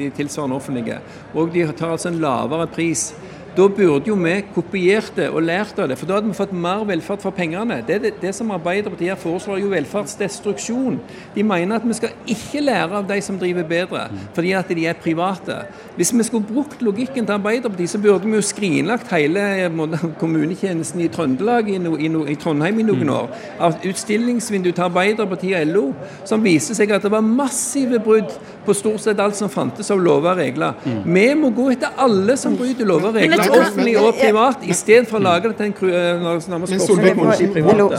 de 0.00 0.10
tilsvarende 0.16 0.58
offentlige. 0.58 0.98
Og 1.34 1.52
de 1.54 1.68
tar 1.70 1.94
altså 1.94 2.10
en 2.10 2.18
lavere 2.22 2.66
pris. 2.74 3.12
Da 3.56 3.66
burde 3.66 4.06
jo 4.06 4.14
vi 4.14 4.36
kopiert 4.54 5.10
det 5.16 5.26
og 5.30 5.42
lært 5.42 5.78
av 5.82 5.88
det, 5.90 5.96
for 5.98 6.06
da 6.06 6.18
hadde 6.18 6.30
vi 6.30 6.38
fått 6.38 6.52
mer 6.54 6.84
velferd 6.86 7.22
for 7.24 7.34
pengene. 7.34 7.80
Det, 7.86 7.96
det, 8.04 8.12
det 8.22 8.30
som 8.36 8.52
Arbeiderpartiet 8.54 9.10
her 9.10 9.18
foreslår, 9.18 9.58
er 9.58 9.64
jo 9.64 9.72
velferdsdestruksjon. 9.72 11.00
De 11.34 11.44
mener 11.46 11.80
at 11.80 11.86
vi 11.86 11.96
skal 11.98 12.14
ikke 12.30 12.62
lære 12.62 13.00
av 13.00 13.08
de 13.08 13.18
som 13.24 13.40
driver 13.40 13.66
bedre, 13.66 14.04
fordi 14.36 14.52
at 14.54 14.70
de 14.70 14.86
er 14.86 14.98
private. 15.02 15.56
Hvis 15.96 16.12
vi 16.14 16.26
skulle 16.28 16.46
brukt 16.46 16.82
logikken 16.82 17.26
til 17.26 17.38
Arbeiderpartiet, 17.40 17.90
så 17.90 17.98
burde 17.98 18.28
vi 18.28 18.38
jo 18.38 18.44
skrinlagt 18.44 19.10
hele 19.10 19.42
eh, 19.64 20.06
kommunetjenesten 20.20 21.02
i 21.02 21.10
Trøndelag 21.10 21.72
i, 21.74 21.78
no, 21.82 21.96
i, 21.98 22.08
no, 22.12 22.22
i 22.30 22.38
Trondheim 22.38 22.78
i 22.78 22.86
noen 22.86 23.10
år. 23.16 23.34
Av 23.58 23.82
utstillingsvindu 23.90 24.70
til 24.70 24.86
Arbeiderpartiet 24.86 25.64
og 25.64 25.74
LO, 25.74 25.84
som 26.28 26.46
viser 26.46 26.78
seg 26.78 26.94
at 26.94 27.02
det 27.02 27.10
var 27.12 27.26
massive 27.26 27.98
brudd 28.04 28.30
på 28.70 28.74
stort 28.78 29.00
sett 29.04 29.18
alt 29.20 29.36
som 29.38 29.50
fantes 29.52 29.90
av 29.90 30.00
lover 30.02 30.32
og 30.32 30.38
regler. 30.38 30.74
Vi 31.04 31.26
må 31.38 31.50
gå 31.54 31.68
etter 31.74 31.90
alle 31.98 32.36
som 32.40 32.56
bryter 32.58 32.86
lover 32.88 33.10
og 33.10 33.18
regler, 33.20 33.44
offentlig 33.60 33.96
og 34.00 34.14
privat, 34.20 34.62
istedenfor 34.70 35.18
å 35.20 35.22
lage 35.26 35.50
det 35.50 35.56
til 35.58 35.66
en 35.66 35.76
kru- 35.76 35.94
eh, 35.94 36.40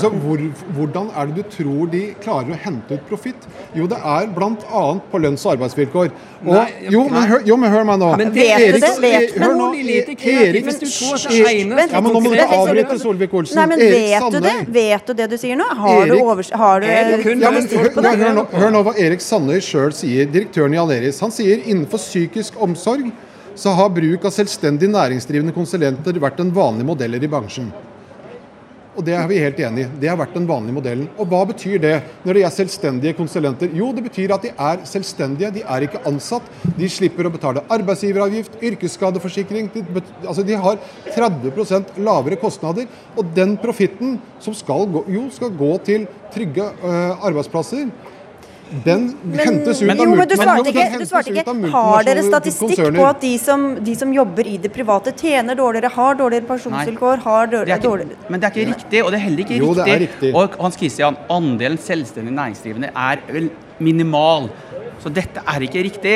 så 0.01 0.09
hvor, 0.11 0.41
hvordan 0.75 1.09
er 1.17 1.25
det 1.31 1.35
du 1.35 1.43
tror 1.55 1.89
de 1.91 2.01
klarer 2.23 2.53
å 2.55 2.59
hente 2.65 2.97
ut 2.97 3.07
profitt? 3.09 3.47
Jo, 3.75 3.87
det 3.91 3.97
er 3.99 4.27
bl.a. 4.35 4.83
på 5.11 5.19
lønns- 5.21 5.45
og 5.45 5.55
arbeidsvilkår. 5.57 6.11
Og, 6.41 6.53
Nei, 6.55 6.67
jo, 6.89 7.03
men 7.09 7.27
hør, 7.29 7.43
jo, 7.45 7.57
men 7.61 7.71
hør 7.71 7.83
meg 7.85 7.99
nå. 8.01 8.09
Men 8.17 8.31
det 8.33 8.41
Vet 8.41 8.57
du 8.57 8.63
Erik- 8.65 8.81
det? 8.81 8.93
Vet- 9.01 9.35
hør 9.41 9.55
nå. 9.59 9.67
Erik- 9.75 10.65
Hvis 10.65 10.79
du 10.81 10.85
tror 10.87 11.15
at 11.15 11.27
det 11.29 11.39
Erik- 11.41 11.91
Ja, 11.91 12.01
men 12.01 12.11
nå 12.11 12.19
må 12.19 12.23
du 12.23 12.29
konkrete- 12.29 12.57
avbryte 12.57 12.97
Solvik-Olsen. 13.01 13.55
Nei, 13.55 13.65
men 13.65 13.79
Erik 13.79 14.21
vet 14.21 14.31
du 14.31 14.39
det? 14.39 14.55
Vet 14.73 15.05
du 15.07 15.13
det 15.13 15.29
du 15.29 15.37
sier 15.37 15.55
nå? 15.55 15.67
Har 15.69 16.05
du, 16.05 16.13
Erik- 16.15 16.51
har 16.55 16.79
du 16.79 16.85
Er 16.87 17.01
Ja, 17.41 17.51
men 17.51 17.67
hør, 17.67 18.33
nå, 18.33 18.45
hør 18.51 18.71
nå 18.71 18.83
hva 18.83 18.95
Erik 18.97 19.19
Sandøy 19.21 19.59
sjøl 19.61 19.93
sier, 19.93 20.25
direktøren 20.61 20.73
i 20.73 20.81
Aleris. 20.81 21.21
Han 21.21 21.31
sier 21.33 21.61
innenfor 21.65 21.99
psykisk 22.01 22.59
omsorg 22.61 23.11
så 23.55 23.73
har 23.75 23.91
bruk 23.91 24.25
av 24.25 24.31
selvstendig 24.31 24.89
næringsdrivende 24.89 25.53
konsulenter 25.53 26.19
vært 26.19 26.37
den 26.39 26.53
vanlige 26.53 26.87
modeller 26.87 27.21
i 27.21 27.29
bransjen. 27.29 27.71
Og 28.91 29.05
det 29.07 29.13
er 29.15 29.27
vi 29.27 29.39
helt 29.39 29.59
enig 29.59 29.85
i. 29.85 29.89
Det 30.01 30.09
har 30.09 30.17
vært 30.19 30.33
den 30.35 30.47
vanlige 30.47 30.75
modellen. 30.75 31.07
Og 31.17 31.27
hva 31.31 31.45
betyr 31.47 31.79
det 31.79 31.93
når 32.25 32.35
de 32.35 32.43
er 32.43 32.51
selvstendige 32.51 33.15
konsulenter? 33.15 33.71
Jo, 33.71 33.91
det 33.95 34.03
betyr 34.03 34.33
at 34.35 34.43
de 34.43 34.51
er 34.51 34.81
selvstendige, 34.87 35.51
de 35.55 35.63
er 35.63 35.85
ikke 35.85 36.01
ansatt. 36.07 36.47
De 36.75 36.89
slipper 36.91 37.27
å 37.27 37.31
betale 37.31 37.63
arbeidsgiveravgift, 37.71 38.57
yrkesskadeforsikring. 38.59 39.71
De, 39.71 40.03
altså 40.25 40.43
de 40.43 40.59
har 40.59 40.79
30% 41.07 41.95
lavere 42.03 42.39
kostnader. 42.39 42.87
Og 43.15 43.31
den 43.35 43.55
profitten 43.63 44.17
som 44.43 44.55
skal 44.55 44.83
gå, 44.91 45.05
jo, 45.15 45.27
skal 45.31 45.55
gå 45.55 45.71
til 45.87 46.07
trygge 46.35 46.67
øh, 46.83 47.27
arbeidsplasser, 47.31 47.87
den 48.85 49.07
hentes 49.35 49.81
ut 49.81 49.89
av 49.91 49.99
jo, 49.99 50.15
men 50.15 50.27
du 50.29 50.35
svarte 50.39 50.71
ikke. 50.71 50.85
Du 51.01 51.05
svarte 51.09 51.33
ikke. 51.33 51.55
Har 51.73 52.05
dere 52.07 52.23
statistikk 52.23 52.71
konserner. 52.77 52.99
på 52.99 53.07
at 53.09 53.21
de 53.23 53.31
som, 53.41 53.65
de 53.83 53.95
som 53.99 54.13
jobber 54.15 54.47
i 54.47 54.57
det 54.63 54.71
private, 54.73 55.11
tjener 55.19 55.57
dårligere, 55.59 55.91
har 55.95 56.15
dårligere 56.19 56.47
pensjonsvilkår, 56.49 57.23
har 57.25 57.51
dårligere, 57.51 57.81
dårligere 57.83 58.29
men 58.31 58.39
det 58.39 58.47
er 58.47 58.55
ikke 58.55 58.69
riktig, 58.71 59.03
og 59.03 59.11
det 59.11 59.19
er 59.19 59.25
heller 59.25 59.43
ikke 59.45 59.57
Jo, 59.59 59.71
riktig. 59.73 59.85
det 59.85 59.95
er 59.95 60.03
riktig. 60.05 60.33
Og 60.35 60.55
Hans 60.63 60.77
Christian, 60.79 61.17
andelen 61.29 61.77
selvstendig 61.77 62.33
næringsdrivende 62.37 62.91
er 62.95 63.25
vel 63.27 63.49
minimal. 63.79 64.49
Så 65.01 65.09
dette 65.09 65.41
er 65.47 65.67
ikke 65.67 65.83
riktig. 65.89 66.15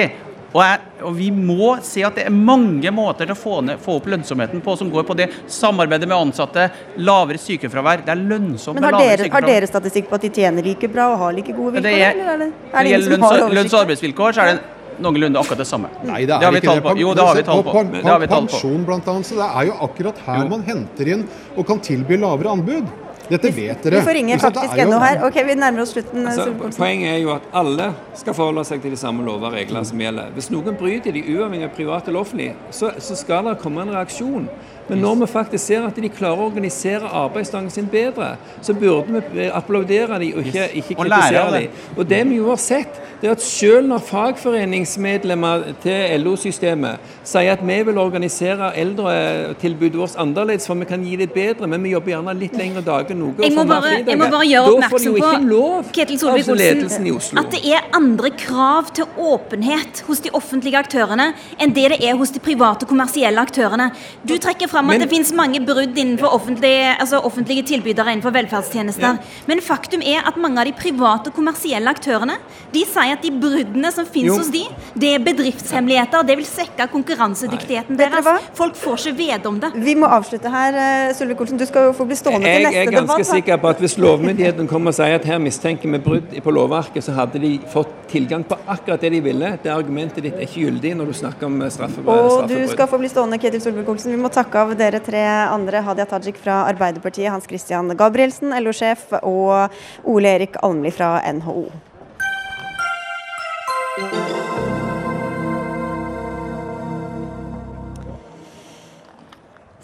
Og, 0.56 0.62
jeg, 0.64 0.84
og 1.04 1.16
vi 1.18 1.26
må 1.36 1.74
se 1.84 2.04
at 2.08 2.16
det 2.16 2.30
er 2.30 2.36
mange 2.36 2.92
måter 2.96 3.28
til 3.28 3.36
å 3.36 3.40
få, 3.40 3.58
ned, 3.68 3.82
få 3.84 3.98
opp 4.00 4.06
lønnsomheten 4.14 4.62
på, 4.64 4.76
som 4.80 4.92
går 4.94 5.04
på 5.08 5.18
det 5.20 5.28
samarbeidet 5.52 6.08
med 6.08 6.16
ansatte, 6.16 6.70
lavere 6.96 7.42
sykefravær. 7.44 8.06
Det 8.06 8.14
er 8.14 8.22
lønnsomt 8.22 8.80
Men 8.80 8.86
med 8.86 8.88
har 8.88 8.96
lavere 8.96 9.18
dere, 9.26 9.34
har 9.34 9.50
dere 9.50 9.68
statistikk 9.68 10.08
på 10.08 10.16
at 10.16 10.24
de 10.24 10.32
tjener 10.38 10.64
like 10.64 10.88
bra 10.94 11.10
og 11.12 11.20
har 11.26 11.36
like 11.36 11.52
gode 11.52 11.76
vilkår? 11.76 11.90
det 11.90 12.00
er, 12.00 12.16
eller 12.16 12.32
er 12.32 12.42
det, 12.46 12.50
er 12.72 12.88
det 12.88 12.96
det 12.96 13.12
lønns, 13.18 13.36
lønns- 13.60 13.76
og 13.76 13.82
arbeidsvilkår, 13.84 14.38
så 14.38 14.46
er 14.46 14.54
det 14.54 15.04
noenlunde 15.04 15.42
akkurat 15.44 15.60
det 15.60 15.68
samme. 15.68 15.92
Nei, 16.08 16.22
det 16.24 16.38
er 16.38 16.46
har 16.48 16.56
vi 16.56 16.62
ikke 16.64 16.72
tall 16.72 16.84
på. 16.86 16.96
Jo, 17.04 17.12
det 17.12 17.26
har 17.28 17.36
vi 17.36 17.48
tall 17.52 17.64
på. 17.68 17.84
Det 17.92 18.30
pensjon 18.32 18.86
blant 18.88 19.10
annet, 19.12 19.28
så 19.28 19.42
det 19.42 19.50
er 19.50 19.72
jo 19.74 19.80
akkurat 19.90 20.22
her 20.30 20.48
man 20.56 20.64
henter 20.72 21.12
inn 21.18 21.28
og 21.56 21.68
kan 21.68 21.84
tilby 21.84 22.16
lavere 22.22 22.56
anbud. 22.56 22.88
Dette 23.30 23.52
vet 23.56 23.84
dere. 23.84 24.00
Vi 24.00 24.06
får 24.06 24.18
ringe? 24.20 24.38
Faktisk 24.40 24.78
ennå 24.86 25.00
her. 25.02 25.22
Ok, 25.28 25.40
vi 25.48 25.56
nærmer 25.58 25.84
oss 25.86 25.94
slutten. 25.96 26.28
Altså, 26.30 26.52
poenget 26.78 27.14
er 27.14 27.20
jo 27.24 27.34
at 27.36 27.48
alle 27.56 27.90
skal 28.18 28.38
forholde 28.38 28.66
seg 28.68 28.84
til 28.84 28.94
de 28.96 29.00
samme 29.00 29.26
lover 29.26 29.50
og 29.50 29.58
regler 29.58 29.86
som 29.88 30.02
gjelder. 30.02 30.32
Hvis 30.38 30.52
noen 30.54 30.78
bryter 30.80 31.16
de 31.16 31.24
uavhengig 31.34 31.70
av 31.70 31.76
privat 31.78 32.10
eller 32.12 32.22
offentlig, 32.22 32.52
så, 32.76 32.94
så 33.02 33.18
skal 33.20 33.50
det 33.50 33.58
komme 33.64 33.86
en 33.86 33.94
reaksjon. 33.96 34.50
Men 34.90 35.02
når 35.02 35.16
vi 35.16 35.28
faktisk 35.32 35.66
ser 35.66 35.86
at 35.88 35.98
de 35.98 36.10
klarer 36.14 36.44
å 36.44 36.50
organisere 36.50 37.10
arbeidsdagen 37.10 37.72
sin 37.74 37.88
bedre, 37.90 38.36
så 38.62 38.76
burde 38.78 39.22
vi 39.34 39.48
applaudere 39.50 40.20
dem 40.22 40.38
og 40.38 40.46
ikke, 40.46 40.68
ikke 40.82 40.98
kritisere 41.00 41.46
dem. 41.56 41.80
Og 41.96 42.10
det 42.10 42.22
vi 42.30 42.38
jo 42.38 42.52
har 42.52 42.62
sett, 42.62 43.00
det 43.22 43.30
er 43.30 43.34
at 43.34 43.42
selv 43.42 43.88
når 43.90 44.04
fagforeningsmedlemmer 44.06 45.64
til 45.82 46.22
LO-systemet 46.22 47.14
sier 47.26 47.56
at 47.56 47.64
vi 47.66 47.78
vil 47.88 47.98
organisere 48.02 48.70
eldretilbudet 48.78 49.98
vårt 49.98 50.20
annerledes, 50.22 50.68
for 50.70 50.78
vi 50.78 50.90
kan 50.90 51.04
gi 51.06 51.16
det 51.18 51.32
bedre, 51.34 51.70
men 51.72 51.82
vi 51.84 51.96
jobber 51.96 52.14
gjerne 52.14 52.36
litt 52.38 52.54
lengre 52.60 52.84
dager 52.86 53.18
noe. 53.18 53.34
Jeg 53.42 53.56
må, 53.56 53.66
bare, 53.70 53.96
jeg 54.06 54.20
må 54.22 54.30
bare 54.30 54.50
gjøre 54.50 54.76
oppmerksom 54.76 55.18
på 55.50 55.94
Ketil 55.96 56.22
Solvik-Olsen, 56.22 57.42
at 57.42 57.52
det 57.56 57.64
er 57.74 57.90
andre 57.96 58.32
krav 58.38 58.94
til 58.96 59.10
åpenhet 59.18 60.04
hos 60.06 60.22
de 60.26 60.34
offentlige 60.36 60.78
aktørene 60.80 61.32
enn 61.58 61.74
det 61.74 61.90
det 61.96 62.02
er 62.04 62.18
hos 62.20 62.32
de 62.34 62.42
private 62.44 62.88
kommersielle 62.90 63.42
aktørene. 63.42 63.90
Du 64.26 64.36
trekker 64.42 64.70
fram 64.76 64.92
at 64.92 64.98
men, 64.98 65.04
det 65.06 65.10
finnes 65.12 65.32
mange 65.36 65.62
brudd 65.66 65.96
innenfor 65.96 66.36
offentlige, 66.36 66.94
altså 67.00 67.22
offentlige 67.26 67.66
tilbydere 67.72 68.16
innenfor 68.16 68.36
velferdstjenester. 68.36 69.20
Ja. 69.20 69.44
Men 69.50 69.64
faktum 69.64 70.04
er 70.06 70.26
at 70.28 70.38
mange 70.42 70.62
av 70.62 70.70
de 70.70 70.76
private 70.78 71.34
kommersielle 71.36 71.92
aktørene 71.92 72.38
de 72.76 72.84
sier 72.88 73.16
at 73.16 73.24
de 73.24 73.32
bruddene 73.32 73.92
som 73.94 74.08
finnes 74.10 74.36
hos 74.36 74.50
de, 74.52 74.64
det 75.00 75.14
er 75.16 75.24
bedriftshemmeligheter. 75.24 76.26
Det 76.28 76.36
vil 76.40 76.48
svekke 76.48 76.88
konkurransedyktigheten 76.92 77.96
Nei. 77.96 78.10
deres. 78.10 78.50
Folk 78.58 78.76
får 78.80 79.06
ikke 79.06 79.16
vite 79.20 79.52
om 79.52 79.60
det. 79.62 79.72
Vi 79.86 79.96
må 80.00 80.10
avslutte 80.12 80.52
her. 80.52 80.76
Eh, 80.76 81.14
Solvik-Olsen, 81.16 81.60
du 81.62 81.66
skal 81.70 81.90
jo 81.90 81.94
få 81.96 82.08
bli 82.10 82.18
stående 82.20 82.50
jeg, 82.50 82.58
til 82.60 82.68
neste 82.68 82.74
debatt. 82.74 82.76
Jeg 82.76 82.88
er 82.88 83.00
ganske 83.00 83.20
debatt, 83.22 83.32
sikker 83.32 83.62
på 83.64 83.72
at 83.72 83.84
hvis 83.86 83.98
lovmyndigheten 84.02 84.70
kommer 84.72 84.92
og 84.92 84.98
sier 84.98 85.20
at 85.20 85.28
her 85.30 85.40
mistenker 85.44 85.92
vi 85.96 86.02
brudd 86.10 86.36
på 86.46 86.56
lovverket, 86.58 87.06
så 87.06 87.16
hadde 87.16 87.42
de 87.44 87.54
fått 87.72 87.94
tilgang 88.12 88.44
på 88.48 88.58
akkurat 88.68 89.02
det 89.02 89.14
de 89.16 89.22
ville. 89.24 89.54
Det 89.64 89.72
argumentet 89.72 90.26
ditt 90.26 90.36
er 90.36 90.48
ikke 90.48 90.66
gyldig 90.66 90.96
når 91.00 91.12
du 91.12 91.18
snakker 91.22 91.48
om 91.48 91.62
straffebrudd. 91.72 92.26
Og 92.26 92.50
du 92.52 92.58
skal 92.72 92.90
få 92.92 93.00
bli 93.02 93.12
stående, 93.12 93.40
Ketil 93.42 93.64
Solvik-Olsen. 93.64 94.12
Vi 94.16 94.20
må 94.20 94.32
takke 94.34 94.65
av 94.65 94.65
dere 94.74 95.00
tre 95.06 95.22
andre. 95.46 95.84
Hadia 95.86 96.06
Tajik 96.10 96.40
fra 96.42 96.64
Arbeiderpartiet, 96.72 97.30
Hans 97.30 97.46
Christian 97.46 97.92
Gabrielsen, 97.98 98.56
LO-sjef, 98.58 99.12
og 99.22 99.70
Ole 100.10 100.32
Erik 100.40 100.58
Almli 100.66 100.90
fra 100.96 101.20
NHO. 101.30 101.68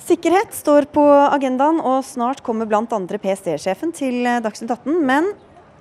Sikkerhet 0.01 0.51
står 0.57 0.89
på 0.91 1.05
agendaen, 1.05 1.77
og 1.79 2.01
snart 2.03 2.41
kommer 2.43 2.67
bl.a. 2.67 2.83
PST-sjefen 2.89 3.93
til 3.95 4.25
Dagsnytt 4.43 4.73
18. 4.73 4.97
Men 5.07 5.29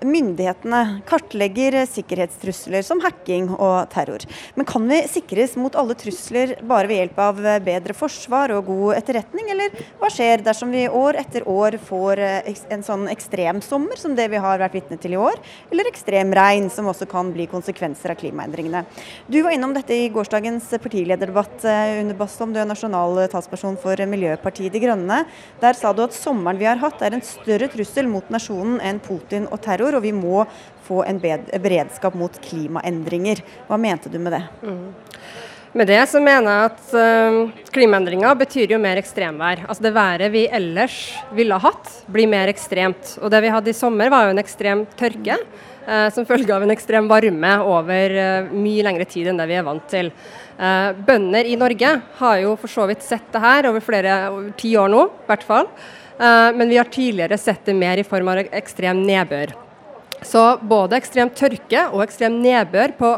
Myndighetene 0.05 1.01
kartlegger 1.09 1.81
sikkerhetstrusler 1.89 2.85
som 2.87 3.01
hacking 3.05 3.49
og 3.57 3.89
terror. 3.93 4.25
Men 4.55 4.69
kan 4.69 4.85
vi 4.91 5.01
sikres 5.11 5.57
mot 5.61 5.75
alle 5.81 5.97
trusler 5.99 6.57
bare 6.67 6.91
ved 6.91 7.01
hjelp 7.01 7.23
av 7.25 7.41
bedre 7.65 7.97
forsvar 7.97 8.55
og 8.57 8.69
god 8.69 8.99
etterretning, 8.99 9.51
eller 9.55 9.81
hva 10.01 10.13
skjer 10.13 10.45
dersom 10.47 10.73
vi 10.75 10.87
år 10.87 11.19
etter 11.21 11.49
år 11.49 11.79
får 11.89 12.25
eh, 12.25 12.53
en 12.75 12.85
sånn 12.87 13.09
ekstremsommer 13.13 14.01
som 14.01 14.15
det 14.19 14.29
vi 14.33 14.41
har 14.41 14.61
vært 14.61 14.77
vitne 14.77 15.01
til 15.01 15.17
i 15.17 15.21
år, 15.21 15.41
eller 15.73 15.89
ekstremregn, 15.91 16.69
som 16.73 16.89
også 16.93 17.09
kan 17.11 17.33
bli 17.35 17.49
konsekvenser 17.51 18.13
av 18.13 18.21
klimaendringene? 18.21 18.85
Du 19.31 19.41
var 19.43 19.57
innom 19.57 19.75
dette 19.77 19.97
i 19.97 20.11
gårsdagens 20.13 20.69
partilederdebatt 20.77 21.65
Une 21.71 22.11
under 22.11 22.19
Bastom, 22.19 22.53
du 22.53 22.59
er 22.59 22.67
nasjonal 22.67 23.21
talsperson 23.31 23.77
for 23.79 24.01
Miljøpartiet 24.11 24.73
De 24.75 24.81
Grønne. 24.83 25.21
Der 25.61 25.77
sa 25.79 25.93
du 25.95 26.03
at 26.03 26.17
sommeren 26.17 26.59
vi 26.59 26.67
har 26.67 26.81
hatt 26.83 27.03
er 27.07 27.15
en 27.15 27.23
større 27.25 27.69
trussel 27.71 28.09
mot 28.11 28.27
nasjonen 28.35 28.81
enn 28.83 28.99
Putin 29.05 29.47
og 29.51 29.61
terror 29.63 29.90
sektor, 29.91 29.99
og 29.99 30.07
vi 30.07 30.13
må 30.13 30.47
få 30.87 31.05
en 31.05 31.21
beredskap 31.21 32.15
mot 32.15 32.33
klimaendringer. 32.43 33.43
Hva 33.69 33.79
mente 33.79 34.11
du 34.11 34.19
med 34.19 34.33
det? 34.33 34.45
Mm. 34.63 34.95
Med 35.73 35.87
det 35.87 36.01
så 36.11 36.19
mener 36.19 36.51
jeg 36.51 36.71
at 36.73 36.95
øh, 36.99 37.51
klimaendringer 37.71 38.35
betyr 38.35 38.73
jo 38.73 38.79
mer 38.83 38.99
ekstremvær. 38.99 39.69
Altså 39.69 39.83
Det 39.83 39.95
været 39.95 40.33
vi 40.33 40.49
ellers 40.51 41.15
ville 41.33 41.55
ha 41.55 41.63
hatt, 41.63 42.03
blir 42.11 42.27
mer 42.27 42.51
ekstremt. 42.51 43.19
Og 43.23 43.31
det 43.31 43.41
vi 43.45 43.53
hadde 43.55 43.71
i 43.71 43.77
sommer 43.79 44.11
var 44.11 44.27
jo 44.27 44.35
en 44.35 44.43
ekstrem 44.43 44.87
tørke. 44.99 45.37
øh, 45.87 46.11
som 46.13 46.27
følge 46.27 46.53
av 46.55 46.63
en 46.63 46.71
ekstrem 46.71 47.09
varme 47.09 47.53
over 47.63 48.11
øh, 48.11 48.51
mye 48.51 48.83
lengre 48.83 49.07
tid 49.07 49.31
enn 49.31 49.39
det 49.39 49.47
vi 49.47 49.59
er 49.59 49.67
vant 49.67 49.87
til. 49.89 50.11
Uh, 50.61 50.93
bønder 50.93 51.47
i 51.49 51.57
Norge 51.57 51.89
har 52.19 52.37
jo 52.43 52.51
for 52.61 52.69
så 52.69 52.85
vidt 52.85 53.01
sett 53.01 53.31
det 53.33 53.41
her 53.41 53.71
over 53.71 53.81
flere 53.81 54.19
over 54.29 54.51
ti 54.61 54.75
år 54.77 54.91
nå, 54.93 55.07
i 55.09 55.31
hvert 55.31 55.47
fall. 55.47 55.71
men 56.21 56.69
vi 56.69 56.77
har 56.77 56.85
tidligere 56.85 57.39
sett 57.41 57.65
det 57.65 57.73
mer 57.73 57.97
i 57.97 58.05
form 58.05 58.29
av 58.29 58.43
ekstrem 58.53 59.01
nedbør. 59.07 59.55
Så 60.27 60.43
både 60.63 60.99
ekstrem 60.99 61.31
tørke 61.33 61.87
og 61.91 62.05
ekstrem 62.05 62.37
nedbør 62.43 62.93
på, 62.99 63.11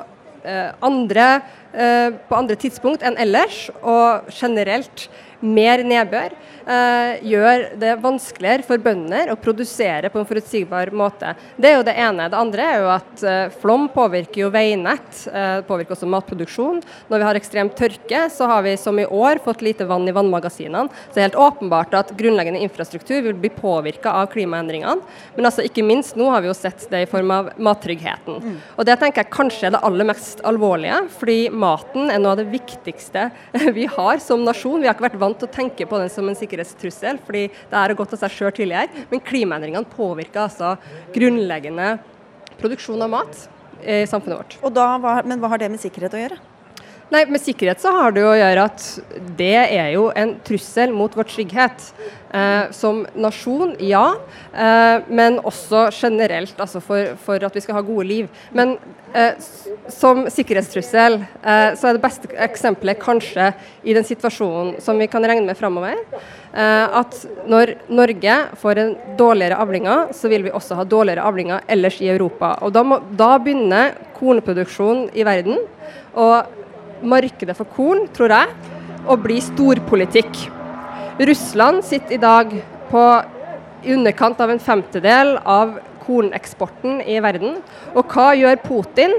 eh, 0.44 0.70
andre, 0.82 1.42
eh, 1.74 2.10
på 2.28 2.36
andre 2.36 2.54
tidspunkt 2.54 3.02
enn 3.02 3.18
ellers, 3.18 3.70
og 3.82 4.30
generelt 4.30 5.08
mer 5.40 5.82
nedbør, 5.82 6.30
gjør 6.66 7.64
det 7.80 7.96
vanskeligere 8.02 8.66
for 8.66 8.82
bønder 8.82 9.32
å 9.32 9.38
produsere 9.40 10.10
på 10.12 10.20
en 10.20 10.28
forutsigbar 10.28 10.92
måte. 10.94 11.34
Det 11.56 11.70
er 11.70 11.76
jo 11.78 11.86
det 11.86 11.94
ene. 11.98 12.28
Det 12.30 12.38
andre 12.38 12.66
er 12.66 12.82
jo 12.82 12.90
at 12.92 13.24
eh, 13.26 13.54
flom 13.62 13.88
påvirker 13.92 14.44
jo 14.44 14.50
veinett, 14.52 15.24
eh, 15.32 15.60
påvirker 15.66 15.96
også 15.96 16.08
matproduksjon. 16.10 16.80
Når 17.10 17.22
vi 17.22 17.28
har 17.28 17.38
ekstrem 17.38 17.70
tørke, 17.76 18.24
så 18.32 18.48
har 18.50 18.64
vi 18.66 18.76
som 18.80 18.98
i 18.98 19.06
år 19.06 19.42
fått 19.44 19.64
lite 19.64 19.86
vann 19.88 20.08
i 20.08 20.14
vannmagasinene. 20.14 20.90
Så 21.08 21.14
det 21.14 21.22
er 21.22 21.28
helt 21.30 21.40
åpenbart 21.40 21.96
at 21.98 22.14
grunnleggende 22.18 22.62
infrastruktur 22.64 23.22
vil 23.26 23.36
bli 23.38 23.52
påvirka 23.54 24.14
av 24.22 24.30
klimaendringene. 24.32 25.02
Men 25.36 25.48
altså 25.48 25.64
ikke 25.66 25.84
minst 25.86 26.18
nå 26.18 26.28
har 26.32 26.44
vi 26.44 26.50
jo 26.50 26.56
sett 26.56 26.86
det 26.92 27.04
i 27.04 27.10
form 27.10 27.32
av 27.34 27.52
mattryggheten. 27.62 28.40
Mm. 28.42 28.56
Og 28.76 28.88
det 28.88 28.98
tenker 29.00 29.24
jeg 29.24 29.34
kanskje 29.34 29.68
er 29.68 29.76
det 29.76 29.82
aller 29.86 30.08
mest 30.08 30.42
alvorlige, 30.48 31.02
fordi 31.18 31.38
maten 31.50 32.10
er 32.12 32.22
noe 32.22 32.34
av 32.36 32.42
det 32.42 32.50
viktigste 32.52 33.28
vi 33.78 33.88
har 33.90 34.22
som 34.22 34.44
nasjon. 34.46 34.80
Vi 34.82 34.90
har 34.90 34.96
ikke 34.96 35.08
vært 35.08 35.20
vant 35.22 35.40
til 35.40 35.50
å 35.50 35.54
tenke 35.54 35.88
på 35.88 36.00
den 36.00 36.12
som 36.12 36.28
en 36.28 36.38
sikkerhetstrussel, 36.52 37.18
fordi 37.24 37.48
det 37.48 37.78
har 37.78 37.94
gått 37.96 38.14
av 38.14 38.22
seg 38.22 38.36
sjøl 38.36 38.54
tidligere. 38.56 39.06
Men 39.10 39.24
klimaendringene 39.24 39.88
påvirker 39.96 40.44
altså 40.46 40.76
grunnleggende 41.14 41.96
produksjon 42.60 43.02
av 43.02 43.12
mat 43.12 43.44
i 43.82 44.04
samfunnet 44.06 44.38
vårt. 44.38 44.58
Da, 44.74 44.88
men 45.26 45.40
hva 45.42 45.52
har 45.52 45.62
det 45.62 45.72
med 45.72 45.82
sikkerhet 45.82 46.14
å 46.14 46.20
gjøre? 46.22 46.40
Nei, 47.12 47.26
Med 47.28 47.42
sikkerhet 47.44 47.82
så 47.82 47.90
har 47.92 48.14
det 48.14 48.22
jo 48.22 48.30
å 48.30 48.38
gjøre 48.38 48.62
at 48.70 48.82
det 49.36 49.54
er 49.60 49.90
jo 49.92 50.06
en 50.16 50.30
trussel 50.46 50.94
mot 50.96 51.12
vår 51.12 51.26
trygghet. 51.28 51.90
Eh, 52.32 52.70
som 52.72 53.02
nasjon, 53.20 53.74
ja. 53.84 54.14
Eh, 54.56 55.04
men 55.12 55.36
også 55.44 55.90
generelt, 55.92 56.54
altså 56.56 56.80
for, 56.80 57.10
for, 57.20 57.44
at 57.44 57.52
vi 57.52 57.60
skal 57.60 57.76
ha 57.76 57.82
gode 57.84 58.06
liv. 58.08 58.30
Men 58.56 58.78
eh, 59.12 59.36
som 59.92 60.22
sikkerhetstrussel 60.32 61.18
eh, 61.18 61.74
så 61.76 61.90
er 61.90 61.98
det 61.98 62.04
beste 62.06 62.30
eksempelet 62.46 63.02
kanskje 63.02 63.50
i 63.84 63.92
den 63.92 64.08
situasjonen 64.08 64.78
som 64.80 64.96
vi 64.96 65.10
kan 65.12 65.28
regne 65.28 65.44
med 65.50 65.60
framover. 65.60 66.00
Eh, 66.56 66.96
at 67.02 67.18
når 67.44 67.74
Norge 67.92 68.38
får 68.64 68.82
en 68.86 68.96
dårligere 69.20 69.60
avlinger, 69.60 70.16
så 70.16 70.32
vil 70.32 70.48
vi 70.48 70.56
også 70.56 70.80
ha 70.80 70.88
dårligere 70.88 71.28
avlinger 71.28 71.68
ellers 71.76 72.00
i 72.00 72.08
Europa. 72.14 72.54
Og 72.64 72.72
Da, 72.72 72.86
må, 72.88 73.02
da 73.20 73.34
begynner 73.36 73.98
kornproduksjonen 74.16 75.12
i 75.12 75.28
verden. 75.28 75.60
og 76.16 76.61
markedet 77.02 77.56
for 77.58 77.68
korn, 77.76 78.06
tror 78.14 78.32
jeg, 78.34 78.72
å 79.06 79.16
bli 79.20 79.38
storpolitikk. 79.42 80.44
Russland 81.22 81.82
sitter 81.84 82.16
i 82.16 82.22
dag 82.22 82.52
på 82.90 83.04
i 83.82 83.94
underkant 83.96 84.40
av 84.42 84.52
en 84.52 84.62
femtedel 84.62 85.36
av 85.42 85.74
korneksporten 86.04 87.00
i 87.02 87.18
verden. 87.22 87.58
Og 87.94 88.06
hva 88.14 88.32
gjør 88.38 88.60
Putin 88.62 89.16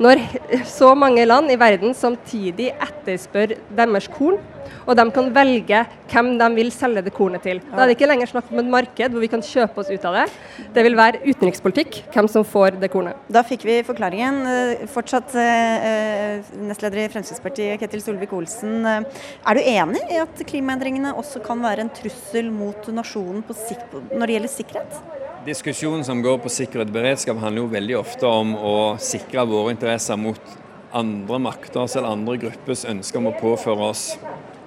når 0.00 0.22
så 0.68 0.94
mange 0.98 1.26
land 1.28 1.52
i 1.52 1.58
verden 1.60 1.94
samtidig 1.96 2.72
etterspør 2.76 3.56
deres 3.76 4.08
korn? 4.14 4.40
og 4.86 4.96
de 4.98 5.04
kan 5.14 5.28
velge 5.34 5.82
hvem 6.10 6.30
de 6.40 6.48
vil 6.56 6.70
selge 6.74 7.02
det 7.06 7.12
kornet 7.14 7.44
til. 7.46 7.60
Da 7.70 7.82
er 7.82 7.90
det 7.90 7.96
ikke 7.96 8.08
lenger 8.10 8.30
snakk 8.30 8.50
om 8.50 8.62
et 8.62 8.70
marked 8.72 9.14
hvor 9.14 9.22
vi 9.22 9.30
kan 9.32 9.44
kjøpe 9.44 9.82
oss 9.82 9.90
ut 9.90 10.06
av 10.08 10.18
det. 10.18 10.26
Det 10.74 10.84
vil 10.86 10.98
være 10.98 11.22
utenrikspolitikk, 11.26 12.00
hvem 12.14 12.30
som 12.30 12.46
får 12.46 12.80
det 12.82 12.90
kornet. 12.92 13.18
Da 13.30 13.44
fikk 13.46 13.66
vi 13.68 13.80
forklaringen. 13.86 14.40
Eh, 14.50 14.84
fortsatt 14.90 15.36
eh, 15.38 16.50
nestleder 16.66 17.04
i 17.04 17.08
Fremskrittspartiet, 17.12 17.78
Ketil 17.82 18.04
Solvik-Olsen. 18.04 18.76
Eh, 18.90 19.24
er 19.46 19.58
du 19.58 19.72
enig 19.76 20.04
i 20.10 20.20
at 20.22 20.44
klimaendringene 20.50 21.14
også 21.14 21.42
kan 21.44 21.62
være 21.62 21.86
en 21.86 21.94
trussel 22.00 22.50
mot 22.54 22.90
nasjonen 22.94 23.44
når 23.46 24.26
det 24.26 24.36
gjelder 24.36 24.52
sikkerhet? 24.52 25.29
Diskusjonen 25.40 26.02
som 26.04 26.18
går 26.20 26.36
på 26.44 26.50
sikkerhet 26.52 26.90
og 26.90 26.96
beredskap 26.98 27.38
handler 27.40 27.62
jo 27.62 27.70
veldig 27.72 27.94
ofte 27.96 28.28
om 28.28 28.50
å 28.60 28.74
sikre 29.00 29.46
våre 29.48 29.72
interesser 29.72 30.18
mot 30.20 30.50
andre 30.92 31.38
makters 31.40 31.94
eller 31.96 32.12
andre 32.12 32.34
gruppers 32.42 32.82
ønske 32.90 33.16
om 33.16 33.30
å 33.30 33.38
påføre 33.38 33.86
oss 33.86 34.02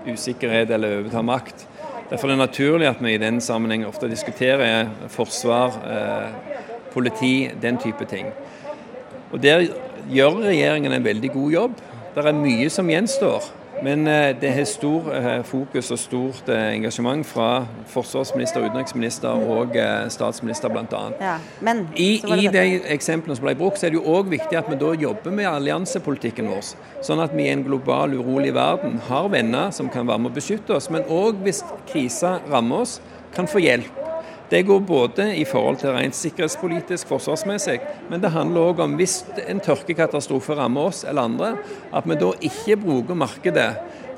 usikkerhet 0.07 0.73
eller 0.73 0.97
overta 1.03 1.21
makt. 1.21 1.67
Derfor 2.09 2.25
er 2.25 2.33
det 2.33 2.41
naturlig 2.41 2.89
at 2.89 3.03
vi 3.05 3.13
i 3.13 3.21
den 3.21 3.37
sammenheng 3.37 3.85
ofte 3.85 4.09
diskuterer 4.09 4.89
forsvar, 5.13 5.77
eh, 5.93 6.57
politi, 6.93 7.51
den 7.61 7.77
type 7.77 8.09
ting. 8.09 8.33
Og 9.31 9.41
Der 9.41 9.67
gjør 10.09 10.41
regjeringen 10.41 10.91
en 10.91 11.05
veldig 11.05 11.31
god 11.33 11.51
jobb. 11.51 11.75
Det 12.15 12.25
er 12.25 12.33
mye 12.33 12.69
som 12.69 12.89
gjenstår. 12.89 13.43
Men 13.83 14.07
eh, 14.07 14.31
det 14.41 14.51
har 14.55 14.63
stor 14.69 15.09
eh, 15.15 15.41
fokus 15.43 15.91
og 15.91 15.99
stort 15.99 16.49
eh, 16.49 16.69
engasjement 16.77 17.25
fra 17.27 17.65
forsvarsminister, 17.91 18.63
utenriksminister 18.63 19.29
og 19.29 19.75
statsminister 20.13 20.71
bl.a. 20.71 21.01
Ja, 21.19 21.35
men 21.59 21.87
I, 21.99 22.21
I 22.23 22.47
de 22.53 22.63
eksemplene 22.95 23.35
som 23.35 23.47
ble 23.47 23.57
brukt, 23.59 23.81
så 23.81 23.89
er 23.89 23.95
det 23.95 23.99
jo 23.99 24.15
òg 24.15 24.31
viktig 24.31 24.59
at 24.59 24.69
vi 24.71 24.79
da 24.79 24.93
jobber 25.03 25.35
med 25.35 25.49
alliansepolitikken 25.51 26.47
vår. 26.53 26.71
Sånn 27.03 27.23
at 27.23 27.35
vi 27.35 27.49
i 27.49 27.51
en 27.51 27.65
global, 27.67 28.15
urolig 28.15 28.53
verden 28.55 29.01
har 29.09 29.27
venner 29.33 29.73
som 29.75 29.91
kan 29.91 30.07
være 30.07 30.23
med 30.23 30.31
å 30.31 30.37
beskytte 30.39 30.77
oss, 30.77 30.87
men 30.93 31.03
òg 31.11 31.43
hvis 31.43 31.63
krisa 31.91 32.37
rammer 32.47 32.87
oss, 32.87 33.01
kan 33.35 33.49
få 33.49 33.63
hjelp. 33.63 34.02
Det 34.53 34.59
går 34.67 34.83
både 34.85 35.31
i 35.41 35.45
forhold 35.49 35.79
til 35.81 35.95
rent 35.95 36.13
sikkerhetspolitisk, 36.13 37.07
forsvarsmessig, 37.09 37.79
men 38.11 38.21
det 38.21 38.29
handler 38.35 38.67
òg 38.69 38.83
om 38.85 38.91
hvis 38.99 39.23
en 39.49 39.61
tørkekatastrofe 39.65 40.53
rammer 40.59 40.91
oss 40.91 40.99
eller 41.09 41.25
andre, 41.25 41.47
at 41.89 42.05
vi 42.05 42.17
da 42.21 42.29
ikke 42.37 42.77
bruker 42.83 43.17
markedet 43.17 43.71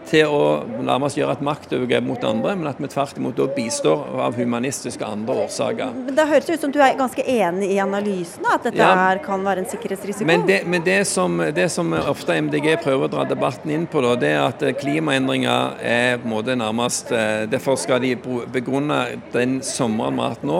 til 0.09 0.31
å 0.31 0.41
nærmest 0.85 1.17
gjøre 1.19 1.35
et 1.37 1.43
maktovergrep 1.45 2.05
mot 2.05 2.23
andre, 2.27 2.55
men 2.57 2.69
at 2.69 2.79
vi 2.81 2.89
tvert 2.91 3.19
imot 3.19 3.37
da 3.37 3.47
bistår 3.55 4.03
av 4.25 4.37
humanistiske 4.39 5.05
andre 5.05 5.37
årsaker. 5.45 5.93
Men 6.05 6.17
Det 6.17 6.27
høres 6.29 6.49
ut 6.49 6.65
som 6.65 6.73
du 6.73 6.79
er 6.83 6.97
ganske 6.99 7.25
enig 7.25 7.71
i 7.73 7.79
analysen, 7.83 8.45
at 8.51 8.67
dette 8.69 8.81
ja, 8.81 9.11
kan 9.25 9.45
være 9.45 9.65
en 9.65 9.69
sikkerhetsrisiko? 9.71 10.27
Men, 10.29 10.45
det, 10.47 10.61
men 10.69 10.85
det, 10.85 10.99
som, 11.09 11.37
det, 11.55 11.69
som, 11.73 11.93
ofte 12.05 12.37
MDG 12.37 12.75
prøver 12.83 13.07
å 13.07 13.13
dra 13.17 13.27
debatten 13.29 13.73
inn 13.73 13.87
på, 13.89 14.03
da, 14.05 14.15
det 14.19 14.33
er 14.35 14.41
at 14.45 14.65
klimaendringer 14.81 15.79
er 15.81 16.19
på 16.21 16.29
en 16.29 16.35
måte 16.35 16.57
nærmest 16.57 17.11
eh, 17.15 17.45
Derfor 17.49 17.77
skal 17.79 18.01
de 18.03 18.15
begrunne 18.51 18.99
den 19.33 19.59
sommeren 19.65 20.15
vi 20.15 20.23
har 20.23 20.35
hatt 20.35 20.45
nå 20.47 20.59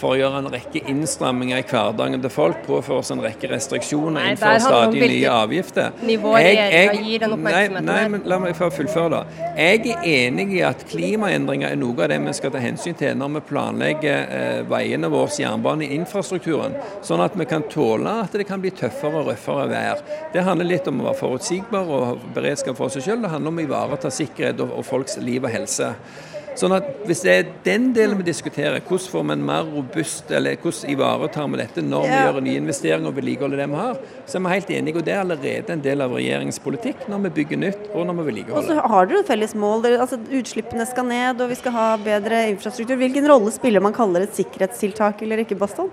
for 0.00 0.14
å 0.14 0.18
gjøre 0.18 0.40
en 0.42 0.50
rekke 0.52 0.82
innstramminger 0.90 1.62
i 1.62 1.66
hverdagen 1.66 2.22
til 2.22 2.32
folk, 2.32 2.62
påføre 2.66 3.00
oss 3.00 3.12
en 3.14 3.22
rekke 3.24 3.48
restriksjoner, 3.50 4.30
innføre 4.32 4.60
stadig 4.62 5.00
nye 5.12 5.32
avgifter. 5.32 5.96
Jeg, 6.06 6.58
jeg, 6.58 7.30
nei, 7.40 7.64
nei, 7.80 8.02
men 8.12 8.26
la 8.28 8.38
meg 8.42 8.56
få 8.58 8.68
fullføre, 8.74 9.20
da. 9.22 9.48
Jeg 9.56 9.82
er 9.94 10.06
enig 10.28 10.48
i 10.58 10.62
at 10.66 10.84
klimaendringer 10.90 11.72
er 11.72 11.80
noe 11.80 11.96
av 12.04 12.12
det 12.12 12.20
vi 12.26 12.36
skal 12.36 12.52
ta 12.54 12.62
hensyn 12.62 12.96
til 12.98 13.16
når 13.16 13.38
vi 13.38 13.44
planlegger 13.50 14.36
eh, 14.38 14.60
veiene 14.68 15.10
våre, 15.12 15.32
jernbaneinfrastrukturen, 15.36 16.76
sånn 17.04 17.24
at 17.24 17.36
vi 17.38 17.48
kan 17.48 17.64
tåle 17.72 18.18
at 18.22 18.36
det 18.36 18.46
kan 18.48 18.62
bli 18.62 18.72
tøffere 18.76 19.22
og 19.22 19.32
røffere 19.32 19.66
vær. 19.72 20.04
Det 20.32 20.44
handler 20.46 20.70
litt 20.70 20.88
om 20.90 21.02
å 21.02 21.08
være 21.10 21.20
forutsigbar 21.20 21.92
og 21.96 22.24
beredskap 22.36 22.78
for 22.78 22.92
seg 22.92 23.04
selv. 23.08 23.24
Det 23.24 23.32
handler 23.32 23.52
om 23.52 23.60
å 23.60 23.66
ivareta 23.66 24.12
sikkerhet 24.12 24.62
og, 24.64 24.74
og 24.78 24.86
folks 24.86 25.18
liv 25.22 25.44
og 25.44 25.52
helse. 25.52 25.94
Sånn 26.56 26.72
at 26.76 26.86
Hvis 27.06 27.22
det 27.22 27.32
er 27.32 27.50
den 27.66 27.90
delen 27.94 28.16
vi 28.18 28.26
diskuterer, 28.26 28.80
hvordan 28.80 29.10
får 29.12 29.24
vi 29.28 29.34
en 29.36 29.44
mer 29.46 29.66
robust, 29.68 30.30
eller 30.34 30.56
hvordan 30.58 30.90
ivaretar 30.94 31.50
vi 31.52 31.60
dette 31.60 31.84
når 31.84 32.06
vi 32.08 32.16
gjør 32.16 32.40
nye 32.46 32.62
investeringer 32.62 33.10
og 33.10 33.18
vedlikeholder 33.18 33.62
det 33.62 33.68
vi 33.70 33.78
har, 33.82 34.00
så 34.26 34.38
er 34.38 34.44
vi 34.46 34.54
helt 34.54 34.72
enige. 34.78 34.96
og 34.96 35.06
Det 35.06 35.14
er 35.14 35.20
allerede 35.20 35.76
en 35.76 35.84
del 35.84 36.02
av 36.06 36.16
regjeringens 36.16 36.58
politikk 36.64 37.06
når 37.12 37.22
vi 37.26 37.34
bygger 37.40 37.62
nytt 37.62 37.86
og 37.92 38.08
når 38.08 38.18
vi 38.18 38.26
vedlikeholder. 38.30 38.58
Og 38.58 38.66
så 38.72 38.88
har 38.96 39.06
dere 39.10 39.22
et 39.22 39.30
felles 39.30 39.54
mål. 39.54 39.86
altså 39.94 40.18
Utslippene 40.40 40.88
skal 40.88 41.08
ned 41.12 41.44
og 41.44 41.52
vi 41.52 41.60
skal 41.60 41.76
ha 41.76 41.86
bedre 42.02 42.46
infrastruktur. 42.50 42.98
Hvilken 42.98 43.30
rolle 43.30 43.54
spiller 43.54 43.84
man 43.84 43.94
kaller 43.96 44.26
et 44.26 44.34
sikkerhetstiltak 44.34 45.22
eller 45.22 45.44
ikke, 45.44 45.60
Bastholm? 45.60 45.92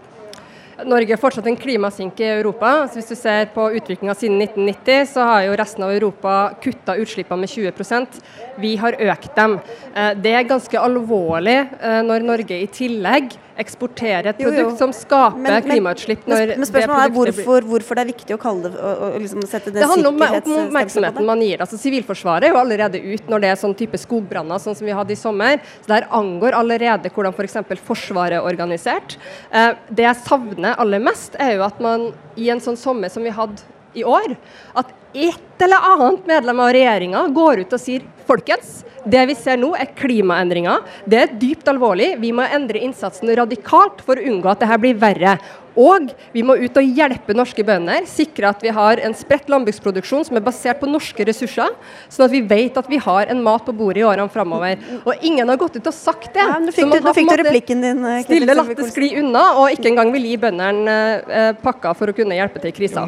Norge 0.82 1.13
er 1.13 1.21
fortsatt 1.21 1.45
en 1.49 1.57
klimasink 1.59 2.17
i 2.24 2.30
Europa. 2.32 2.71
Så 2.89 2.97
hvis 2.97 3.11
du 3.11 3.17
ser 3.17 3.51
på 3.53 3.67
utviklinga 3.78 4.15
siden 4.17 4.41
1990, 4.41 5.05
så 5.13 5.28
har 5.30 5.43
jo 5.45 5.57
resten 5.59 5.86
av 5.86 5.93
Europa 5.93 6.34
kutta 6.63 6.97
utslippene 6.97 7.45
med 7.45 7.51
20% 7.51 8.19
Vi 8.61 8.76
har 8.82 8.97
økt 8.97 9.36
dem. 9.38 9.59
Eh, 9.93 10.13
det 10.17 10.34
er 10.34 10.49
ganske 10.49 10.80
alvorlig 10.80 11.59
eh, 11.61 12.01
når 12.05 12.26
Norge 12.26 12.57
i 12.57 12.69
tillegg 12.74 13.38
eksportere 13.62 14.32
et 14.32 14.39
produkt 14.39 14.60
jo, 14.60 14.70
jo. 14.72 14.78
som 14.80 14.93
skaper 14.95 15.38
men, 15.38 15.51
men, 15.51 15.66
klimautslipp. 15.68 16.24
Men, 16.30 16.54
men 16.60 16.68
spørsmålet 16.70 17.06
er 17.06 17.14
hvorfor, 17.18 17.68
hvorfor, 17.70 17.99
det 17.99 18.06
er 18.06 18.10
viktig 18.10 18.36
å 18.36 18.39
kalle 18.41 18.72
det 18.74 18.80
å, 18.80 18.93
å 19.08 19.22
liksom 19.22 19.43
sette 19.49 19.74
det 19.74 19.84
Det 19.84 19.89
handler 19.91 20.12
om 20.12 20.24
oppmerksomheten 20.39 21.30
man 21.30 21.43
gir. 21.45 21.62
Altså, 21.66 21.80
Sivilforsvaret 21.82 22.49
er 22.49 22.56
jo 22.56 22.62
allerede 22.62 23.01
ut 23.04 23.30
når 23.32 23.43
det 23.43 23.51
er 23.54 23.62
sånn 23.62 23.76
type 23.78 23.99
skogbranner 24.01 24.62
sånn 24.64 24.78
som 24.80 24.89
vi 24.89 24.95
hadde 24.95 25.16
i 25.16 25.20
sommer. 25.20 25.62
Så 25.84 25.93
Der 25.93 26.08
angår 26.14 26.58
allerede 26.58 27.14
hvordan 27.14 27.36
f.eks. 27.36 27.60
For 27.70 27.86
Forsvaret 27.93 28.39
er 28.39 28.47
organisert. 28.47 29.18
Eh, 29.54 29.72
det 29.89 30.08
jeg 30.08 30.22
savner 30.26 30.80
aller 30.82 31.04
mest, 31.04 31.38
er 31.41 31.58
jo 31.58 31.68
at 31.68 31.80
man 31.84 32.10
i 32.39 32.49
en 32.54 32.62
sånn 32.64 32.80
sommer 32.80 33.14
som 33.14 33.26
vi 33.26 33.34
hadde 33.34 33.62
i 33.93 34.04
år, 34.08 34.36
at 34.80 34.89
et 35.14 35.62
eller 35.62 35.86
annet 35.93 36.26
medlem 36.28 36.62
av 36.64 36.72
regjeringa 36.74 37.28
går 37.36 37.64
ut 37.64 37.76
og 37.76 37.82
sier 37.82 38.06
folkens, 38.28 38.82
det 39.06 39.26
vi 39.30 39.36
ser 39.38 39.60
nå, 39.60 39.74
er 39.76 39.91
klimaendringer. 39.97 40.86
Det 41.10 41.20
er 41.20 41.36
dypt 41.39 41.68
alvorlig. 41.72 42.14
Vi 42.22 42.32
må 42.36 42.45
endre 42.45 42.82
innsatsen 42.86 43.32
radikalt 43.38 44.04
for 44.06 44.20
å 44.20 44.26
unngå 44.32 44.51
at 44.51 44.64
dette 44.64 44.80
blir 44.84 44.99
verre. 45.01 45.38
Og 45.80 46.11
vi 46.34 46.43
må 46.45 46.55
ut 46.59 46.78
og 46.80 46.97
hjelpe 46.97 47.36
norske 47.36 47.65
bønder, 47.65 48.05
sikre 48.09 48.51
at 48.53 48.61
vi 48.63 48.74
har 48.74 49.01
en 49.03 49.15
spredt 49.17 49.49
landbruksproduksjon 49.51 50.28
som 50.28 50.38
er 50.38 50.45
basert 50.45 50.82
på 50.82 50.89
norske 50.89 51.26
ressurser, 51.28 51.74
sånn 52.13 52.28
at 52.28 52.34
vi 52.34 52.43
vet 52.45 52.78
at 52.78 52.89
vi 52.89 52.99
har 53.01 53.32
en 53.34 53.41
mat 53.45 53.65
på 53.65 53.76
bordet 53.76 54.03
i 54.03 54.05
årene 54.07 54.30
framover. 54.34 54.78
Og 55.03 55.26
ingen 55.26 55.49
har 55.49 55.59
gått 55.61 55.80
ut 55.80 55.89
og 55.89 55.95
sagt 55.95 56.32
det. 56.36 56.45
Ja, 56.45 56.59
nå 56.61 56.74
fikk, 56.76 56.93
du, 56.93 57.09
fikk 57.17 57.32
du 57.32 57.36
replikken 57.41 57.84
din. 57.84 58.03
Eh, 58.09 58.21
stille 58.28 58.57
latt 58.57 58.74
det 58.78 58.89
skli 58.91 59.13
unna, 59.21 59.43
og 59.61 59.74
ikke 59.74 59.89
engang 59.91 60.13
vil 60.13 60.30
gi 60.30 60.38
bøndene 60.41 60.97
eh, 61.24 61.49
pakker 61.63 61.97
for 61.97 62.13
å 62.13 62.17
kunne 62.17 62.38
hjelpe 62.38 62.61
til 62.61 62.74
i 62.74 62.78
krisa. 62.78 63.07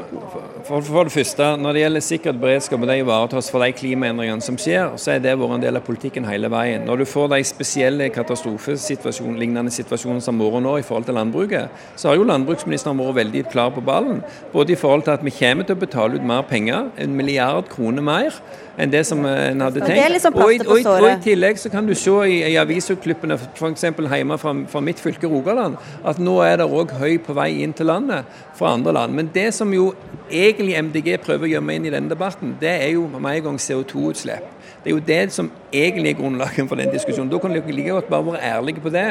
For, 0.66 0.82
for, 0.82 1.06
det 1.06 1.14
første, 1.14 1.52
når 1.62 1.78
det 1.78 1.82
gjelder 1.84 2.06
sikkerhet 2.08 2.40
og 2.40 2.46
beredskap 2.48 2.82
og 2.82 2.90
det 2.90 2.98
ivaretas 3.04 3.52
for 3.54 3.62
de 3.62 3.76
klimaendringene 3.78 4.42
som 4.42 4.58
skjer, 4.58 4.96
så 5.02 5.14
er 5.14 5.22
det 5.22 5.36
vært 5.38 5.60
en 5.60 5.66
del 5.68 5.78
av 5.78 5.86
politikken 5.86 6.26
hele 6.26 6.50
veien. 6.50 6.86
Når 6.88 7.04
du 7.04 7.06
får 7.10 7.30
de 7.36 7.42
spesielle 7.46 8.10
katastrofesituasjoner, 8.16 9.38
lignende 9.44 9.74
situasjoner 9.74 10.24
som 10.26 10.42
har 10.42 10.56
vært 10.56 10.66
nå 10.66 10.78
i 10.82 10.86
forhold 10.88 11.06
til 11.06 11.20
landbruket, 11.20 11.86
så 11.94 12.10
har 12.10 12.18
jo 12.18 12.26
landbruket 12.26 12.55
landbruksministeren 12.56 13.00
vært 13.00 13.18
veldig 13.20 13.44
klar 13.52 13.72
på 13.74 13.82
ballen. 13.84 14.22
Både 14.54 14.74
i 14.74 14.76
forhold 14.76 15.04
til 15.04 15.12
at 15.12 15.24
vi 15.24 15.32
kommer 15.32 15.66
til 15.66 15.76
å 15.76 15.80
betale 15.80 16.16
ut 16.16 16.26
mer 16.26 16.44
penger, 16.48 16.92
en 16.98 17.16
milliard 17.16 17.68
kroner 17.70 18.02
mer 18.02 18.34
enn 18.78 18.92
det 18.92 19.06
som 19.08 19.22
en 19.26 19.62
hadde 19.62 19.80
tenkt. 19.80 20.12
Liksom 20.12 20.36
og, 20.36 20.52
i, 20.52 20.60
og, 20.60 20.80
i, 20.80 20.86
og, 20.86 21.06
i, 21.08 21.20
tillegg 21.24 21.60
så 21.60 21.70
kan 21.72 21.86
du 21.88 21.94
se 21.96 22.12
i, 22.28 22.42
i 22.44 22.58
avisutklippene 22.60 23.38
f.eks. 23.38 23.86
hjemme 23.86 24.38
fra, 24.38 24.54
fra, 24.68 24.82
mitt 24.84 25.00
fylke 25.00 25.30
Rogaland, 25.32 25.78
at 26.04 26.20
nå 26.20 26.42
er 26.44 26.60
det 26.60 26.68
òg 26.68 26.92
høy 27.00 27.16
på 27.24 27.36
vei 27.38 27.62
inn 27.64 27.74
til 27.76 27.88
landet 27.88 28.28
fra 28.56 28.74
andre 28.76 28.96
land. 28.96 29.16
Men 29.16 29.32
det 29.34 29.54
som 29.56 29.72
jo 29.74 29.94
egentlig 30.30 30.76
MDG 30.82 31.16
prøver 31.24 31.48
å 31.48 31.54
gjemme 31.56 31.78
inn 31.78 31.88
i 31.88 31.94
denne 31.94 32.12
debatten, 32.12 32.58
det 32.60 32.76
er 32.82 32.92
jo 32.98 33.08
med 33.16 33.32
en 33.32 33.48
gang 33.50 33.64
CO2-utslipp. 33.64 34.52
Det 34.84 34.92
er 34.92 34.94
jo 34.94 35.06
det 35.08 35.22
som 35.34 35.48
egentlig 35.74 36.12
er 36.12 36.18
grunnlaget 36.20 36.68
for 36.70 36.78
den 36.78 36.92
diskusjonen. 36.94 37.32
Da 37.32 37.40
kan 37.42 37.56
dere 37.56 37.74
like 37.74 37.96
godt 37.96 38.12
bare 38.12 38.28
være 38.28 38.44
ærlige 38.52 38.84
på 38.84 38.92
det. 38.94 39.08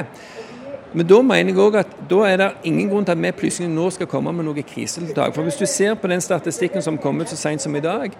Men 0.94 1.06
da 1.06 1.20
mener 1.26 1.50
jeg 1.50 1.58
òg 1.58 1.76
at 1.80 1.94
da 2.10 2.20
er 2.28 2.36
det 2.38 2.48
ingen 2.70 2.88
grunn 2.88 3.04
til 3.04 3.16
at 3.16 3.22
vi 3.22 3.30
plutselig 3.34 3.68
nå 3.70 3.88
skal 3.90 4.06
komme 4.06 4.32
med 4.32 4.46
noen 4.46 4.62
krisetiltak. 4.62 5.34
For 5.34 5.42
hvis 5.42 5.58
du 5.58 5.66
ser 5.66 5.96
på 5.98 6.06
den 6.06 6.22
statistikken 6.22 6.82
som 6.82 6.98
kom 6.98 7.18
ut 7.20 7.28
så 7.28 7.36
sent 7.36 7.62
som 7.62 7.74
i 7.74 7.82
dag, 7.82 8.14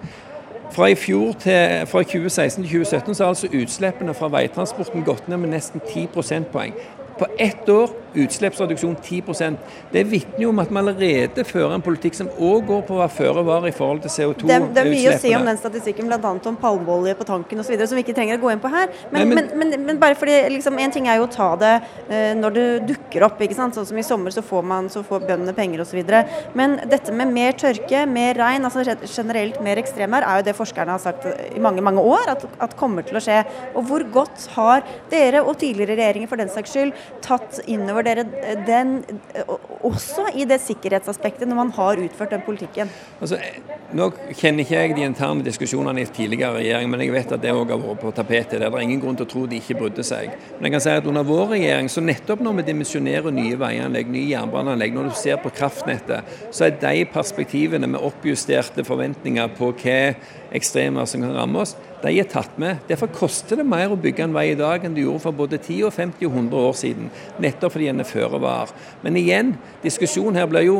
fra, 0.74 0.88
i 0.90 0.96
fjor 0.98 1.36
til, 1.38 1.86
fra 1.86 2.02
2016 2.02 2.64
til 2.64 2.70
2017 2.72 3.14
så 3.14 3.24
har 3.24 3.28
altså 3.28 3.50
utslippene 3.52 4.14
fra 4.14 4.28
veitransporten 4.32 5.06
gått 5.06 5.28
ned 5.28 5.38
med 5.44 5.54
nesten 5.54 5.82
10 5.86 6.08
prosentpoeng. 6.16 6.74
På 7.18 7.26
ett 7.38 7.68
år 7.68 7.90
utslippsreduksjon 8.14 8.96
10% 9.02 9.56
Det 9.90 10.04
vitner 10.04 10.44
jo 10.44 10.50
om 10.52 10.60
at 10.62 10.70
vi 10.70 10.78
allerede 10.80 11.44
fører 11.46 11.74
en 11.76 11.84
politikk 11.84 12.16
som 12.18 12.30
òg 12.32 12.66
går 12.68 12.82
på 12.88 12.96
å 12.96 13.00
være 13.02 13.14
føre 13.14 13.44
var 13.46 13.66
i 13.68 13.72
forhold 13.74 14.02
til 14.04 14.12
CO2-utslippene. 14.14 14.68
Det, 14.68 14.74
det, 14.76 14.84
er 14.84 14.90
mye 14.90 15.14
å 15.14 15.20
si 15.22 15.32
om 15.36 15.48
den 15.48 15.58
statistikken, 15.60 16.10
bl.a. 16.10 16.32
om 16.50 16.58
palmeolje 16.60 17.16
på 17.18 17.26
tanken 17.28 17.62
osv., 17.62 17.74
som 17.84 17.98
vi 17.98 18.04
ikke 18.04 18.16
trenger 18.16 18.38
å 18.38 18.42
gå 18.44 18.52
inn 18.54 18.62
på 18.62 18.70
her. 18.72 18.90
Men, 19.10 19.30
Nei, 19.30 19.38
men, 19.38 19.50
men, 19.60 19.86
men 19.88 20.00
bare 20.02 20.18
fordi 20.18 20.36
liksom, 20.54 20.78
En 20.84 20.94
ting 20.94 21.06
er 21.08 21.18
jo 21.18 21.26
å 21.26 21.30
ta 21.30 21.48
det 21.58 21.72
uh, 21.80 22.32
når 22.38 22.56
det 22.56 22.64
dukker 22.90 23.26
opp. 23.26 23.42
ikke 23.44 23.56
sant? 23.56 23.76
Sånn 23.76 23.88
som 23.88 23.98
i 23.98 24.06
sommer 24.06 24.34
så 24.34 24.42
får 24.44 24.66
man, 24.66 24.90
så 24.92 25.04
får 25.06 25.24
bøndene 25.28 25.54
penger 25.56 25.84
osv. 25.84 26.00
Men 26.58 26.78
dette 26.90 27.14
med 27.14 27.32
mer 27.34 27.56
tørke, 27.58 28.04
mer 28.10 28.38
regn, 28.38 28.66
altså 28.66 28.84
generelt 29.04 29.60
mer 29.64 29.80
ekstremvær, 29.82 30.26
er 30.26 30.42
jo 30.42 30.48
det 30.48 30.56
forskerne 30.58 30.96
har 30.96 31.02
sagt 31.02 31.26
i 31.54 31.62
mange 31.62 31.84
mange 31.84 32.02
år 32.04 32.34
at, 32.34 32.46
at 32.62 32.76
kommer 32.78 33.06
til 33.06 33.18
å 33.18 33.24
skje. 33.24 33.40
Og 33.74 33.88
hvor 33.88 34.06
godt 34.14 34.48
har 34.54 34.84
dere 35.12 35.44
og 35.44 35.56
tidligere 35.62 35.98
regjeringer 35.98 36.30
for 36.30 36.40
den 36.40 36.52
saks 36.52 36.74
skyld 36.74 36.94
tatt 37.24 37.60
innover 37.70 38.04
dere 38.06 38.24
den 38.66 38.98
også 39.84 40.26
i 40.36 40.46
det 40.48 40.58
sikkerhetsaspektet 40.64 41.48
når 41.48 41.58
man 41.58 41.72
har 41.76 42.00
utført 42.02 42.34
den 42.34 42.44
politikken? 42.44 42.90
Altså, 43.20 43.38
nå 43.94 44.10
kjenner 44.32 44.64
ikke 44.64 44.76
jeg 44.78 44.96
de 44.96 45.06
interne 45.06 45.44
diskusjonene 45.46 46.02
i 46.02 46.08
tidligere 46.08 46.58
regjering, 46.58 46.90
men 46.90 47.04
jeg 47.04 47.14
vet 47.14 47.34
at 47.36 47.42
det 47.42 47.52
òg 47.54 47.72
har 47.74 47.82
vært 47.82 48.02
på 48.02 48.12
tapetet. 48.16 48.58
Det 48.60 48.68
er 48.68 48.84
ingen 48.84 49.02
grunn 49.02 49.18
til 49.18 49.28
å 49.28 49.32
tro 49.34 49.44
de 49.50 49.60
ikke 49.60 49.78
brydde 49.80 50.06
seg. 50.06 50.32
Men 50.58 50.68
jeg 50.68 50.76
kan 50.76 50.84
si 50.86 50.94
at 50.98 51.10
under 51.10 51.26
vår 51.28 51.54
regjering, 51.54 51.90
så 51.92 52.04
nettopp 52.04 52.44
når 52.44 52.60
vi 52.60 52.66
dimensjonerer 52.70 53.34
nye 53.34 53.58
veianlegg, 53.60 54.12
nye 54.12 54.30
jernbaneanlegg, 54.32 54.96
når 54.96 55.10
du 55.10 55.18
ser 55.18 55.40
på 55.42 55.52
kraftnettet, 55.54 56.36
så 56.54 56.68
er 56.68 56.78
de 56.82 57.04
perspektivene 57.12 57.90
med 57.90 58.04
oppjusterte 58.04 58.86
forventninger 58.86 59.52
på 59.58 59.72
hva 59.84 59.98
ekstremvær 60.54 61.08
som 61.10 61.24
kan 61.24 61.34
ramme 61.34 61.62
oss, 61.64 61.74
de 62.04 62.12
er 62.20 62.28
tatt 62.30 62.58
med. 62.60 62.82
Derfor 62.88 63.10
koster 63.12 63.58
det 63.60 63.66
mer 63.66 63.92
å 63.92 63.98
bygge 64.00 64.26
en 64.26 64.36
vei 64.36 64.50
i 64.52 64.58
dag 64.58 64.84
enn 64.84 64.94
det 64.96 65.06
gjorde 65.06 65.24
for 65.24 65.36
både 65.36 65.58
10, 65.58 65.88
og 65.88 65.94
50 65.96 66.28
og 66.28 66.38
100 66.38 66.68
år 66.68 66.78
siden. 66.78 67.10
Nettopp 67.42 67.74
fordi 67.74 67.90
den 67.90 68.04
er 68.04 68.08
føre 68.08 68.40
var. 68.42 68.72
Men 69.02 69.18
igjen, 69.20 69.54
diskusjonen 69.84 70.38
her 70.38 70.48
blir 70.50 70.68
jo, 70.68 70.78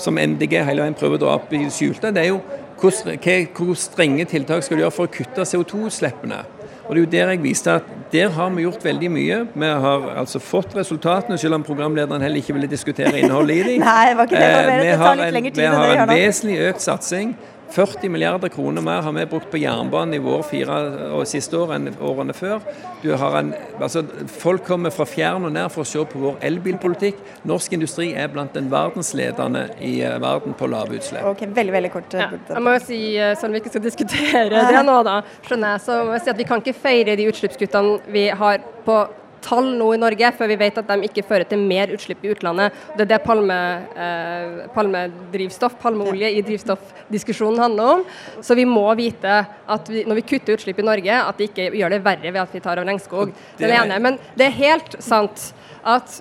som 0.00 0.16
MDG 0.16 0.60
hele 0.64 0.84
veien 0.84 0.96
prøver 0.96 1.18
å 1.18 1.24
dra 1.24 1.36
opp 1.40 1.52
i 1.52 1.64
det 1.64 1.74
skjulte, 1.76 2.12
det 2.14 2.24
er 2.24 2.32
jo 2.32 2.40
hvor, 2.80 3.74
strenge 3.76 4.24
tiltak 4.24 4.64
skal 4.64 4.78
du 4.78 4.86
gjøre 4.86 4.96
for 4.96 5.08
å 5.08 5.12
kutte 5.12 5.44
CO2-utslippene. 5.44 6.40
Og 6.88 6.96
Det 6.96 6.98
er 6.98 7.04
jo 7.04 7.10
der 7.12 7.28
jeg 7.30 7.42
viste 7.44 7.74
at 7.78 7.90
der 8.10 8.32
har 8.34 8.48
vi 8.50 8.64
gjort 8.64 8.84
veldig 8.84 9.10
mye. 9.14 9.36
Vi 9.54 9.66
har 9.84 10.06
altså 10.18 10.40
fått 10.42 10.72
resultatene, 10.74 11.36
selv 11.38 11.60
om 11.60 11.62
programlederen 11.62 12.24
heller 12.24 12.40
ikke 12.42 12.56
ville 12.56 12.70
diskutere 12.70 13.20
innholdet 13.20 13.60
i 13.60 13.62
dem. 13.68 13.84
Nei, 13.86 14.08
det 14.08 14.16
var 14.18 14.26
ikke 14.26 14.40
det. 14.40 14.48
det, 14.50 14.64
var 14.64 14.82
vi 14.82 14.96
har 15.04 15.22
en, 15.28 15.50
vi 15.60 15.68
har 15.68 16.02
en 16.02 16.10
vesentlig 16.10 16.58
økt 16.70 16.82
satsing 16.82 17.36
40 17.70 18.08
milliarder 18.08 18.48
kroner 18.48 18.82
mer 18.82 19.02
har 19.02 19.12
vi 19.12 19.26
brukt 19.30 19.50
på 19.50 19.60
jernbanen 19.60 20.14
i 20.16 20.22
våre 20.22 20.42
fire 20.46 20.78
og 21.14 21.22
siste 21.28 21.58
år 21.58 21.76
enn 21.76 21.90
årene 22.02 22.34
før. 22.34 22.64
En, 23.04 23.52
altså, 23.78 24.02
folk 24.40 24.64
kommer 24.66 24.94
fra 24.94 25.06
fjern 25.08 25.46
og 25.46 25.54
nær 25.54 25.70
for 25.72 25.84
å 25.84 25.88
se 25.88 26.02
på 26.10 26.22
vår 26.22 26.40
elbilpolitikk. 26.50 27.20
Norsk 27.48 27.76
industri 27.78 28.10
er 28.18 28.32
blant 28.32 28.56
den 28.58 28.70
verdensledende 28.72 29.68
i 29.86 30.00
eh, 30.06 30.18
verden 30.22 30.56
på 30.58 30.68
lavutslipp. 30.70 31.24
Ok, 31.30 31.46
veldig, 31.46 31.76
veldig 31.78 31.92
kort. 31.94 32.18
Ja, 32.18 32.30
jeg 32.50 32.64
må 32.64 32.74
jo 32.74 32.82
si, 32.84 33.00
sånn 33.16 33.38
Selv 33.40 33.50
om 33.50 33.56
vi 33.56 33.62
ikke 33.62 33.72
skal 33.72 33.86
diskutere 33.86 34.66
det 34.74 34.82
nå, 34.86 34.98
da, 35.06 35.20
skjønner 35.46 35.76
jeg, 35.76 35.84
så 35.86 36.02
må 36.04 36.14
jeg 36.16 36.26
si 36.26 36.34
at 36.34 36.42
vi 36.42 36.50
kan 36.50 36.62
ikke 36.62 36.76
feire 36.76 37.16
de 37.18 37.30
utslippskuttene 37.30 38.12
vi 38.12 38.28
har 38.42 38.62
på 38.84 39.00
tall 39.44 39.72
nå 39.78 39.88
i 39.94 40.00
Norge, 40.00 40.30
før 40.36 40.50
vi 40.50 40.58
vet 40.60 40.78
at 40.80 40.88
de 40.90 41.08
ikke 41.08 41.24
fører 41.26 41.48
til 41.48 41.62
mer 41.62 41.92
utslipp 41.94 42.22
i 42.24 42.32
utlandet. 42.34 42.76
Det 42.96 43.04
er 43.06 43.10
det 43.12 43.20
palme, 43.24 43.56
eh, 43.94 44.68
palmedrivstoff, 44.74 45.78
palmeolje 45.82 46.30
i 46.36 46.42
drivstoffdiskusjonen 46.46 47.62
handler 47.64 47.94
om. 47.96 48.04
Så 48.40 48.56
vi 48.58 48.66
må 48.68 48.86
vite 48.98 49.40
at 49.46 49.90
vi, 49.90 50.04
når 50.04 50.20
vi 50.20 50.26
kutter 50.34 50.58
utslipp 50.58 50.78
i 50.78 50.86
Norge, 50.86 51.18
at 51.22 51.38
det 51.38 51.50
ikke 51.50 51.70
gjør 51.80 51.96
det 51.96 52.04
verre 52.04 52.32
ved 52.32 52.42
at 52.42 52.54
vi 52.54 52.62
tar 52.64 52.80
av 52.80 52.88
regnskog. 52.88 53.34
Det 53.58 53.70
ene. 53.70 53.98
Men 53.98 54.18
det 54.36 54.48
er 54.48 54.58
helt 54.60 54.96
sant 55.02 55.52
at 55.84 56.20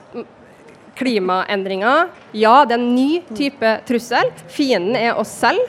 klimaendringer, 0.99 2.09
ja, 2.35 2.65
det 2.67 2.75
er 2.75 2.81
en 2.81 2.95
ny 2.95 3.21
type 3.35 3.75
trussel. 3.87 4.33
Fienden 4.51 4.97
er 4.99 5.15
oss 5.19 5.31
selv. 5.31 5.63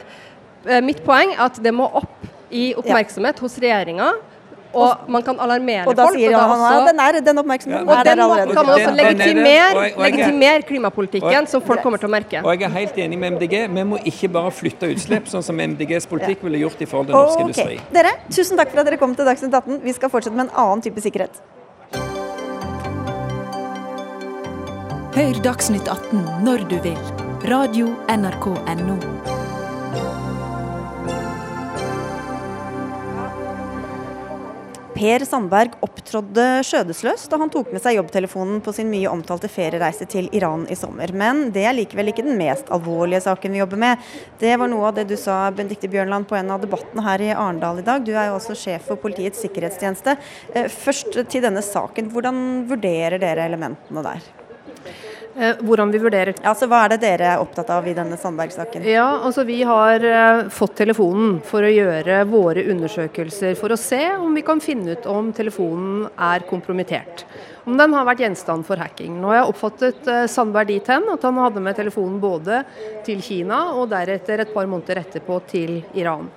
Eh, 0.67 0.83
mitt 0.85 1.05
poeng 1.07 1.37
er 1.37 1.47
at 1.47 1.61
det 1.63 1.73
må 1.75 1.87
opp 1.87 2.27
i 2.51 2.73
oppmerksomhet 2.75 3.39
hos 3.39 3.59
regjeringa 3.63 4.11
og 4.73 5.11
man 5.11 5.25
kan 5.27 5.39
alarmere 5.43 5.87
og 5.89 5.97
da 5.99 6.07
folk. 6.07 6.19
Sier 6.19 6.37
han, 6.37 6.63
ja, 6.63 6.81
den, 6.87 7.03
er, 7.03 7.19
den 7.27 7.43
oppmerksomheten 7.43 7.87
ja. 7.89 7.99
Og 7.99 8.07
den 8.07 8.55
kan 8.55 8.67
man 8.67 8.75
også 8.77 8.93
legitimere, 8.97 9.87
legitimere 9.99 10.63
klimapolitikken, 10.69 11.49
som 11.51 11.65
folk 11.65 11.83
kommer 11.85 12.03
til 12.03 12.11
å 12.11 12.13
merke. 12.13 12.43
Og 12.45 12.53
jeg 12.55 12.69
er 12.69 12.75
helt 12.77 13.01
enig 13.07 13.21
med 13.21 13.39
MDG. 13.39 13.57
Vi 13.75 13.87
må 13.95 14.01
ikke 14.13 14.31
bare 14.37 14.53
flytte 14.55 14.91
utslipp, 14.95 15.31
sånn 15.31 15.47
som 15.47 15.59
MDGs 15.61 16.09
politikk 16.11 16.45
ville 16.47 16.63
gjort 16.63 16.83
i 16.83 16.91
forhold 16.91 17.11
til 17.11 17.19
norsk 17.19 17.39
okay. 17.39 17.47
industri. 17.47 17.81
Dere, 17.95 18.15
tusen 18.31 18.61
takk 18.61 18.75
for 18.75 18.83
at 18.83 18.91
dere 18.91 19.01
kom 19.01 19.17
til 19.19 19.29
Dagsnytt 19.29 19.57
18. 19.63 19.81
Vi 19.87 19.97
skal 19.97 20.13
fortsette 20.13 20.37
med 20.37 20.49
en 20.49 20.55
annen 20.65 20.85
type 20.87 21.03
sikkerhet. 21.03 21.43
Hør 25.17 25.43
Dagsnytt 25.45 25.91
18 25.91 26.47
når 26.47 26.69
du 26.71 26.79
vil. 26.87 27.03
Radio 27.51 27.91
NRK 28.07 28.47
Radio.nrk.no. 28.55 29.40
Per 35.01 35.23
Sandberg 35.25 35.79
opptrådde 35.81 36.43
skjødesløst 36.69 37.31
da 37.33 37.39
han 37.41 37.49
tok 37.49 37.71
med 37.73 37.81
seg 37.81 37.95
jobbtelefonen 37.97 38.59
på 38.61 38.75
sin 38.77 38.91
mye 38.93 39.09
omtalte 39.09 39.49
feriereise 39.49 40.05
til 40.13 40.27
Iran 40.37 40.67
i 40.69 40.77
sommer. 40.77 41.09
Men 41.17 41.47
det 41.55 41.63
er 41.65 41.73
likevel 41.79 42.13
ikke 42.13 42.27
den 42.27 42.37
mest 42.37 42.69
alvorlige 42.69 43.23
saken 43.25 43.57
vi 43.57 43.63
jobber 43.63 43.81
med. 43.81 44.11
Det 44.43 44.51
var 44.61 44.69
noe 44.69 44.91
av 44.91 44.99
det 44.99 45.07
du 45.09 45.17
sa 45.17 45.39
Benedicte 45.57 45.89
Bjørnland 45.89 46.29
på 46.29 46.37
en 46.37 46.53
av 46.53 46.61
debattene 46.61 47.07
her 47.07 47.25
i 47.25 47.31
Arendal 47.33 47.81
i 47.81 47.87
dag. 47.87 48.05
Du 48.05 48.13
er 48.13 48.29
jo 48.29 48.37
også 48.37 48.59
sjef 48.61 48.91
for 48.91 49.01
Politiets 49.01 49.41
sikkerhetstjeneste. 49.41 50.19
Eh, 50.53 50.69
først 50.69 51.17
til 51.33 51.49
denne 51.49 51.65
saken. 51.65 52.13
Hvordan 52.13 52.45
vurderer 52.69 53.17
dere 53.25 53.49
elementene 53.49 54.05
der? 54.05 54.31
Eh, 55.41 55.57
hvordan 55.65 55.89
vi 55.91 55.99
vurderer. 55.99 56.35
Ja, 56.45 56.53
så 56.55 56.67
Hva 56.69 56.83
er 56.85 56.93
det 56.93 57.01
dere 57.01 57.29
er 57.33 57.41
opptatt 57.41 57.71
av 57.73 57.87
i 57.89 57.95
denne 57.97 58.19
Sandberg-saken? 58.21 58.85
Ja, 58.85 59.07
altså 59.25 59.47
Vi 59.49 59.63
har 59.65 60.05
uh, 60.05 60.49
fått 60.53 60.75
telefonen 60.77 61.39
for 61.49 61.65
å 61.65 61.71
gjøre 61.73 62.19
våre 62.29 62.67
undersøkelser 62.69 63.57
for 63.57 63.73
å 63.73 63.79
se 63.81 64.03
om 64.19 64.37
vi 64.37 64.45
kan 64.45 64.61
finne 64.61 64.99
ut 64.99 65.09
om 65.09 65.33
telefonen 65.33 66.11
er 66.13 66.45
kompromittert. 66.51 67.25
Om 67.65 67.81
den 67.81 67.97
har 67.97 68.05
vært 68.05 68.21
gjenstand 68.27 68.69
for 68.69 68.81
hacking. 68.85 69.17
Nå 69.17 69.33
har 69.33 69.41
jeg 69.41 69.55
oppfattet 69.55 70.13
uh, 70.13 70.27
Sandberg 70.29 70.75
dit 70.75 70.93
hen 70.93 71.09
at 71.09 71.25
han 71.25 71.41
hadde 71.41 71.65
med 71.65 71.79
telefonen 71.81 72.21
både 72.21 72.61
til 73.09 73.25
Kina 73.25 73.71
og 73.81 73.89
deretter 73.95 74.45
et 74.45 74.53
par 74.53 74.69
måneder 74.69 75.01
etterpå 75.07 75.41
til 75.49 75.79
Iran. 75.97 76.29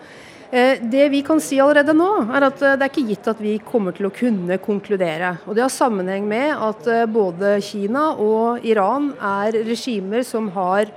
Eh, 0.54 0.78
det 0.82 1.08
vi 1.10 1.24
kan 1.26 1.40
si 1.42 1.58
allerede 1.58 1.96
nå, 1.98 2.08
er 2.30 2.46
at 2.46 2.60
eh, 2.62 2.76
det 2.78 2.86
er 2.86 2.92
ikke 2.92 3.08
gitt 3.08 3.30
at 3.32 3.40
vi 3.42 3.56
kommer 3.66 3.96
til 3.98 4.06
å 4.06 4.14
kunne 4.14 4.60
konkludere. 4.62 5.32
Og 5.48 5.58
Det 5.58 5.64
har 5.64 5.74
sammenheng 5.74 6.28
med 6.30 6.52
at 6.54 6.90
eh, 6.94 7.08
både 7.10 7.56
Kina 7.66 8.12
og 8.22 8.62
Iran 8.62 9.10
er 9.18 9.58
regimer 9.66 10.22
som 10.28 10.52
har 10.54 10.92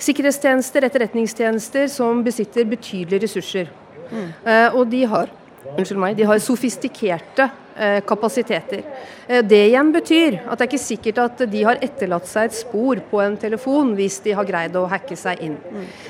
sikkerhetstjenester, 0.00 0.86
etterretningstjenester, 0.88 1.90
som 1.92 2.24
besitter 2.24 2.64
betydelige 2.66 3.26
ressurser. 3.26 3.68
Mm. 4.12 4.30
Og 4.76 4.88
de 4.90 5.04
har, 5.08 5.30
meg, 5.96 6.16
de 6.18 6.26
har 6.26 6.40
sofistikerte 6.42 7.46
kapasiteter. 8.06 8.82
Det 9.48 9.60
igjen 9.68 9.92
betyr 9.94 10.36
at 10.42 10.58
det 10.58 10.64
er 10.64 10.70
ikke 10.70 10.82
sikkert 10.82 11.20
at 11.22 11.44
de 11.50 11.62
har 11.66 11.80
etterlatt 11.82 12.28
seg 12.28 12.50
et 12.50 12.56
spor 12.56 13.00
på 13.10 13.20
en 13.24 13.36
telefon 13.40 13.94
hvis 13.98 14.20
de 14.24 14.34
har 14.36 14.46
greid 14.48 14.76
å 14.78 14.86
hacke 14.90 15.16
seg 15.18 15.40
inn. 15.44 15.58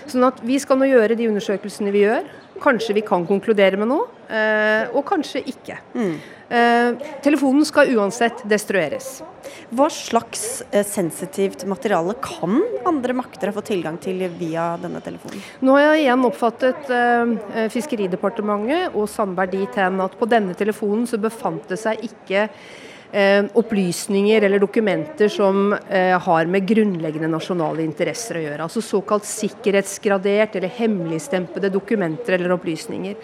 Sånn 0.07 0.27
at 0.29 0.41
Vi 0.43 0.59
skal 0.61 0.81
nå 0.81 0.89
gjøre 0.91 1.17
de 1.19 1.29
undersøkelsene 1.31 1.93
vi 1.95 2.07
gjør. 2.07 2.27
Kanskje 2.63 2.95
vi 2.95 3.03
kan 3.03 3.25
konkludere 3.27 3.79
med 3.81 3.89
noe, 3.91 4.07
eh, 4.29 4.87
og 4.93 5.05
kanskje 5.09 5.43
ikke. 5.51 5.79
Mm. 5.97 6.15
Eh, 6.53 7.09
telefonen 7.25 7.65
skal 7.67 7.91
uansett 7.97 8.43
destrueres. 8.47 9.23
Hva 9.73 9.89
slags 9.91 10.63
eh, 10.71 10.85
sensitivt 10.87 11.65
materiale 11.67 12.15
kan 12.23 12.61
andre 12.87 13.17
makter 13.19 13.51
ha 13.51 13.57
fått 13.57 13.71
tilgang 13.73 13.97
til 14.03 14.21
via 14.39 14.77
denne 14.83 15.01
telefonen? 15.03 15.43
Nå 15.65 15.75
har 15.75 15.87
jeg 15.89 16.05
igjen 16.05 16.27
oppfattet 16.29 16.93
Fiskeridepartementet 17.73 18.95
og 18.95 19.09
Sandberg 19.11 19.57
dit 19.57 19.81
hen 19.81 19.99
at 20.05 20.15
på 20.21 20.29
denne 20.31 20.55
telefonen 20.59 21.09
så 21.09 21.19
befant 21.19 21.62
det 21.71 21.79
seg 21.81 22.03
ikke 22.09 22.47
eh, 23.13 23.45
opplysninger 23.59 24.43
eller 24.47 24.63
dokumenter 24.63 25.31
som 25.33 25.73
eh, 25.73 26.19
har 26.27 26.51
med 26.51 26.67
grunnleggende 26.69 27.31
nasjonale 27.31 27.85
interesser 27.85 28.41
å 28.41 28.45
gjøre. 28.47 28.67
Altså 28.67 28.85
såkalt 28.85 29.29
sikkerhetsgradert 29.29 30.57
eller 30.59 30.73
hemmeligstempede 30.79 31.73
dokumenter 31.73 32.39
eller 32.39 32.57
opplysninger. 32.57 33.19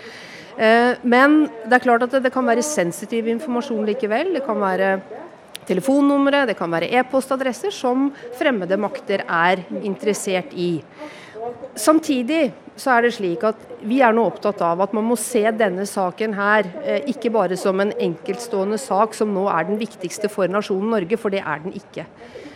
Eh, 0.59 0.93
men 1.03 1.41
det 1.67 1.79
er 1.79 1.87
klart 1.87 2.07
at 2.09 2.19
det 2.23 2.35
kan 2.35 2.47
være 2.47 2.67
sensitiv 2.67 3.31
informasjon 3.31 3.87
likevel. 3.89 4.35
Det 4.37 4.45
kan 4.47 4.61
være 4.63 4.99
telefonnumre, 5.69 6.47
det 6.49 6.57
kan 6.59 6.73
være 6.73 6.89
e-postadresser 6.97 7.73
som 7.75 8.09
fremmede 8.39 8.79
makter 8.81 9.25
er 9.25 9.63
interessert 9.83 10.55
i. 10.57 10.79
Samtidig 11.79 12.49
så 12.79 12.95
er 12.95 13.05
det 13.05 13.15
slik 13.17 13.45
at 13.47 13.61
vi 13.87 14.01
er 14.05 14.15
nå 14.15 14.25
opptatt 14.31 14.63
av 14.65 14.81
at 14.85 14.95
man 14.97 15.07
må 15.09 15.17
se 15.21 15.43
denne 15.55 15.85
saken 15.89 16.35
her 16.39 16.69
eh, 16.83 17.09
ikke 17.13 17.33
bare 17.35 17.59
som 17.59 17.81
en 17.83 17.93
enkeltstående 17.93 18.79
sak 18.81 19.17
som 19.19 19.33
nå 19.35 19.47
er 19.53 19.69
den 19.69 19.81
viktigste 19.81 20.31
for 20.33 20.51
nasjonen 20.51 20.95
Norge, 20.95 21.19
for 21.21 21.35
det 21.35 21.43
er 21.43 21.63
den 21.65 21.77
ikke. 21.79 22.07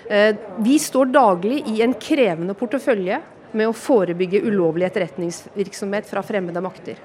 Eh, 0.09 0.33
vi 0.62 0.79
står 0.83 1.12
daglig 1.14 1.62
i 1.70 1.81
en 1.85 1.95
krevende 1.99 2.57
portefølje 2.59 3.20
med 3.53 3.68
å 3.68 3.77
forebygge 3.77 4.43
ulovlig 4.47 4.87
etterretningsvirksomhet 4.89 6.09
fra 6.09 6.23
fremmede 6.25 6.62
makter. 6.64 7.01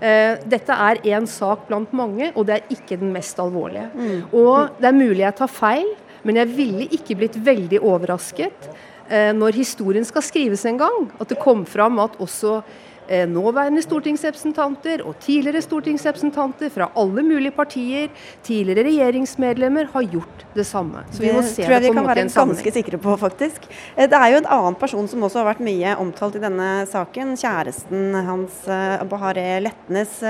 Eh, 0.00 0.40
dette 0.50 0.74
er 0.88 1.02
én 1.14 1.28
sak 1.30 1.68
blant 1.68 1.92
mange, 1.94 2.32
og 2.34 2.48
det 2.48 2.56
er 2.56 2.72
ikke 2.74 2.98
den 3.00 3.12
mest 3.14 3.38
alvorlige. 3.40 3.90
Mm. 3.94 4.24
Og 4.32 4.80
Det 4.80 4.90
er 4.90 4.98
mulig 4.98 5.22
jeg 5.22 5.38
tar 5.38 5.52
feil, 5.52 5.94
men 6.24 6.40
jeg 6.40 6.56
ville 6.56 6.88
ikke 6.88 7.16
blitt 7.20 7.36
veldig 7.36 7.80
overrasket 7.84 8.68
når 9.10 9.58
historien 9.58 10.04
skal 10.06 10.24
skrives 10.24 10.64
en 10.64 10.78
gang, 10.80 11.06
at 11.20 11.28
det 11.28 11.36
kom 11.42 11.66
fram 11.68 11.98
at 12.00 12.16
også 12.22 12.62
eh, 13.08 13.28
nåværende 13.28 13.82
stortingsrepresentanter 13.84 15.02
og 15.04 15.16
tidligere 15.22 15.62
stortingsrepresentanter 15.62 16.72
fra 16.72 16.90
alle 16.96 17.22
mulige 17.22 17.54
partier, 17.54 18.08
tidligere 18.42 18.86
regjeringsmedlemmer, 18.88 19.90
har 19.92 20.02
gjort 20.02 20.44
det 20.54 20.66
samme. 20.66 21.04
Så 21.10 21.22
vi 21.22 21.32
må 21.32 21.42
se 21.42 21.62
det 21.62 21.66
tror 21.66 21.76
jeg 21.76 21.86
vi 21.86 21.94
kan 21.96 22.08
være 22.08 22.26
ganske 22.28 22.74
sikre 22.78 23.00
på, 23.06 23.16
faktisk. 23.20 23.68
Eh, 23.96 24.08
det 24.08 24.20
er 24.20 24.34
jo 24.34 24.42
en 24.42 24.52
annen 24.58 24.78
person 24.80 25.08
som 25.08 25.22
også 25.22 25.42
har 25.42 25.52
vært 25.52 25.64
mye 25.64 25.96
omtalt 26.00 26.38
i 26.38 26.44
denne 26.44 26.70
saken. 26.90 27.34
Kjæresten 27.40 28.14
hans, 28.26 28.64
Bahareh 29.10 29.58
Letnes. 29.64 30.20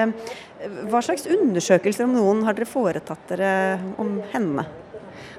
Hva 0.89 1.03
slags 1.05 1.29
undersøkelser 1.29 2.07
om 2.07 2.16
noen 2.16 2.47
har 2.47 2.57
dere 2.57 2.68
foretatt 2.68 3.29
dere 3.29 3.53
om 4.01 4.16
henne? 4.33 4.64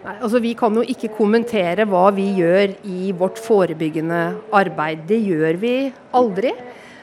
Nei, 0.06 0.20
altså 0.22 0.38
Vi 0.38 0.52
kan 0.54 0.76
jo 0.78 0.84
ikke 0.86 1.10
kommentere 1.18 1.88
hva 1.90 2.12
vi 2.14 2.28
gjør 2.38 2.76
i 2.86 3.10
vårt 3.18 3.40
forebyggende 3.42 4.20
arbeid. 4.54 5.08
Det 5.10 5.18
gjør 5.26 5.58
vi 5.64 5.72
aldri. 6.14 6.52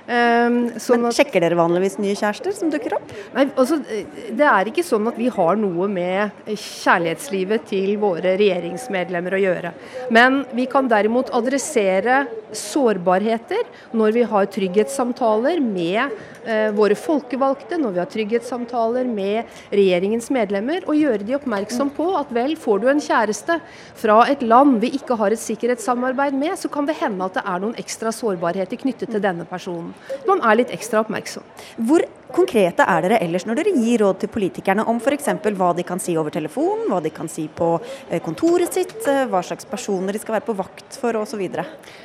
Um, 0.02 0.56
sånn 0.82 1.04
Men 1.04 1.14
Sjekker 1.14 1.44
dere 1.44 1.54
vanligvis 1.54 1.94
nye 2.02 2.16
kjærester 2.18 2.54
som 2.56 2.70
dukker 2.72 2.96
opp? 2.96 3.12
Nei, 3.36 3.44
altså, 3.54 3.78
Det 3.78 4.46
er 4.48 4.70
ikke 4.70 4.82
sånn 4.82 5.06
at 5.06 5.18
vi 5.20 5.28
har 5.30 5.58
noe 5.60 5.86
med 5.90 6.42
kjærlighetslivet 6.50 7.68
til 7.70 7.94
våre 8.02 8.34
regjeringsmedlemmer 8.40 9.36
å 9.36 9.42
gjøre. 9.44 9.72
Men 10.10 10.42
vi 10.56 10.66
kan 10.70 10.90
derimot 10.90 11.30
adressere 11.36 12.24
sårbarheter 12.52 13.62
når 13.96 14.14
vi 14.16 14.24
har 14.28 14.48
trygghetssamtaler 14.52 15.60
med 15.62 16.02
eh, 16.44 16.68
våre 16.76 16.96
folkevalgte, 16.98 17.78
når 17.80 17.94
vi 17.94 18.02
har 18.02 18.10
trygghetssamtaler 18.12 19.08
med 19.08 19.48
regjeringens 19.72 20.30
medlemmer, 20.34 20.84
og 20.86 20.98
gjøre 20.98 21.26
de 21.26 21.36
oppmerksom 21.38 21.92
på 21.96 22.10
at 22.18 22.32
vel, 22.34 22.56
får 22.60 22.82
du 22.82 22.88
en 22.92 23.02
kjæreste 23.02 23.58
fra 24.02 24.22
et 24.32 24.42
land 24.44 24.80
vi 24.82 24.92
ikke 24.98 25.16
har 25.20 25.34
et 25.34 25.42
sikkerhetssamarbeid 25.42 26.36
med, 26.36 26.56
så 26.58 26.70
kan 26.72 26.88
det 26.88 26.98
hende 27.00 27.28
at 27.28 27.38
det 27.38 27.46
er 27.46 27.62
noen 27.62 27.78
ekstra 27.80 28.12
sårbarheter 28.14 28.80
knyttet 28.82 29.14
til 29.14 29.24
denne 29.24 29.48
personen. 29.48 29.91
Man, 29.92 30.26
man 30.32 30.44
er 30.50 30.60
litt 30.62 30.74
ekstra 30.74 31.02
oppmerksom. 31.04 31.46
Hvor 31.88 32.04
konkrete 32.32 32.84
er 32.88 33.04
dere 33.04 33.20
ellers 33.22 33.44
når 33.46 33.58
dere 33.60 33.74
gir 33.76 34.02
råd 34.02 34.22
til 34.22 34.30
politikerne 34.32 34.84
om 34.88 35.00
f.eks. 35.02 35.28
hva 35.58 35.70
de 35.76 35.84
kan 35.86 36.00
si 36.02 36.14
over 36.18 36.34
telefon, 36.34 36.86
hva 36.88 37.00
de 37.04 37.12
kan 37.14 37.28
si 37.30 37.46
på 37.52 37.74
eh, 38.08 38.20
kontoret 38.24 38.72
sitt, 38.72 38.94
eh, 39.10 39.24
hva 39.30 39.42
slags 39.44 39.68
personer 39.68 40.14
de 40.14 40.22
skal 40.22 40.38
være 40.38 40.48
på 40.48 40.56
vakt 40.58 40.98
for 41.00 41.18
osv.? 41.20 41.42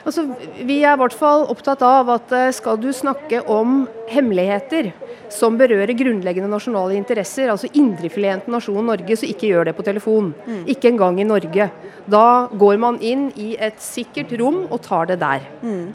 Altså, 0.04 0.28
vi 0.58 0.82
er 0.84 0.96
i 0.96 1.02
hvert 1.02 1.16
fall 1.16 1.48
opptatt 1.52 1.84
av 1.86 2.12
at 2.18 2.34
eh, 2.36 2.54
skal 2.56 2.80
du 2.82 2.90
snakke 2.96 3.44
om 3.52 3.86
hemmeligheter 4.12 4.92
som 5.34 5.58
berører 5.60 5.96
grunnleggende 5.98 6.50
nasjonale 6.52 6.96
interesser, 6.96 7.52
altså 7.52 7.70
indrefileten 7.76 8.54
nasjonen 8.54 8.88
Norge, 8.88 9.18
så 9.20 9.28
ikke 9.28 9.50
gjør 9.52 9.70
det 9.70 9.76
på 9.78 9.86
telefon. 9.88 10.32
Mm. 10.48 10.62
Ikke 10.72 10.92
engang 10.92 11.20
i 11.20 11.28
Norge. 11.28 11.70
Da 12.08 12.28
går 12.56 12.80
man 12.80 13.00
inn 13.04 13.30
i 13.36 13.54
et 13.60 13.82
sikkert 13.84 14.32
rom 14.40 14.64
og 14.70 14.80
tar 14.86 15.10
det 15.12 15.20
der. 15.24 15.44
Mm. 15.62 15.92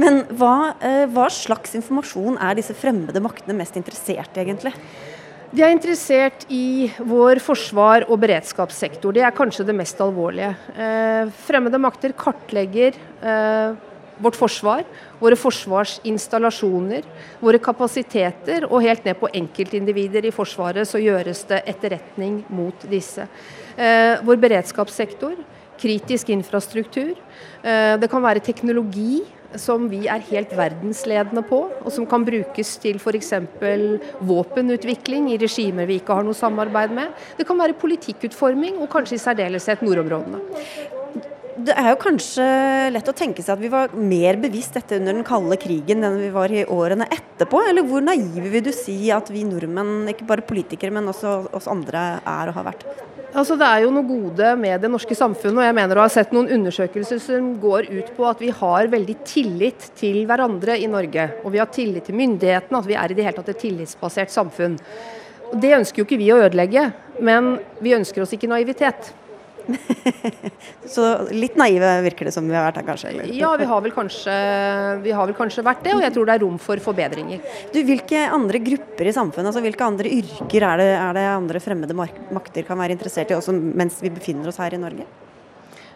Men 0.00 0.22
hva, 0.38 0.74
eh, 0.80 1.04
hva, 1.12 1.28
slags 1.28 1.74
informasjon 1.76 2.38
er 2.40 2.56
disse 2.56 2.74
fremmede 2.76 3.20
maktene 3.20 3.56
mest 3.58 3.76
interessert 3.76 4.36
i, 4.36 4.44
egentlig? 4.44 4.72
De 5.52 5.60
er 5.60 5.74
interessert 5.74 6.46
i 6.48 6.88
vår 6.96 7.42
forsvar- 7.44 8.06
og 8.08 8.20
beredskapssektor. 8.22 9.12
Det 9.12 9.20
er 9.20 9.36
kanskje 9.36 9.66
det 9.66 9.76
mest 9.76 9.98
alvorlige. 10.00 10.56
Eh, 10.72 11.28
fremmede 11.44 11.78
makter 11.78 12.14
kartlegger 12.16 12.96
eh, 13.20 13.74
vårt 14.22 14.38
forsvar, 14.38 14.84
våre 15.20 15.36
forsvarsinstallasjoner, 15.36 17.04
våre 17.42 17.58
kapasiteter, 17.58 18.64
og 18.70 18.80
helt 18.80 19.04
ned 19.04 19.18
på 19.20 19.28
enkeltindivider 19.28 20.24
i 20.24 20.32
Forsvaret 20.32 20.88
så 20.88 21.00
gjøres 21.02 21.42
det 21.48 21.62
etterretning 21.66 22.44
mot 22.48 22.86
disse. 22.88 23.26
Vår 23.74 24.38
beredskapssektor, 24.38 25.34
kritisk 25.80 26.28
infrastruktur. 26.30 27.16
Det 27.64 28.10
kan 28.12 28.22
være 28.22 28.44
teknologi 28.44 29.24
som 29.60 29.88
vi 29.90 30.04
er 30.10 30.24
helt 30.30 30.54
verdensledende 30.56 31.44
på, 31.46 31.60
og 31.82 31.92
som 31.92 32.06
kan 32.08 32.24
brukes 32.26 32.76
til 32.82 33.00
f.eks. 33.00 33.32
våpenutvikling 34.20 35.30
i 35.32 35.38
regimer 35.40 35.88
vi 35.88 36.00
ikke 36.00 36.16
har 36.16 36.26
noe 36.26 36.36
samarbeid 36.36 36.94
med. 36.96 37.12
Det 37.38 37.46
kan 37.48 37.58
være 37.58 37.78
politikkutforming, 37.78 38.80
og 38.80 38.90
kanskje 38.92 39.18
i 39.18 39.24
særdeleshet 39.26 39.84
nordområdene. 39.84 40.42
Det 41.52 41.74
er 41.76 41.90
jo 41.90 41.98
kanskje 42.00 42.44
lett 42.94 43.08
å 43.10 43.12
tenke 43.12 43.42
seg 43.44 43.58
at 43.58 43.60
vi 43.60 43.68
var 43.72 43.92
mer 43.92 44.38
bevisst 44.40 44.72
dette 44.78 44.96
under 44.96 45.12
den 45.12 45.26
kalde 45.26 45.58
krigen 45.60 46.00
enn 46.06 46.16
vi 46.22 46.30
var 46.32 46.52
i 46.52 46.62
årene 46.64 47.04
etterpå. 47.12 47.60
Eller 47.68 47.84
hvor 47.84 48.00
naive 48.04 48.48
vil 48.54 48.64
du 48.64 48.70
si 48.72 49.10
at 49.12 49.28
vi 49.28 49.44
nordmenn, 49.44 50.08
ikke 50.08 50.28
bare 50.30 50.46
politikere, 50.48 50.94
men 50.96 51.10
også 51.12 51.34
oss 51.52 51.68
andre 51.68 52.22
er 52.24 52.48
og 52.48 52.56
har 52.56 52.70
vært? 52.70 52.86
Altså, 53.32 53.58
det 53.60 53.68
er 53.68 53.84
jo 53.84 53.92
noe 53.92 54.08
gode 54.08 54.48
med 54.60 54.80
det 54.84 54.90
norske 54.92 55.16
samfunnet, 55.16 55.60
og 55.60 55.68
jeg 55.68 55.76
mener 55.76 56.00
å 56.00 56.04
ha 56.04 56.10
sett 56.12 56.32
noen 56.36 56.50
undersøkelser 56.56 57.20
som 57.20 57.54
går 57.60 57.88
ut 57.92 58.12
på 58.16 58.26
at 58.28 58.40
vi 58.40 58.50
har 58.52 58.92
veldig 58.92 59.16
tillit 59.28 59.92
til 59.96 60.22
hverandre 60.28 60.80
i 60.80 60.88
Norge. 60.88 61.30
Og 61.44 61.52
vi 61.52 61.60
har 61.60 61.72
tillit 61.72 62.08
til 62.08 62.16
myndighetene, 62.16 62.80
at 62.80 62.88
vi 62.88 62.96
er 62.96 63.12
i 63.12 63.16
det 63.16 63.28
hele 63.28 63.40
tatt 63.40 63.52
et 63.52 63.64
tillitsbasert 63.64 64.32
samfunn. 64.32 64.80
Og 65.52 65.60
Det 65.60 65.76
ønsker 65.76 66.00
jo 66.00 66.08
ikke 66.08 66.20
vi 66.20 66.32
å 66.32 66.40
ødelegge, 66.44 66.90
men 67.20 67.58
vi 67.84 67.96
ønsker 67.96 68.24
oss 68.24 68.32
ikke 68.32 68.48
naivitet. 68.48 69.12
så 70.94 71.06
litt 71.32 71.56
naive 71.60 71.90
virker 72.08 72.28
det 72.28 72.34
som 72.34 72.48
vi 72.48 72.56
har 72.56 72.66
vært 72.68 72.80
her, 72.80 72.86
kanskje? 72.90 73.12
Eller? 73.12 73.32
Ja, 73.36 73.52
vi 73.60 73.68
har, 73.70 73.88
kanskje, 73.94 74.36
vi 75.04 75.14
har, 75.14 75.30
vel 75.30 75.38
kanskje, 75.38 75.64
vært 75.66 75.84
det, 75.86 75.96
og 75.96 76.04
jeg 76.04 76.14
tror 76.16 76.28
det 76.28 76.36
er 76.36 76.44
rom 76.44 76.60
for 76.62 76.82
forbedringer. 76.82 77.42
Du, 77.74 77.80
Hvilke 77.86 78.26
andre 78.32 78.62
grupper 78.62 79.10
i 79.10 79.16
samfunnet, 79.16 79.52
altså 79.52 79.64
hvilke 79.64 79.86
andre 79.86 80.12
yrker 80.20 80.68
er 80.70 80.82
det, 80.82 80.92
er 80.98 81.18
det 81.18 81.26
andre 81.32 81.62
fremmede 81.62 81.96
makter 81.96 82.68
kan 82.68 82.80
være 82.80 82.96
interessert 82.98 83.32
i, 83.32 83.38
også 83.38 83.54
mens 83.56 84.00
vi 84.02 84.12
befinner 84.14 84.50
oss 84.52 84.60
her 84.62 84.74
i 84.74 84.80
Norge? 84.82 85.08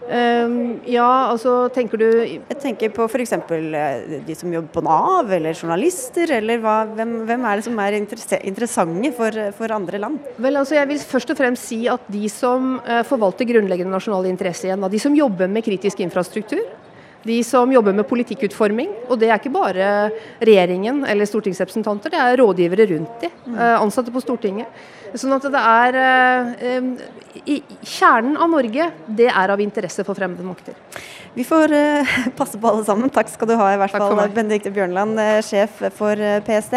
Um, 0.06 0.76
ja, 0.86 1.06
altså 1.32 1.66
tenker 1.74 1.98
du 1.98 2.06
Jeg 2.06 2.58
tenker 2.62 2.92
på 2.94 3.08
f.eks. 3.10 3.32
Eh, 3.34 4.20
de 4.26 4.36
som 4.38 4.52
jobber 4.54 4.70
på 4.76 4.84
Nav, 4.86 5.32
eller 5.34 5.56
journalister, 5.56 6.30
eller 6.36 6.60
hva, 6.62 6.76
hvem, 6.92 7.16
hvem, 7.26 7.46
er 7.50 7.58
det 7.58 7.66
som 7.66 7.80
er 7.82 7.98
interessante 7.98 9.10
for, 9.16 9.40
for, 9.58 9.74
andre 9.74 9.98
land? 10.02 10.20
Vel, 10.38 10.60
altså 10.60 10.78
Jeg 10.78 10.90
vil 10.92 11.02
først 11.02 11.34
og 11.34 11.40
fremst 11.40 11.66
si 11.72 11.80
at 11.90 12.06
de 12.12 12.30
som 12.30 12.76
uh, 12.86 13.02
forvalter 13.08 13.48
grunnleggende 13.50 13.94
nasjonale 13.94 14.30
interesser 14.30 14.70
igjen, 14.70 14.86
de 14.92 15.02
som 15.02 15.18
jobber 15.18 15.50
med 15.50 15.66
kritisk 15.66 16.04
infrastruktur, 16.06 16.62
de 17.26 17.38
som 17.44 17.72
jobber 17.72 17.96
med 17.96 18.06
politikkutforming. 18.08 18.92
Og 19.10 19.18
det 19.20 19.30
er 19.30 19.40
ikke 19.40 19.54
bare 19.54 19.90
regjeringen 20.40 21.04
eller 21.08 21.28
stortingsrepresentanter, 21.28 22.14
det 22.14 22.22
er 22.22 22.40
rådgivere 22.42 22.88
rundt 22.94 23.24
de, 23.24 23.32
mm. 23.46 23.56
eh, 23.56 23.74
ansatte 23.80 24.14
på 24.14 24.22
Stortinget. 24.22 24.84
Sånn 25.16 25.32
at 25.36 25.44
det 25.48 25.60
er 25.60 25.96
eh, 25.96 26.88
i, 27.46 27.60
Kjernen 27.86 28.36
av 28.40 28.50
Norge, 28.52 28.90
det 29.06 29.28
er 29.30 29.52
av 29.52 29.62
interesse 29.62 30.04
for 30.04 30.18
fremmede 30.18 30.44
makter. 30.44 30.76
Vi 31.36 31.44
får 31.44 31.72
uh, 31.72 32.12
passe 32.38 32.58
på 32.58 32.68
alle 32.68 32.84
sammen. 32.84 33.12
Takk 33.12 33.28
skal 33.28 33.50
du 33.50 33.54
ha, 33.60 33.68
i 33.74 33.78
hvert 33.80 33.92
Takk 33.92 34.06
fall, 34.08 34.32
Benedicte 34.34 34.72
Bjørnland, 34.72 35.20
sjef 35.44 35.82
for 35.96 36.20
PST. 36.46 36.76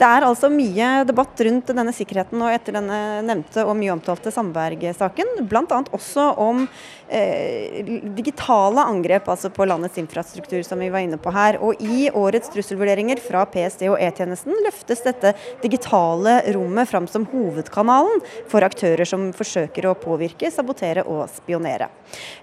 Det 0.00 0.08
er 0.08 0.26
altså 0.26 0.50
mye 0.52 1.04
debatt 1.08 1.44
rundt 1.44 1.72
denne 1.76 1.92
sikkerheten 1.96 2.40
og 2.40 2.52
etter 2.54 2.78
denne 2.80 3.00
nevnte 3.28 3.66
og 3.68 3.76
mye 3.78 3.92
omtalte 3.94 4.32
Sandberg-saken. 4.32 5.44
Bl.a. 5.48 5.82
også 5.92 6.30
om 6.40 6.64
digitale 7.08 8.84
angrep 8.84 9.28
altså 9.28 9.50
på 9.50 9.64
landets 9.64 9.98
infrastruktur, 9.98 10.62
som 10.62 10.78
vi 10.78 10.90
var 10.92 11.04
inne 11.04 11.16
på 11.20 11.32
her. 11.32 11.58
Og 11.64 11.80
i 11.80 12.08
årets 12.10 12.50
trusselvurderinger 12.52 13.20
fra 13.22 13.44
PST 13.48 13.86
og 13.88 13.96
E-tjenesten 14.02 14.56
løftes 14.64 15.02
dette 15.06 15.32
digitale 15.62 16.40
rommet 16.54 16.90
fram 16.90 17.08
som 17.08 17.26
hovedkanalen 17.32 18.20
for 18.50 18.66
aktører 18.66 19.08
som 19.08 19.30
forsøker 19.36 19.88
å 19.88 19.96
påvirke, 19.98 20.50
sabotere 20.52 21.06
og 21.08 21.26
spionere. 21.32 21.88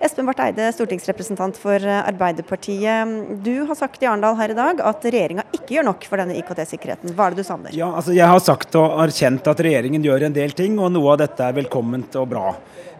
Espen 0.04 0.28
Barth 0.28 0.44
Eide, 0.46 0.72
stortingsrepresentant 0.74 1.58
for 1.62 1.82
Arbeiderpartiet. 1.82 3.14
Du 3.46 3.66
har 3.70 3.78
sagt 3.78 4.04
i 4.04 4.10
Arendal 4.10 4.38
her 4.40 4.54
i 4.54 4.58
dag 4.58 4.82
at 4.82 5.06
regjeringa 5.06 5.46
ikke 5.54 5.78
gjør 5.78 5.90
nok 5.92 6.10
for 6.10 6.22
denne 6.22 6.38
IKT-sikkerheten. 6.42 7.14
Hva 7.16 7.30
er 7.30 7.36
det 7.36 7.44
du 7.46 7.48
savner? 7.48 7.76
Ja, 7.76 7.92
altså 7.94 8.16
Jeg 8.16 8.30
har 8.30 8.42
sagt 8.44 8.76
og 8.80 8.98
erkjent 9.06 9.48
at 9.50 9.62
regjeringen 9.66 10.06
gjør 10.06 10.28
en 10.28 10.36
del 10.36 10.54
ting, 10.58 10.80
og 10.80 10.94
noe 10.96 11.14
av 11.14 11.22
dette 11.26 11.46
er 11.46 11.58
velkomment 11.58 12.18
og 12.20 12.30
bra. 12.34 12.50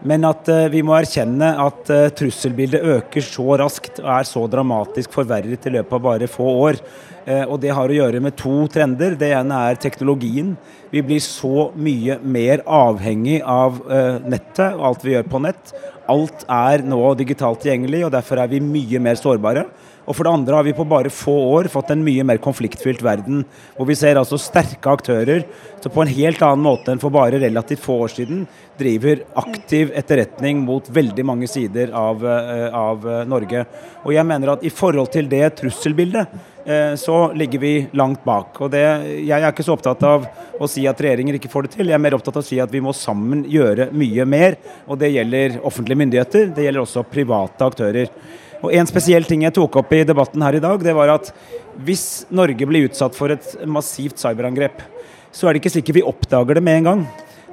Men 0.04 0.26
at 0.28 0.48
uh, 0.52 0.66
vi 0.72 0.82
må 0.84 0.96
erkjenne 0.96 1.54
at 1.62 1.90
uh, 1.92 2.08
trusselbildet 2.16 2.84
øker 2.96 3.24
så 3.24 3.56
raskt 3.62 4.00
og 4.02 4.10
er 4.18 4.28
så 4.28 4.44
dramatisk 4.50 5.14
forverret 5.16 5.68
i 5.68 5.72
løpet 5.78 5.96
av 5.96 6.02
bare 6.04 6.28
få 6.30 6.46
år. 6.66 6.80
Uh, 7.26 7.44
og 7.48 7.56
det 7.62 7.72
har 7.74 7.88
å 7.88 7.96
gjøre 7.96 8.20
med 8.22 8.36
to 8.38 8.66
trender. 8.72 9.16
Det 9.18 9.32
ene 9.38 9.62
er 9.70 9.80
teknologien. 9.80 10.54
Vi 10.92 11.02
blir 11.06 11.22
så 11.24 11.70
mye 11.74 12.18
mer 12.22 12.62
avhengig 12.70 13.40
av 13.42 13.80
nettet 14.22 14.76
og 14.76 14.84
alt 14.92 15.02
vi 15.04 15.16
gjør 15.16 15.26
på 15.32 15.40
nett. 15.42 15.72
Alt 16.08 16.44
er 16.46 16.84
nå 16.86 17.00
digitalt 17.18 17.64
tilgjengelig, 17.64 18.04
og 18.06 18.12
derfor 18.14 18.38
er 18.38 18.52
vi 18.52 18.62
mye 18.62 19.00
mer 19.02 19.18
sårbare. 19.18 19.66
Og 20.06 20.14
for 20.14 20.26
det 20.26 20.32
andre 20.32 20.54
har 20.58 20.66
vi 20.66 20.74
på 20.76 20.86
bare 20.86 21.10
få 21.10 21.34
år 21.58 21.68
fått 21.72 21.90
en 21.90 22.04
mye 22.06 22.24
mer 22.26 22.38
konfliktfylt 22.42 23.02
verden, 23.02 23.42
hvor 23.76 23.88
vi 23.88 23.96
ser 23.98 24.18
altså 24.20 24.38
sterke 24.38 24.92
aktører 24.92 25.42
som 25.82 25.92
på 25.92 26.04
en 26.04 26.12
helt 26.14 26.42
annen 26.46 26.62
måte 26.62 26.92
enn 26.92 27.02
for 27.02 27.14
bare 27.14 27.40
relativt 27.42 27.82
få 27.82 27.98
år 28.06 28.14
siden 28.14 28.44
driver 28.78 29.24
aktiv 29.42 29.90
etterretning 29.96 30.60
mot 30.64 30.88
veldig 30.92 31.24
mange 31.26 31.48
sider 31.50 31.90
av, 31.96 32.22
eh, 32.26 32.68
av 32.74 33.06
eh, 33.08 33.24
Norge. 33.28 33.64
Og 34.04 34.14
jeg 34.14 34.28
mener 34.28 34.54
at 34.54 34.64
i 34.66 34.72
forhold 34.72 35.10
til 35.14 35.30
det 35.30 35.44
trusselbildet, 35.58 36.34
eh, 36.66 36.94
så 37.00 37.32
ligger 37.34 37.62
vi 37.62 37.74
langt 37.96 38.22
bak. 38.24 38.60
Og 38.60 38.70
det, 38.74 38.84
jeg 39.26 39.40
er 39.40 39.48
ikke 39.50 39.66
så 39.66 39.74
opptatt 39.74 40.06
av 40.06 40.26
å 40.60 40.68
si 40.70 40.86
at 40.88 41.00
regjeringer 41.02 41.38
ikke 41.38 41.50
får 41.52 41.66
det 41.66 41.76
til, 41.76 41.90
jeg 41.90 41.98
er 41.98 42.02
mer 42.06 42.16
opptatt 42.18 42.38
av 42.38 42.44
å 42.44 42.46
si 42.46 42.60
at 42.62 42.72
vi 42.72 42.84
må 42.84 42.94
sammen 42.96 43.44
gjøre 43.50 43.90
mye 43.96 44.28
mer. 44.28 44.58
Og 44.86 45.00
det 45.00 45.14
gjelder 45.14 45.60
offentlige 45.66 46.04
myndigheter, 46.04 46.50
det 46.54 46.68
gjelder 46.68 46.84
også 46.84 47.06
private 47.10 47.70
aktører. 47.72 48.12
Og 48.64 48.72
En 48.72 48.88
spesiell 48.88 49.26
ting 49.28 49.44
jeg 49.44 49.54
tok 49.56 49.80
opp 49.82 49.92
i 49.92 50.04
debatten 50.06 50.42
her 50.42 50.56
i 50.56 50.62
dag, 50.62 50.80
det 50.82 50.94
var 50.96 51.12
at 51.18 51.32
hvis 51.84 52.26
Norge 52.32 52.68
blir 52.68 52.88
utsatt 52.88 53.16
for 53.16 53.34
et 53.34 53.46
massivt 53.68 54.20
cyberangrep, 54.22 54.80
så 55.32 55.46
er 55.46 55.54
det 55.54 55.64
ikke 55.64 55.76
sikkert 55.76 55.98
vi 55.98 56.08
oppdager 56.08 56.56
det 56.56 56.64
med 56.64 56.80
en 56.80 56.90
gang. 56.90 57.06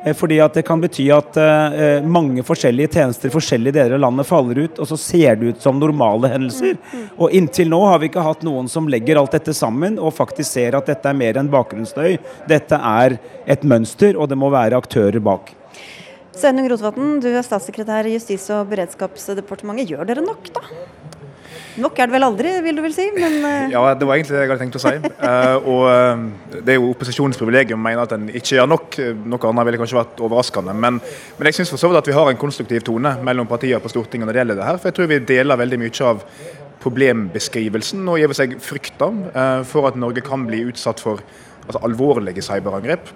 Eh, 0.03 0.13
fordi 0.15 0.39
at 0.43 0.53
det 0.53 0.65
kan 0.67 0.81
bety 0.83 1.05
at 1.15 1.37
uh, 1.39 2.03
mange 2.03 2.43
forskjellige 2.45 2.91
tjenester 2.97 3.31
forskjellige 3.33 3.77
deler 3.77 3.97
av 3.97 4.03
landet 4.05 4.27
faller 4.27 4.63
ut, 4.65 4.79
og 4.79 4.89
så 4.89 4.99
ser 4.99 5.39
det 5.39 5.53
ut 5.53 5.63
som 5.63 5.79
normale 5.79 6.31
hendelser. 6.33 6.77
Og 7.17 7.31
inntil 7.35 7.71
nå 7.71 7.79
har 7.87 8.01
vi 8.01 8.11
ikke 8.11 8.25
hatt 8.25 8.43
noen 8.47 8.69
som 8.71 8.89
legger 8.91 9.19
alt 9.19 9.35
dette 9.35 9.55
sammen 9.55 9.99
og 9.99 10.15
faktisk 10.15 10.49
ser 10.51 10.77
at 10.79 10.91
dette 10.91 11.09
er 11.09 11.19
mer 11.19 11.39
enn 11.39 11.51
bakgrunnsstøy. 11.51 12.17
Dette 12.51 12.79
er 12.79 13.17
et 13.47 13.67
mønster, 13.67 14.17
og 14.17 14.31
det 14.31 14.39
må 14.39 14.51
være 14.53 14.79
aktører 14.79 15.23
bak. 15.23 15.53
Sveinung 16.33 16.65
Rotevatn, 16.71 17.19
du 17.21 17.29
er 17.29 17.43
statssekretær 17.45 18.07
i 18.09 18.15
Justis- 18.15 18.49
og 18.53 18.65
beredskapsdepartementet. 18.71 19.91
Gjør 19.93 20.07
dere 20.09 20.23
nok, 20.25 20.47
da? 20.55 20.63
Nok 21.83 21.97
er 21.97 22.09
det 22.09 22.13
vel 22.13 22.25
aldri, 22.25 22.51
vil 22.65 22.77
du 22.77 22.81
vel 22.85 22.93
si? 22.93 23.05
Men, 23.13 23.35
uh... 23.41 23.69
Ja, 23.73 23.81
det 23.97 24.07
var 24.09 24.17
egentlig 24.17 24.35
det 24.35 24.41
jeg 24.41 24.49
hadde 24.49 24.61
tenkt 24.61 24.77
å 24.77 24.81
si. 24.81 24.93
Uh, 25.21 25.69
og 25.69 25.83
uh, 25.89 26.57
Det 26.59 26.73
er 26.73 26.79
jo 26.79 26.89
opposisjonens 26.91 27.37
privilegium 27.37 27.81
å 27.81 27.85
mene 27.85 28.05
at 28.05 28.15
en 28.17 28.27
ikke 28.29 28.57
gjør 28.57 28.69
nok. 28.69 28.97
Noe 29.29 29.49
annet 29.51 29.69
ville 29.69 29.81
kanskje 29.81 29.99
vært 29.99 30.23
overraskende. 30.25 30.75
Men, 30.85 30.99
men 31.37 31.49
jeg 31.49 31.59
syns 31.59 31.73
for 31.73 31.81
så 31.81 31.91
vidt 31.91 32.01
at 32.01 32.09
vi 32.09 32.17
har 32.17 32.29
en 32.29 32.41
konstruktiv 32.41 32.85
tone 32.89 33.15
mellom 33.25 33.49
partiene 33.49 33.81
på 33.81 33.93
Stortinget 33.93 34.29
når 34.29 34.37
det 34.37 34.43
gjelder 34.43 34.61
det 34.61 34.69
her. 34.69 34.81
For 34.81 34.89
jeg 34.89 34.99
tror 34.99 35.11
vi 35.13 35.23
deler 35.33 35.61
veldig 35.61 35.81
mye 35.81 36.09
av 36.09 36.23
problembeskrivelsen 36.83 38.09
og 38.11 38.17
gir 38.19 38.33
seg 38.35 38.57
frykter 38.59 39.21
for 39.69 39.87
at 39.87 39.95
Norge 39.95 40.25
kan 40.25 40.43
bli 40.49 40.65
utsatt 40.67 40.99
for 40.99 41.21
altså, 41.67 41.79
alvorlige 41.85 42.43
cyberangrep. 42.43 43.13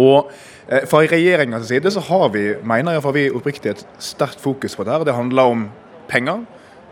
Og 0.00 0.30
eh, 0.30 0.42
Fra 0.62 1.02
regjeringas 1.02 1.66
side 1.68 1.90
så 1.90 2.00
har 2.06 2.28
vi 2.34 2.42
mener 2.62 2.94
jeg, 2.94 3.14
vi 3.16 3.28
oppriktig 3.34 3.72
et 3.72 3.86
sterkt 3.98 4.40
fokus 4.40 4.76
på 4.78 4.86
det 4.86 4.92
her. 4.94 5.04
Det 5.04 5.16
handler 5.16 5.54
om 5.54 5.64
penger. 6.08 6.44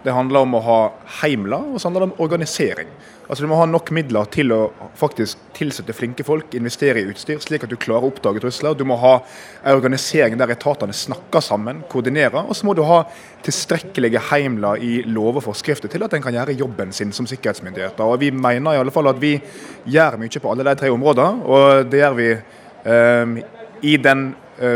Det 0.03 0.13
handler 0.17 0.47
om 0.47 0.57
å 0.57 0.61
ha 0.65 0.79
heimler, 1.21 1.75
og 1.75 1.81
så 1.81 1.89
handler 1.89 2.07
det 2.07 2.09
om 2.09 2.23
organisering. 2.25 2.89
Altså 3.29 3.45
Du 3.45 3.51
må 3.51 3.59
ha 3.61 3.67
nok 3.69 3.93
midler 3.95 4.27
til 4.33 4.51
å 4.51 4.73
faktisk 4.99 5.43
tilsette 5.55 5.93
flinke 5.95 6.25
folk, 6.27 6.55
investere 6.57 7.03
i 7.03 7.11
utstyr, 7.13 7.39
slik 7.45 7.67
at 7.67 7.71
du 7.71 7.77
klarer 7.79 8.09
å 8.09 8.11
oppdage 8.11 8.41
trusler. 8.43 8.75
Du 8.75 8.87
må 8.89 8.97
ha 8.99 9.13
en 9.61 9.77
organisering 9.77 10.39
der 10.41 10.55
etatene 10.57 10.97
snakker 10.97 11.45
sammen, 11.45 11.85
koordinerer. 11.93 12.49
Og 12.49 12.57
så 12.57 12.67
må 12.67 12.75
du 12.75 12.83
ha 12.89 13.05
tilstrekkelige 13.45 14.25
heimler 14.33 14.81
i 14.83 15.05
lov 15.05 15.39
og 15.39 15.47
forskrifter 15.51 15.93
til 15.93 16.03
at 16.07 16.17
en 16.17 16.25
kan 16.25 16.35
gjøre 16.35 16.57
jobben 16.59 16.97
sin 16.97 17.13
som 17.15 17.29
sikkerhetsmyndigheter. 17.29 18.03
Og 18.03 18.19
Vi 18.25 18.33
mener 18.33 18.75
i 18.75 18.81
alle 18.81 18.95
fall 18.95 19.13
at 19.13 19.21
vi 19.21 19.37
gjør 19.85 20.19
mye 20.19 20.43
på 20.43 20.51
alle 20.51 20.67
de 20.67 20.77
tre 20.81 20.91
områdene, 20.91 21.45
og 21.45 21.93
det 21.93 22.03
gjør 22.03 22.19
vi 22.19 22.31
eh, 22.33 23.41
i 23.83 23.97
den 23.97 24.35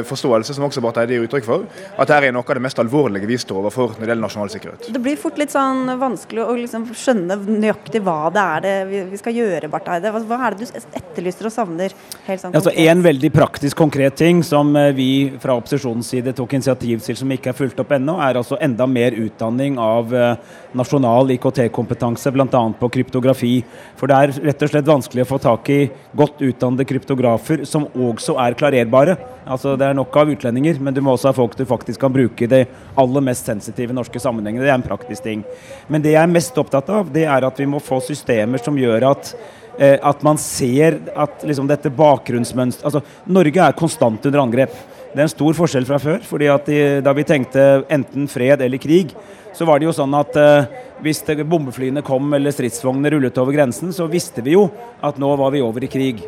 forståelse, 0.09 0.55
som 0.57 0.65
også 0.67 0.83
Barth 0.85 1.03
Eide 1.03 1.17
gir 1.17 1.27
uttrykk 1.27 1.47
for, 1.47 1.67
at 1.95 2.09
dette 2.09 2.31
er 2.31 2.35
noe 2.35 2.45
av 2.45 2.59
det 2.59 2.65
mest 2.65 2.81
alvorlige 2.81 3.29
vi 3.29 3.39
står 3.41 3.61
overfor 3.63 3.95
når 3.95 4.05
det 4.05 4.11
gjelder 4.13 4.25
nasjonal 4.25 4.53
sikkerhet. 4.53 4.89
Det 4.95 5.03
blir 5.03 5.19
fort 5.21 5.39
litt 5.41 5.53
sånn 5.55 5.95
vanskelig 6.01 6.45
å 6.45 6.57
liksom 6.59 6.87
skjønne 6.95 7.39
nøyaktig 7.45 8.03
hva 8.05 8.31
det 8.35 8.45
er 8.45 8.65
det 8.65 9.03
vi 9.13 9.21
skal 9.21 9.37
gjøre, 9.37 9.71
Barth 9.73 9.93
Eide. 9.93 10.13
Hva 10.15 10.41
er 10.47 10.57
det 10.57 10.69
du 10.69 10.79
etterlyser 11.01 11.51
og 11.51 11.55
savner? 11.55 11.95
Sånn 12.25 12.55
altså, 12.55 12.73
en 12.73 13.05
veldig 13.05 13.31
praktisk, 13.35 13.77
konkret 13.79 14.17
ting 14.19 14.43
som 14.47 14.73
eh, 14.79 14.93
vi 14.97 15.09
fra 15.43 15.57
opposisjonens 15.59 16.09
side 16.15 16.35
tok 16.37 16.57
initiativ 16.57 17.03
til 17.05 17.19
som 17.19 17.33
ikke 17.35 17.53
er 17.53 17.59
fulgt 17.59 17.81
opp 17.83 17.93
ennå, 17.97 18.17
er 18.23 18.39
altså 18.41 18.59
enda 18.65 18.87
mer 18.91 19.17
utdanning 19.19 19.79
av 19.81 20.13
uh, 20.15 20.35
nasjonal 20.77 21.33
IKT-kompetanse, 21.37 22.33
bl.a. 22.35 22.63
på 22.81 22.91
kryptografi. 22.97 23.55
For 23.99 24.11
det 24.11 24.19
er 24.19 24.35
rett 24.51 24.65
og 24.65 24.73
slett 24.73 24.91
vanskelig 24.91 25.25
å 25.25 25.31
få 25.35 25.41
tak 25.43 25.71
i 25.75 25.81
godt 26.17 26.43
utdannede 26.45 26.89
kryptografer 26.89 27.65
som 27.69 27.89
også 27.93 28.39
er 28.43 28.59
klarerbare. 28.59 29.19
Altså 29.45 29.75
Det 29.77 29.87
er 29.87 29.97
nok 29.97 30.15
av 30.17 30.31
utlendinger, 30.33 30.79
men 30.81 30.95
du 30.95 31.03
må 31.05 31.15
også 31.15 31.29
ha 31.29 31.37
folk 31.37 31.57
du 31.59 31.67
faktisk 31.69 32.01
kan 32.01 32.13
bruke 32.13 32.47
i 32.47 32.51
de 32.51 32.63
aller 33.01 33.25
mest 33.27 33.45
sensitive 33.51 33.97
norske 33.97 34.21
sammenhengene. 34.21 34.65
Det 34.65 34.73
er 34.73 34.79
en 34.79 34.87
praktisk 34.87 35.27
ting. 35.27 35.45
Men 35.89 36.05
det 36.05 36.15
jeg 36.15 36.23
er 36.23 36.33
mest 36.33 36.57
opptatt 36.61 36.89
av, 36.89 37.13
det 37.13 37.27
er 37.29 37.45
at 37.45 37.61
vi 37.61 37.69
må 37.69 37.83
få 37.83 38.01
systemer 38.05 38.63
som 38.65 38.79
gjør 38.81 39.11
at 39.11 39.35
eh, 39.77 39.99
at 40.01 40.25
man 40.25 40.41
ser 40.41 41.01
at 41.13 41.45
liksom, 41.45 41.69
dette 41.69 41.93
bakgrunnsmønsteret 41.93 42.89
altså, 42.89 43.05
Norge 43.27 43.69
er 43.69 43.77
konstant 43.77 44.27
under 44.31 44.45
angrep. 44.47 44.75
Det 45.13 45.21
er 45.21 45.29
en 45.29 45.37
stor 45.37 45.55
forskjell 45.55 45.87
fra 45.87 46.01
før. 46.03 46.25
fordi 46.25 46.49
de, 46.67 46.81
Da 47.05 47.13
vi 47.13 47.29
tenkte 47.29 47.85
enten 47.89 48.27
fred 48.29 48.63
eller 48.63 48.79
krig, 48.79 49.13
så 49.55 49.65
var 49.69 49.79
det 49.79 49.87
jo 49.87 49.95
sånn 49.95 50.15
at 50.19 50.35
eh, 50.41 50.67
hvis 51.05 51.23
bombeflyene 51.45 52.03
kom 52.03 52.33
eller 52.35 52.51
stridsvognene 52.51 53.13
rullet 53.13 53.39
over 53.39 53.53
grensen, 53.53 53.93
så 53.93 54.09
visste 54.11 54.43
vi 54.43 54.57
jo 54.57 54.71
at 55.03 55.19
nå 55.19 55.37
var 55.37 55.53
vi 55.53 55.63
over 55.63 55.85
i 55.85 55.91
krig. 55.91 56.25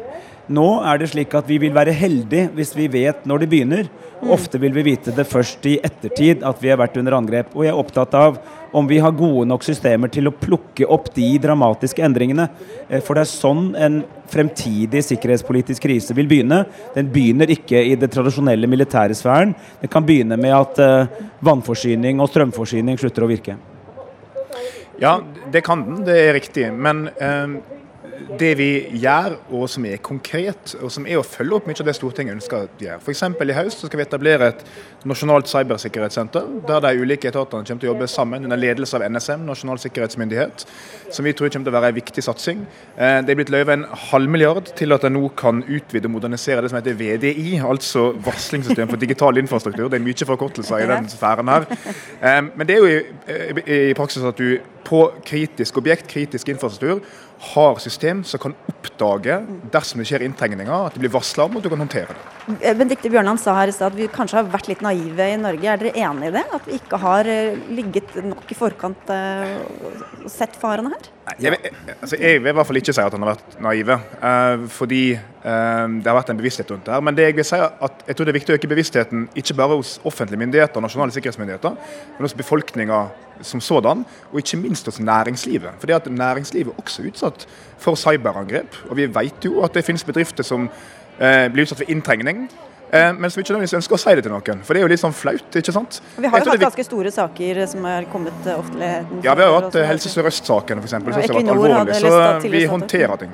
Nå 0.47 0.67
er 0.87 1.01
det 1.01 1.09
slik 1.11 1.33
at 1.35 1.49
vi 1.51 1.57
vil 1.59 1.75
være 1.75 1.95
heldige 1.97 2.53
hvis 2.55 2.71
vi 2.77 2.87
vet 2.91 3.25
når 3.27 3.43
det 3.43 3.49
begynner. 3.51 3.89
Og 4.23 4.37
ofte 4.37 4.61
vil 4.63 4.73
vi 4.77 4.85
vite 4.87 5.13
det 5.13 5.27
først 5.27 5.67
i 5.67 5.75
ettertid 5.85 6.45
at 6.47 6.63
vi 6.63 6.71
har 6.71 6.79
vært 6.79 6.97
under 7.01 7.17
angrep. 7.19 7.51
Og 7.57 7.67
jeg 7.67 7.73
er 7.73 7.81
opptatt 7.81 8.15
av 8.17 8.39
om 8.77 8.87
vi 8.87 9.01
har 9.03 9.15
gode 9.17 9.49
nok 9.51 9.67
systemer 9.67 10.11
til 10.13 10.31
å 10.31 10.35
plukke 10.35 10.87
opp 10.93 11.11
de 11.17 11.33
dramatiske 11.43 12.05
endringene. 12.07 12.47
Eh, 12.89 13.03
for 13.03 13.19
det 13.19 13.27
er 13.27 13.33
sånn 13.33 13.69
en 13.75 14.01
fremtidig 14.31 15.03
sikkerhetspolitisk 15.07 15.83
krise 15.83 16.15
vil 16.15 16.31
begynne. 16.31 16.63
Den 16.95 17.11
begynner 17.11 17.51
ikke 17.51 17.83
i 17.83 17.97
det 17.99 18.13
tradisjonelle 18.15 18.71
militære 18.71 19.19
sfæren. 19.19 19.55
Det 19.83 19.91
kan 19.91 20.07
begynne 20.07 20.39
med 20.39 20.55
at 20.55 20.83
uh, 20.83 21.23
vannforsyning 21.47 22.23
og 22.23 22.31
strømforsyning 22.33 22.99
slutter 22.99 23.27
å 23.27 23.31
virke. 23.31 23.55
Ja, 24.99 25.19
det 25.53 25.63
kan 25.67 25.85
den, 25.87 26.03
det 26.07 26.19
er 26.25 26.37
riktig. 26.39 26.71
Men 26.75 27.09
uh 27.19 27.76
det 28.39 28.53
vi 28.59 28.69
gjør, 29.01 29.37
og 29.55 29.69
som 29.71 29.87
er 29.89 30.01
konkret, 30.05 30.75
og 30.81 30.91
som 30.93 31.07
er 31.09 31.21
å 31.21 31.25
følge 31.27 31.59
opp 31.59 31.69
mye 31.69 31.79
av 31.81 31.89
det 31.89 31.95
Stortinget 31.97 32.37
ønsker 32.37 32.67
å 32.67 32.83
gjøre. 32.83 32.99
F.eks. 33.01 33.23
i 33.23 33.57
høst 33.57 33.85
skal 33.85 34.01
vi 34.01 34.05
etablere 34.05 34.51
et 34.53 34.63
nasjonalt 35.07 35.51
cybersikkerhetssenter, 35.51 36.47
der 36.69 36.83
de 36.85 36.93
ulike 37.03 37.31
etatene 37.31 37.67
kommer 37.67 37.83
til 37.83 37.91
å 37.91 37.93
jobbe 37.93 38.09
sammen 38.11 38.47
under 38.49 38.61
ledelse 38.61 38.99
av 38.99 39.07
NSM, 39.07 39.47
Nasjonal 39.47 39.81
sikkerhetsmyndighet, 39.83 40.67
som 41.15 41.27
vi 41.27 41.35
tror 41.37 41.53
kommer 41.53 41.69
til 41.69 41.75
å 41.75 41.77
være 41.79 41.93
en 41.93 41.99
viktig 41.99 42.25
satsing. 42.27 42.63
Eh, 42.97 43.19
det 43.27 43.35
er 43.35 43.41
blitt 43.41 43.53
løyvet 43.55 43.75
en 43.77 43.89
halv 44.11 44.33
milliard 44.33 44.73
til 44.79 44.97
at 44.97 45.07
en 45.07 45.17
nå 45.17 45.31
kan 45.39 45.63
utvide 45.63 46.11
og 46.11 46.17
modernisere 46.17 46.65
det 46.65 46.73
som 46.73 46.81
heter 46.81 46.99
VDI, 46.99 47.59
altså 47.67 48.09
varslingssystem 48.27 48.91
for 48.91 49.03
digital 49.03 49.43
infrastruktur. 49.43 49.91
Det 49.93 50.01
er 50.01 50.07
mye 50.07 50.31
forkortelser 50.33 50.85
i 50.85 50.89
den 50.91 51.11
sfæren 51.13 51.53
her. 51.53 51.69
Eh, 52.17 52.41
men 52.53 52.67
det 52.67 52.77
er 52.77 52.83
jo 52.83 53.61
i 53.67 53.95
praksis 53.97 54.25
at 54.27 54.39
du 54.41 54.57
på 54.87 55.01
kritisk 55.27 55.81
objekt, 55.81 56.07
kritisk 56.11 56.49
infrastruktur, 56.53 57.01
har 57.39 57.81
system 57.83 58.25
som 58.25 58.41
kan 58.43 58.57
oppdage 58.71 59.41
dersom 59.73 60.01
det 60.01 60.09
skjer 60.09 60.25
inntrengninger, 60.27 60.73
at 60.89 60.97
det 60.97 61.05
blir 61.05 61.15
varsla 61.15 61.47
om, 61.47 61.59
og 61.59 61.65
du 61.65 61.71
kan 61.73 61.83
håndtere 61.85 62.17
det. 62.17 62.36
Eh, 62.47 62.77
Benedicte 62.79 63.11
Bjørnland 63.11 63.41
sa 63.43 63.57
her 63.59 63.71
i 63.71 63.75
stad 63.75 63.91
at 63.91 63.99
vi 63.99 64.07
kanskje 64.13 64.39
har 64.39 64.51
vært 64.51 64.69
litt 64.71 64.83
naive 64.85 65.27
i 65.33 65.39
Norge. 65.41 65.67
Er 65.67 65.81
dere 65.81 66.05
enig 66.07 66.29
i 66.29 66.35
det? 66.37 66.45
At 66.55 66.69
vi 66.69 66.79
ikke 66.79 67.01
har 67.03 67.27
eh, 67.31 67.59
ligget 67.75 68.15
nok 68.23 68.53
i 68.53 68.57
forkant 68.59 69.11
eh, 69.11 69.57
og 70.23 70.31
sett 70.31 70.55
farene 70.61 70.93
her? 70.95 71.09
Jeg, 71.43 71.59
altså 71.97 72.21
jeg, 72.21 72.39
vil 72.39 72.53
i 72.53 72.55
hvert 72.55 72.69
fall 72.69 72.79
ikke 72.79 72.95
si 72.95 73.03
at 73.03 73.17
han 73.17 73.25
har 73.27 73.33
vært 73.33 73.57
naive, 73.59 73.97
fordi 74.71 75.01
det 75.17 76.07
har 76.07 76.15
vært 76.15 76.29
en 76.31 76.39
bevissthet 76.39 76.71
rundt 76.71 76.87
det 76.87 76.95
her. 76.95 77.03
Men 77.03 77.17
det 77.19 77.25
jeg 77.27 77.35
vil 77.41 77.47
si 77.49 77.59
at 77.59 78.05
jeg 78.07 78.15
tror 78.15 78.29
det 78.29 78.31
er 78.31 78.37
viktig 78.37 78.55
å 78.55 78.59
øke 78.61 78.71
bevisstheten 78.71 79.25
ikke 79.43 79.57
bare 79.59 79.79
hos 79.81 79.97
offentlige 80.07 80.39
myndigheter 80.39 80.79
og 80.79 80.87
nasjonale 80.87 81.15
sikkerhetsmyndigheter, 81.17 81.75
men 82.15 82.29
hos 82.29 82.37
befolkninga 82.39 83.01
som 83.45 83.61
sådan, 83.61 84.05
og 84.31 84.39
ikke 84.39 84.61
minst 84.63 84.87
hos 84.87 85.01
næringslivet. 85.03 85.83
Fordi 85.83 85.97
at 85.99 86.07
Næringslivet 86.07 86.71
er 86.71 86.79
også 86.85 87.03
utsatt 87.11 87.49
for 87.83 87.99
cyberangrep. 87.99 88.79
og 88.89 88.97
Vi 88.97 89.11
vet 89.15 89.45
jo 89.45 89.65
at 89.67 89.75
det 89.75 89.85
finnes 89.85 90.07
bedrifter 90.07 90.47
som 90.47 90.71
eh, 91.19 91.49
blir 91.53 91.67
utsatt 91.67 91.83
for 91.83 91.91
inntrengning. 91.91 92.47
Eh, 92.91 93.13
men 93.13 93.31
som 93.31 93.43
ikke 93.43 93.53
nødvendigvis 93.57 93.77
ønsker 93.81 93.99
å 93.99 94.01
si 94.01 94.15
det 94.15 94.25
til 94.27 94.33
noen. 94.33 94.63
For 94.63 94.77
det 94.77 94.81
er 94.83 94.87
jo 94.87 94.91
litt 94.93 95.03
sånn 95.03 95.17
flaut, 95.17 95.59
ikke 95.59 95.75
sant? 95.75 96.01
Vi 96.17 96.31
har 96.31 96.45
jo 96.45 96.53
hatt 96.53 96.65
ganske 96.69 96.87
store 96.87 97.13
saker 97.15 97.63
som 97.71 97.87
har 97.89 98.07
kommet 98.13 98.51
offentligheten 98.55 99.25
Ja, 99.27 99.35
vi 99.35 99.43
har 99.43 99.51
jo 99.51 99.61
hatt 99.61 99.79
Helse 99.91 100.13
Sør-Øst-saken 100.13 100.83
f.eks. 100.83 100.95
som 100.95 101.09
har 101.09 101.17
vært 101.19 101.55
alvorlig. 101.57 102.01
Så 102.01 102.51
vi 102.53 102.67
håndterer 102.71 103.25
ting. 103.25 103.33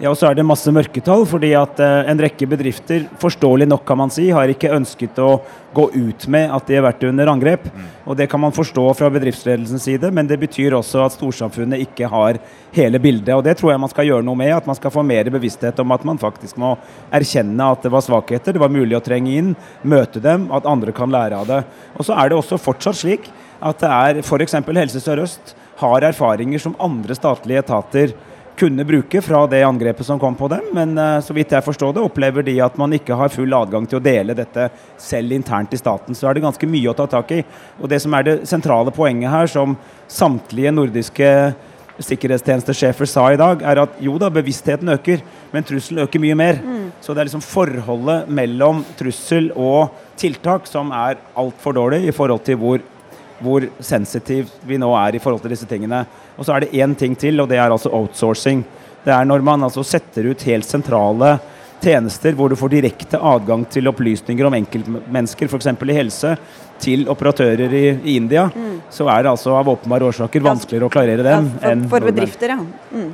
Ja, 0.00 0.08
og 0.08 0.16
så 0.16 0.30
er 0.30 0.36
det 0.38 0.46
masse 0.48 0.72
mørketall, 0.72 1.26
fordi 1.28 1.50
at 1.58 1.80
uh, 1.84 2.06
en 2.08 2.20
rekke 2.24 2.46
bedrifter, 2.48 3.02
forståelig 3.20 3.66
nok 3.68 3.82
kan 3.84 3.98
man 4.00 4.12
si, 4.12 4.30
har 4.32 4.48
ikke 4.48 4.70
ønsket 4.72 5.18
å 5.20 5.34
gå 5.76 5.84
ut 5.92 6.24
med 6.32 6.54
at 6.56 6.70
de 6.70 6.78
har 6.78 6.86
vært 6.86 7.04
under 7.04 7.28
angrep. 7.28 7.66
Mm. 7.68 7.90
Og 8.08 8.16
Det 8.16 8.26
kan 8.32 8.40
man 8.40 8.54
forstå 8.56 8.86
fra 8.96 9.10
bedriftsledelsens 9.12 9.84
side, 9.84 10.08
men 10.16 10.30
det 10.30 10.38
betyr 10.40 10.78
også 10.78 11.02
at 11.04 11.18
storsamfunnet 11.18 11.84
ikke 11.84 12.08
har 12.08 12.40
hele 12.72 13.02
bildet. 13.02 13.34
og 13.36 13.44
Det 13.44 13.58
tror 13.60 13.74
jeg 13.74 13.82
man 13.84 13.92
skal 13.92 14.08
gjøre 14.08 14.24
noe 14.24 14.40
med. 14.40 14.54
At 14.56 14.72
man 14.72 14.78
skal 14.80 14.94
få 14.94 15.04
mer 15.04 15.28
bevissthet 15.36 15.84
om 15.84 15.92
at 15.92 16.08
man 16.08 16.22
faktisk 16.22 16.56
må 16.56 16.72
erkjenne 17.12 17.68
at 17.68 17.84
det 17.84 17.92
var 17.92 18.06
svakheter, 18.06 18.56
det 18.56 18.64
var 18.64 18.72
mulig 18.72 18.96
å 18.96 19.04
trenge 19.04 19.36
inn, 19.36 19.52
møte 19.84 20.24
dem, 20.24 20.48
at 20.48 20.64
andre 20.64 20.96
kan 20.96 21.12
lære 21.12 21.44
av 21.44 21.52
det. 21.52 21.60
Og 21.98 22.08
så 22.08 22.16
er 22.16 22.32
det 22.32 22.40
også 22.40 22.56
fortsatt 22.56 23.02
slik 23.04 23.28
at 23.60 23.84
det 23.84 23.92
er 23.92 24.24
f.eks. 24.24 24.56
Helse 24.64 25.04
Sør-Øst 25.04 25.54
har 25.84 26.08
erfaringer 26.08 26.60
som 26.60 26.76
andre 26.80 27.12
statlige 27.16 27.60
etater 27.60 28.16
kunne 28.58 28.84
bruke 28.84 29.22
fra 29.22 29.46
det 29.50 29.62
angrepet 29.64 30.06
som 30.06 30.18
kom 30.20 30.34
på 30.36 30.48
dem. 30.52 30.66
Men 30.76 30.92
uh, 30.98 31.20
så 31.24 31.34
vidt 31.36 31.54
jeg 31.54 31.64
forstår 31.64 31.94
det, 31.96 32.04
opplever 32.04 32.46
de 32.46 32.58
at 32.64 32.76
man 32.80 32.92
ikke 32.96 33.16
har 33.18 33.32
full 33.32 33.54
adgang 33.56 33.88
til 33.88 34.00
å 34.00 34.04
dele 34.04 34.36
dette 34.36 34.68
selv 35.00 35.36
internt 35.36 35.74
i 35.74 35.80
staten. 35.80 36.16
Så 36.16 36.28
er 36.28 36.36
det 36.36 36.44
ganske 36.44 36.70
mye 36.70 36.92
å 36.92 36.96
ta 36.96 37.08
tak 37.10 37.34
i. 37.36 37.42
Og 37.80 37.90
det 37.92 38.02
som 38.04 38.14
er 38.16 38.26
det 38.26 38.38
sentrale 38.50 38.94
poenget 38.94 39.32
her, 39.32 39.50
som 39.50 39.76
samtlige 40.10 40.74
nordiske 40.74 41.30
sikkerhetstjenestesjefer 42.00 43.08
sa 43.08 43.26
i 43.32 43.40
dag, 43.40 43.62
er 43.66 43.82
at 43.82 43.98
jo 44.02 44.14
da, 44.20 44.30
bevisstheten 44.32 44.88
øker, 44.94 45.20
men 45.52 45.66
trusselen 45.66 46.04
øker 46.06 46.22
mye 46.22 46.38
mer. 46.38 46.60
Mm. 46.64 46.86
Så 47.02 47.12
det 47.12 47.22
er 47.22 47.28
liksom 47.28 47.44
forholdet 47.44 48.30
mellom 48.32 48.84
trussel 48.98 49.50
og 49.52 49.92
tiltak 50.20 50.68
som 50.68 50.92
er 50.96 51.20
altfor 51.38 51.76
dårlig 51.76 52.06
i 52.08 52.14
forhold 52.16 52.44
til 52.46 52.60
hvor 52.60 52.84
hvor 53.40 53.64
sensitiv 53.80 54.50
vi 54.66 54.78
nå 54.80 54.90
er 55.00 55.16
i 55.16 55.22
forhold 55.22 55.42
til 55.44 55.54
disse 55.54 55.68
tingene. 55.68 56.04
Og 56.36 56.46
så 56.46 56.54
er 56.54 56.64
det 56.64 56.74
én 56.76 56.94
ting 56.98 57.16
til, 57.18 57.40
og 57.40 57.48
det 57.50 57.58
er 57.58 57.70
altså 57.70 57.92
outsourcing. 57.92 58.64
Det 59.04 59.12
er 59.14 59.28
når 59.28 59.44
man 59.44 59.64
altså 59.64 59.84
setter 59.86 60.28
ut 60.30 60.44
helt 60.48 60.68
sentrale 60.68 61.38
tjenester 61.80 62.36
hvor 62.36 62.52
du 62.52 62.58
får 62.60 62.74
direkte 62.74 63.16
adgang 63.16 63.64
til 63.72 63.88
opplysninger 63.88 64.46
om 64.46 64.56
enkeltmennesker, 64.58 65.48
f.eks. 65.48 65.70
i 65.72 65.96
helse, 65.96 66.34
til 66.80 67.08
operatører 67.12 67.72
i, 67.76 67.84
i 68.04 68.16
India, 68.16 68.46
mm. 68.52 68.76
så 68.92 69.08
er 69.12 69.24
det 69.24 69.32
altså 69.34 69.52
av 69.56 69.68
åpenbare 69.68 70.08
årsaker 70.08 70.44
vanskeligere 70.44 70.88
å 70.88 70.92
klarere 70.92 71.24
dem. 71.26 71.50
Ja, 71.60 71.74
for, 71.82 71.96
for 71.96 72.08
bedrifter, 72.08 72.54
ja. 72.54 72.60
Mm. 72.92 73.10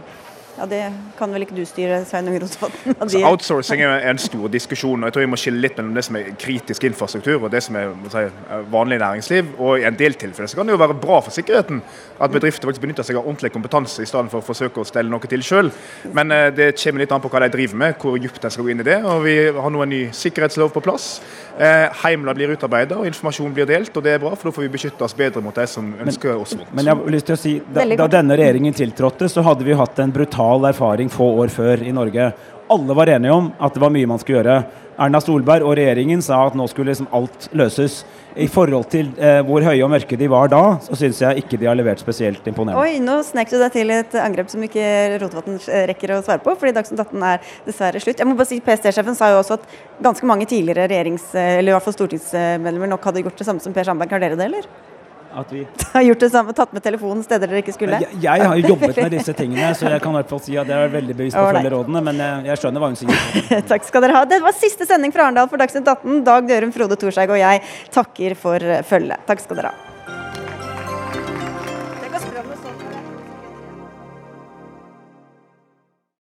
Ja, 0.56 0.66
Det 0.66 0.92
kan 1.18 1.32
vel 1.32 1.44
ikke 1.44 1.56
du 1.56 1.64
styre, 1.68 2.00
Sveinung 2.08 2.38
Rotevatn? 2.40 2.94
Altså, 3.02 3.20
outsourcing 3.28 3.82
er 3.84 4.08
en 4.10 4.18
stor 4.18 4.48
diskusjon. 4.48 5.02
og 5.02 5.08
jeg 5.08 5.12
tror 5.12 5.24
vi 5.26 5.30
må 5.32 5.38
skille 5.40 5.60
litt 5.60 5.76
mellom 5.76 5.94
det 5.94 6.04
som 6.06 6.16
er 6.16 6.30
kritisk 6.40 6.84
infrastruktur 6.88 7.44
og 7.44 7.50
det 7.52 7.62
som 7.62 7.76
er 7.76 7.92
si, 8.12 8.24
vanlig 8.72 8.98
næringsliv. 9.02 9.52
og 9.58 9.80
I 9.80 9.86
en 9.90 9.98
del 9.98 10.14
tilfeller 10.14 10.48
så 10.48 10.56
kan 10.56 10.66
det 10.66 10.76
jo 10.76 10.80
være 10.80 10.98
bra 11.00 11.20
for 11.20 11.34
sikkerheten 11.34 11.82
at 12.20 12.32
bedrifter 12.32 12.68
faktisk 12.68 12.84
benytter 12.86 13.04
seg 13.06 13.18
av 13.20 13.26
ordentlig 13.26 13.52
kompetanse 13.52 14.02
i 14.02 14.08
stedet 14.08 14.32
for 14.32 14.40
å 14.40 14.46
forsøke 14.46 14.80
å 14.80 14.88
stelle 14.88 15.12
noe 15.12 15.28
til 15.28 15.44
sjøl. 15.44 15.70
Men 16.16 16.32
eh, 16.32 16.48
det 16.56 16.72
kommer 16.80 17.04
litt 17.04 17.12
an 17.12 17.24
på 17.24 17.32
hva 17.32 17.44
de 17.44 17.52
driver 17.52 17.82
med, 17.82 17.98
hvor 18.00 18.16
dypt 18.20 18.40
de 18.42 18.50
skal 18.52 18.64
gå 18.64 18.72
inn 18.72 18.80
i 18.84 18.88
det. 18.88 19.02
og 19.04 19.24
Vi 19.26 19.36
har 19.52 19.70
nå 19.72 19.82
en 19.84 19.92
ny 19.92 20.02
sikkerhetslov 20.16 20.72
på 20.72 20.84
plass. 20.84 21.20
Eh, 21.58 21.86
Heimler 22.02 22.36
blir 22.36 22.52
utarbeidet 22.52 22.96
og 22.96 23.06
informasjon 23.08 23.52
blir 23.56 23.68
delt, 23.68 23.92
og 23.96 24.04
det 24.04 24.16
er 24.16 24.20
bra, 24.22 24.34
for 24.36 24.50
da 24.50 24.56
får 24.56 24.66
vi 24.66 24.72
beskytte 24.76 25.04
oss 25.04 25.16
bedre 25.16 25.40
mot 25.44 25.56
de 25.56 25.66
som 25.70 25.92
ønsker 26.04 26.32
men, 26.32 26.42
oss 26.42 26.56
vondt. 26.56 26.72
Men 26.76 26.90
jeg 26.90 27.00
har 27.00 27.14
lyst 27.14 27.28
til 27.30 27.36
å 27.36 27.40
si, 27.40 27.54
da, 27.76 27.86
da, 27.96 28.08
denne 28.18 28.36
regjeringen 28.38 28.76
tiltrådte, 28.76 29.28
så 29.32 29.44
hadde 29.46 29.64
vi 29.66 29.76
hatt 29.76 30.00
en 30.04 30.12
brutal 30.12 30.45
erfaring 30.70 31.10
få 31.12 31.26
år 31.42 31.48
før 31.48 31.82
i 31.82 31.92
Norge. 31.92 32.32
alle 32.68 32.94
var 32.94 33.06
enige 33.06 33.32
om 33.32 33.52
at 33.60 33.74
det 33.74 33.80
var 33.80 33.92
mye 33.94 34.06
man 34.10 34.18
skulle 34.18 34.40
gjøre. 34.42 34.64
Erna 34.98 35.20
Solberg 35.20 35.62
og 35.62 35.74
regjeringen 35.76 36.22
sa 36.24 36.38
at 36.46 36.54
nå 36.56 36.64
skulle 36.72 36.90
liksom 36.90 37.06
alt 37.14 37.48
løses. 37.52 38.04
I 38.36 38.46
forhold 38.52 38.88
til 38.92 39.10
eh, 39.20 39.38
hvor 39.44 39.64
høye 39.64 39.84
og 39.84 39.90
mørke 39.92 40.16
de 40.18 40.28
var 40.28 40.48
da, 40.52 40.62
så 40.84 40.96
syns 40.96 41.20
jeg 41.22 41.44
ikke 41.44 41.60
de 41.60 41.68
har 41.68 41.76
levert 41.76 42.00
spesielt 42.00 42.44
imponerende. 42.48 42.80
Oi, 42.80 42.98
nå 43.00 43.20
snek 43.24 43.52
du 43.52 43.56
deg 43.60 43.72
til 43.76 43.92
et 43.94 44.16
angrep 44.20 44.50
som 44.52 44.64
ikke 44.64 44.88
Rotevatn 45.22 45.60
rekker 45.92 46.16
å 46.16 46.22
svare 46.24 46.42
på, 46.44 46.56
fordi 46.58 46.74
Dagsnytt 46.76 47.04
18 47.06 47.28
er 47.28 47.54
dessverre 47.68 48.02
slutt. 48.02 48.20
Jeg 48.20 48.28
må 48.28 48.36
bare 48.36 48.50
si 48.50 48.60
PST-sjefen 48.64 49.16
sa 49.16 49.30
jo 49.32 49.40
også 49.44 49.60
at 49.60 49.70
ganske 50.04 50.28
mange 50.28 50.48
tidligere 50.48 50.88
regjerings- 50.90 51.32
eller 51.36 51.70
i 51.70 51.76
hvert 51.76 51.86
fall 51.86 51.96
stortingsmedlemmer 51.96 52.92
nok 52.92 53.08
hadde 53.08 53.24
gjort 53.24 53.40
det 53.40 53.48
samme 53.48 53.64
som 53.64 53.76
Per 53.76 53.88
Sandberg. 53.88 54.16
Har 54.16 54.24
dere 54.26 54.40
det, 54.40 54.50
eller? 54.50 54.68
At 55.36 55.50
vi 55.52 55.64
Har 55.94 56.04
gjort 56.06 56.22
det 56.24 56.30
samme, 56.32 56.54
tatt 56.56 56.72
med 56.76 56.84
telefonen 56.84 57.24
steder 57.26 57.50
dere 57.50 57.62
ikke 57.64 57.74
skulle? 57.76 57.98
jeg, 58.02 58.20
jeg 58.22 58.46
har 58.46 58.60
jo 58.60 58.72
jobbet 58.74 59.00
med 59.02 59.16
disse 59.18 59.34
tingene, 59.40 59.72
så 59.76 59.90
jeg 59.92 60.02
kan 60.04 60.14
i 60.14 60.20
hvert 60.20 60.32
fall 60.32 60.44
si 60.46 60.56
at 60.56 60.70
jeg 60.72 60.88
er 60.88 60.94
veldig 60.94 61.16
bevisst 61.18 61.38
på 61.38 61.44
å 61.44 61.50
følge 61.56 61.74
rådene, 61.76 62.04
men 62.08 62.22
jeg, 62.24 62.46
jeg 62.50 62.62
skjønner 62.62 62.84
hva 62.84 62.92
hun 62.92 63.00
sier. 63.02 63.58
Takk 63.72 63.88
skal 63.88 64.06
dere 64.06 64.20
ha. 64.20 64.24
Det 64.28 64.40
var 64.44 64.56
siste 64.56 64.88
sending 64.88 65.14
fra 65.14 65.28
Arendal 65.28 65.50
for 65.52 65.60
Dagsnytt 65.60 65.88
18. 65.88 66.22
Dag 66.26 66.48
Dørum, 66.48 66.72
Frode 66.76 67.00
Thorshaug 67.00 67.36
og 67.36 67.42
jeg 67.42 67.66
takker 67.94 68.38
for 68.40 68.72
følget. 68.88 69.28
Takk 69.28 69.44
skal 69.44 69.62
dere 69.62 69.74
ha. 69.74 69.95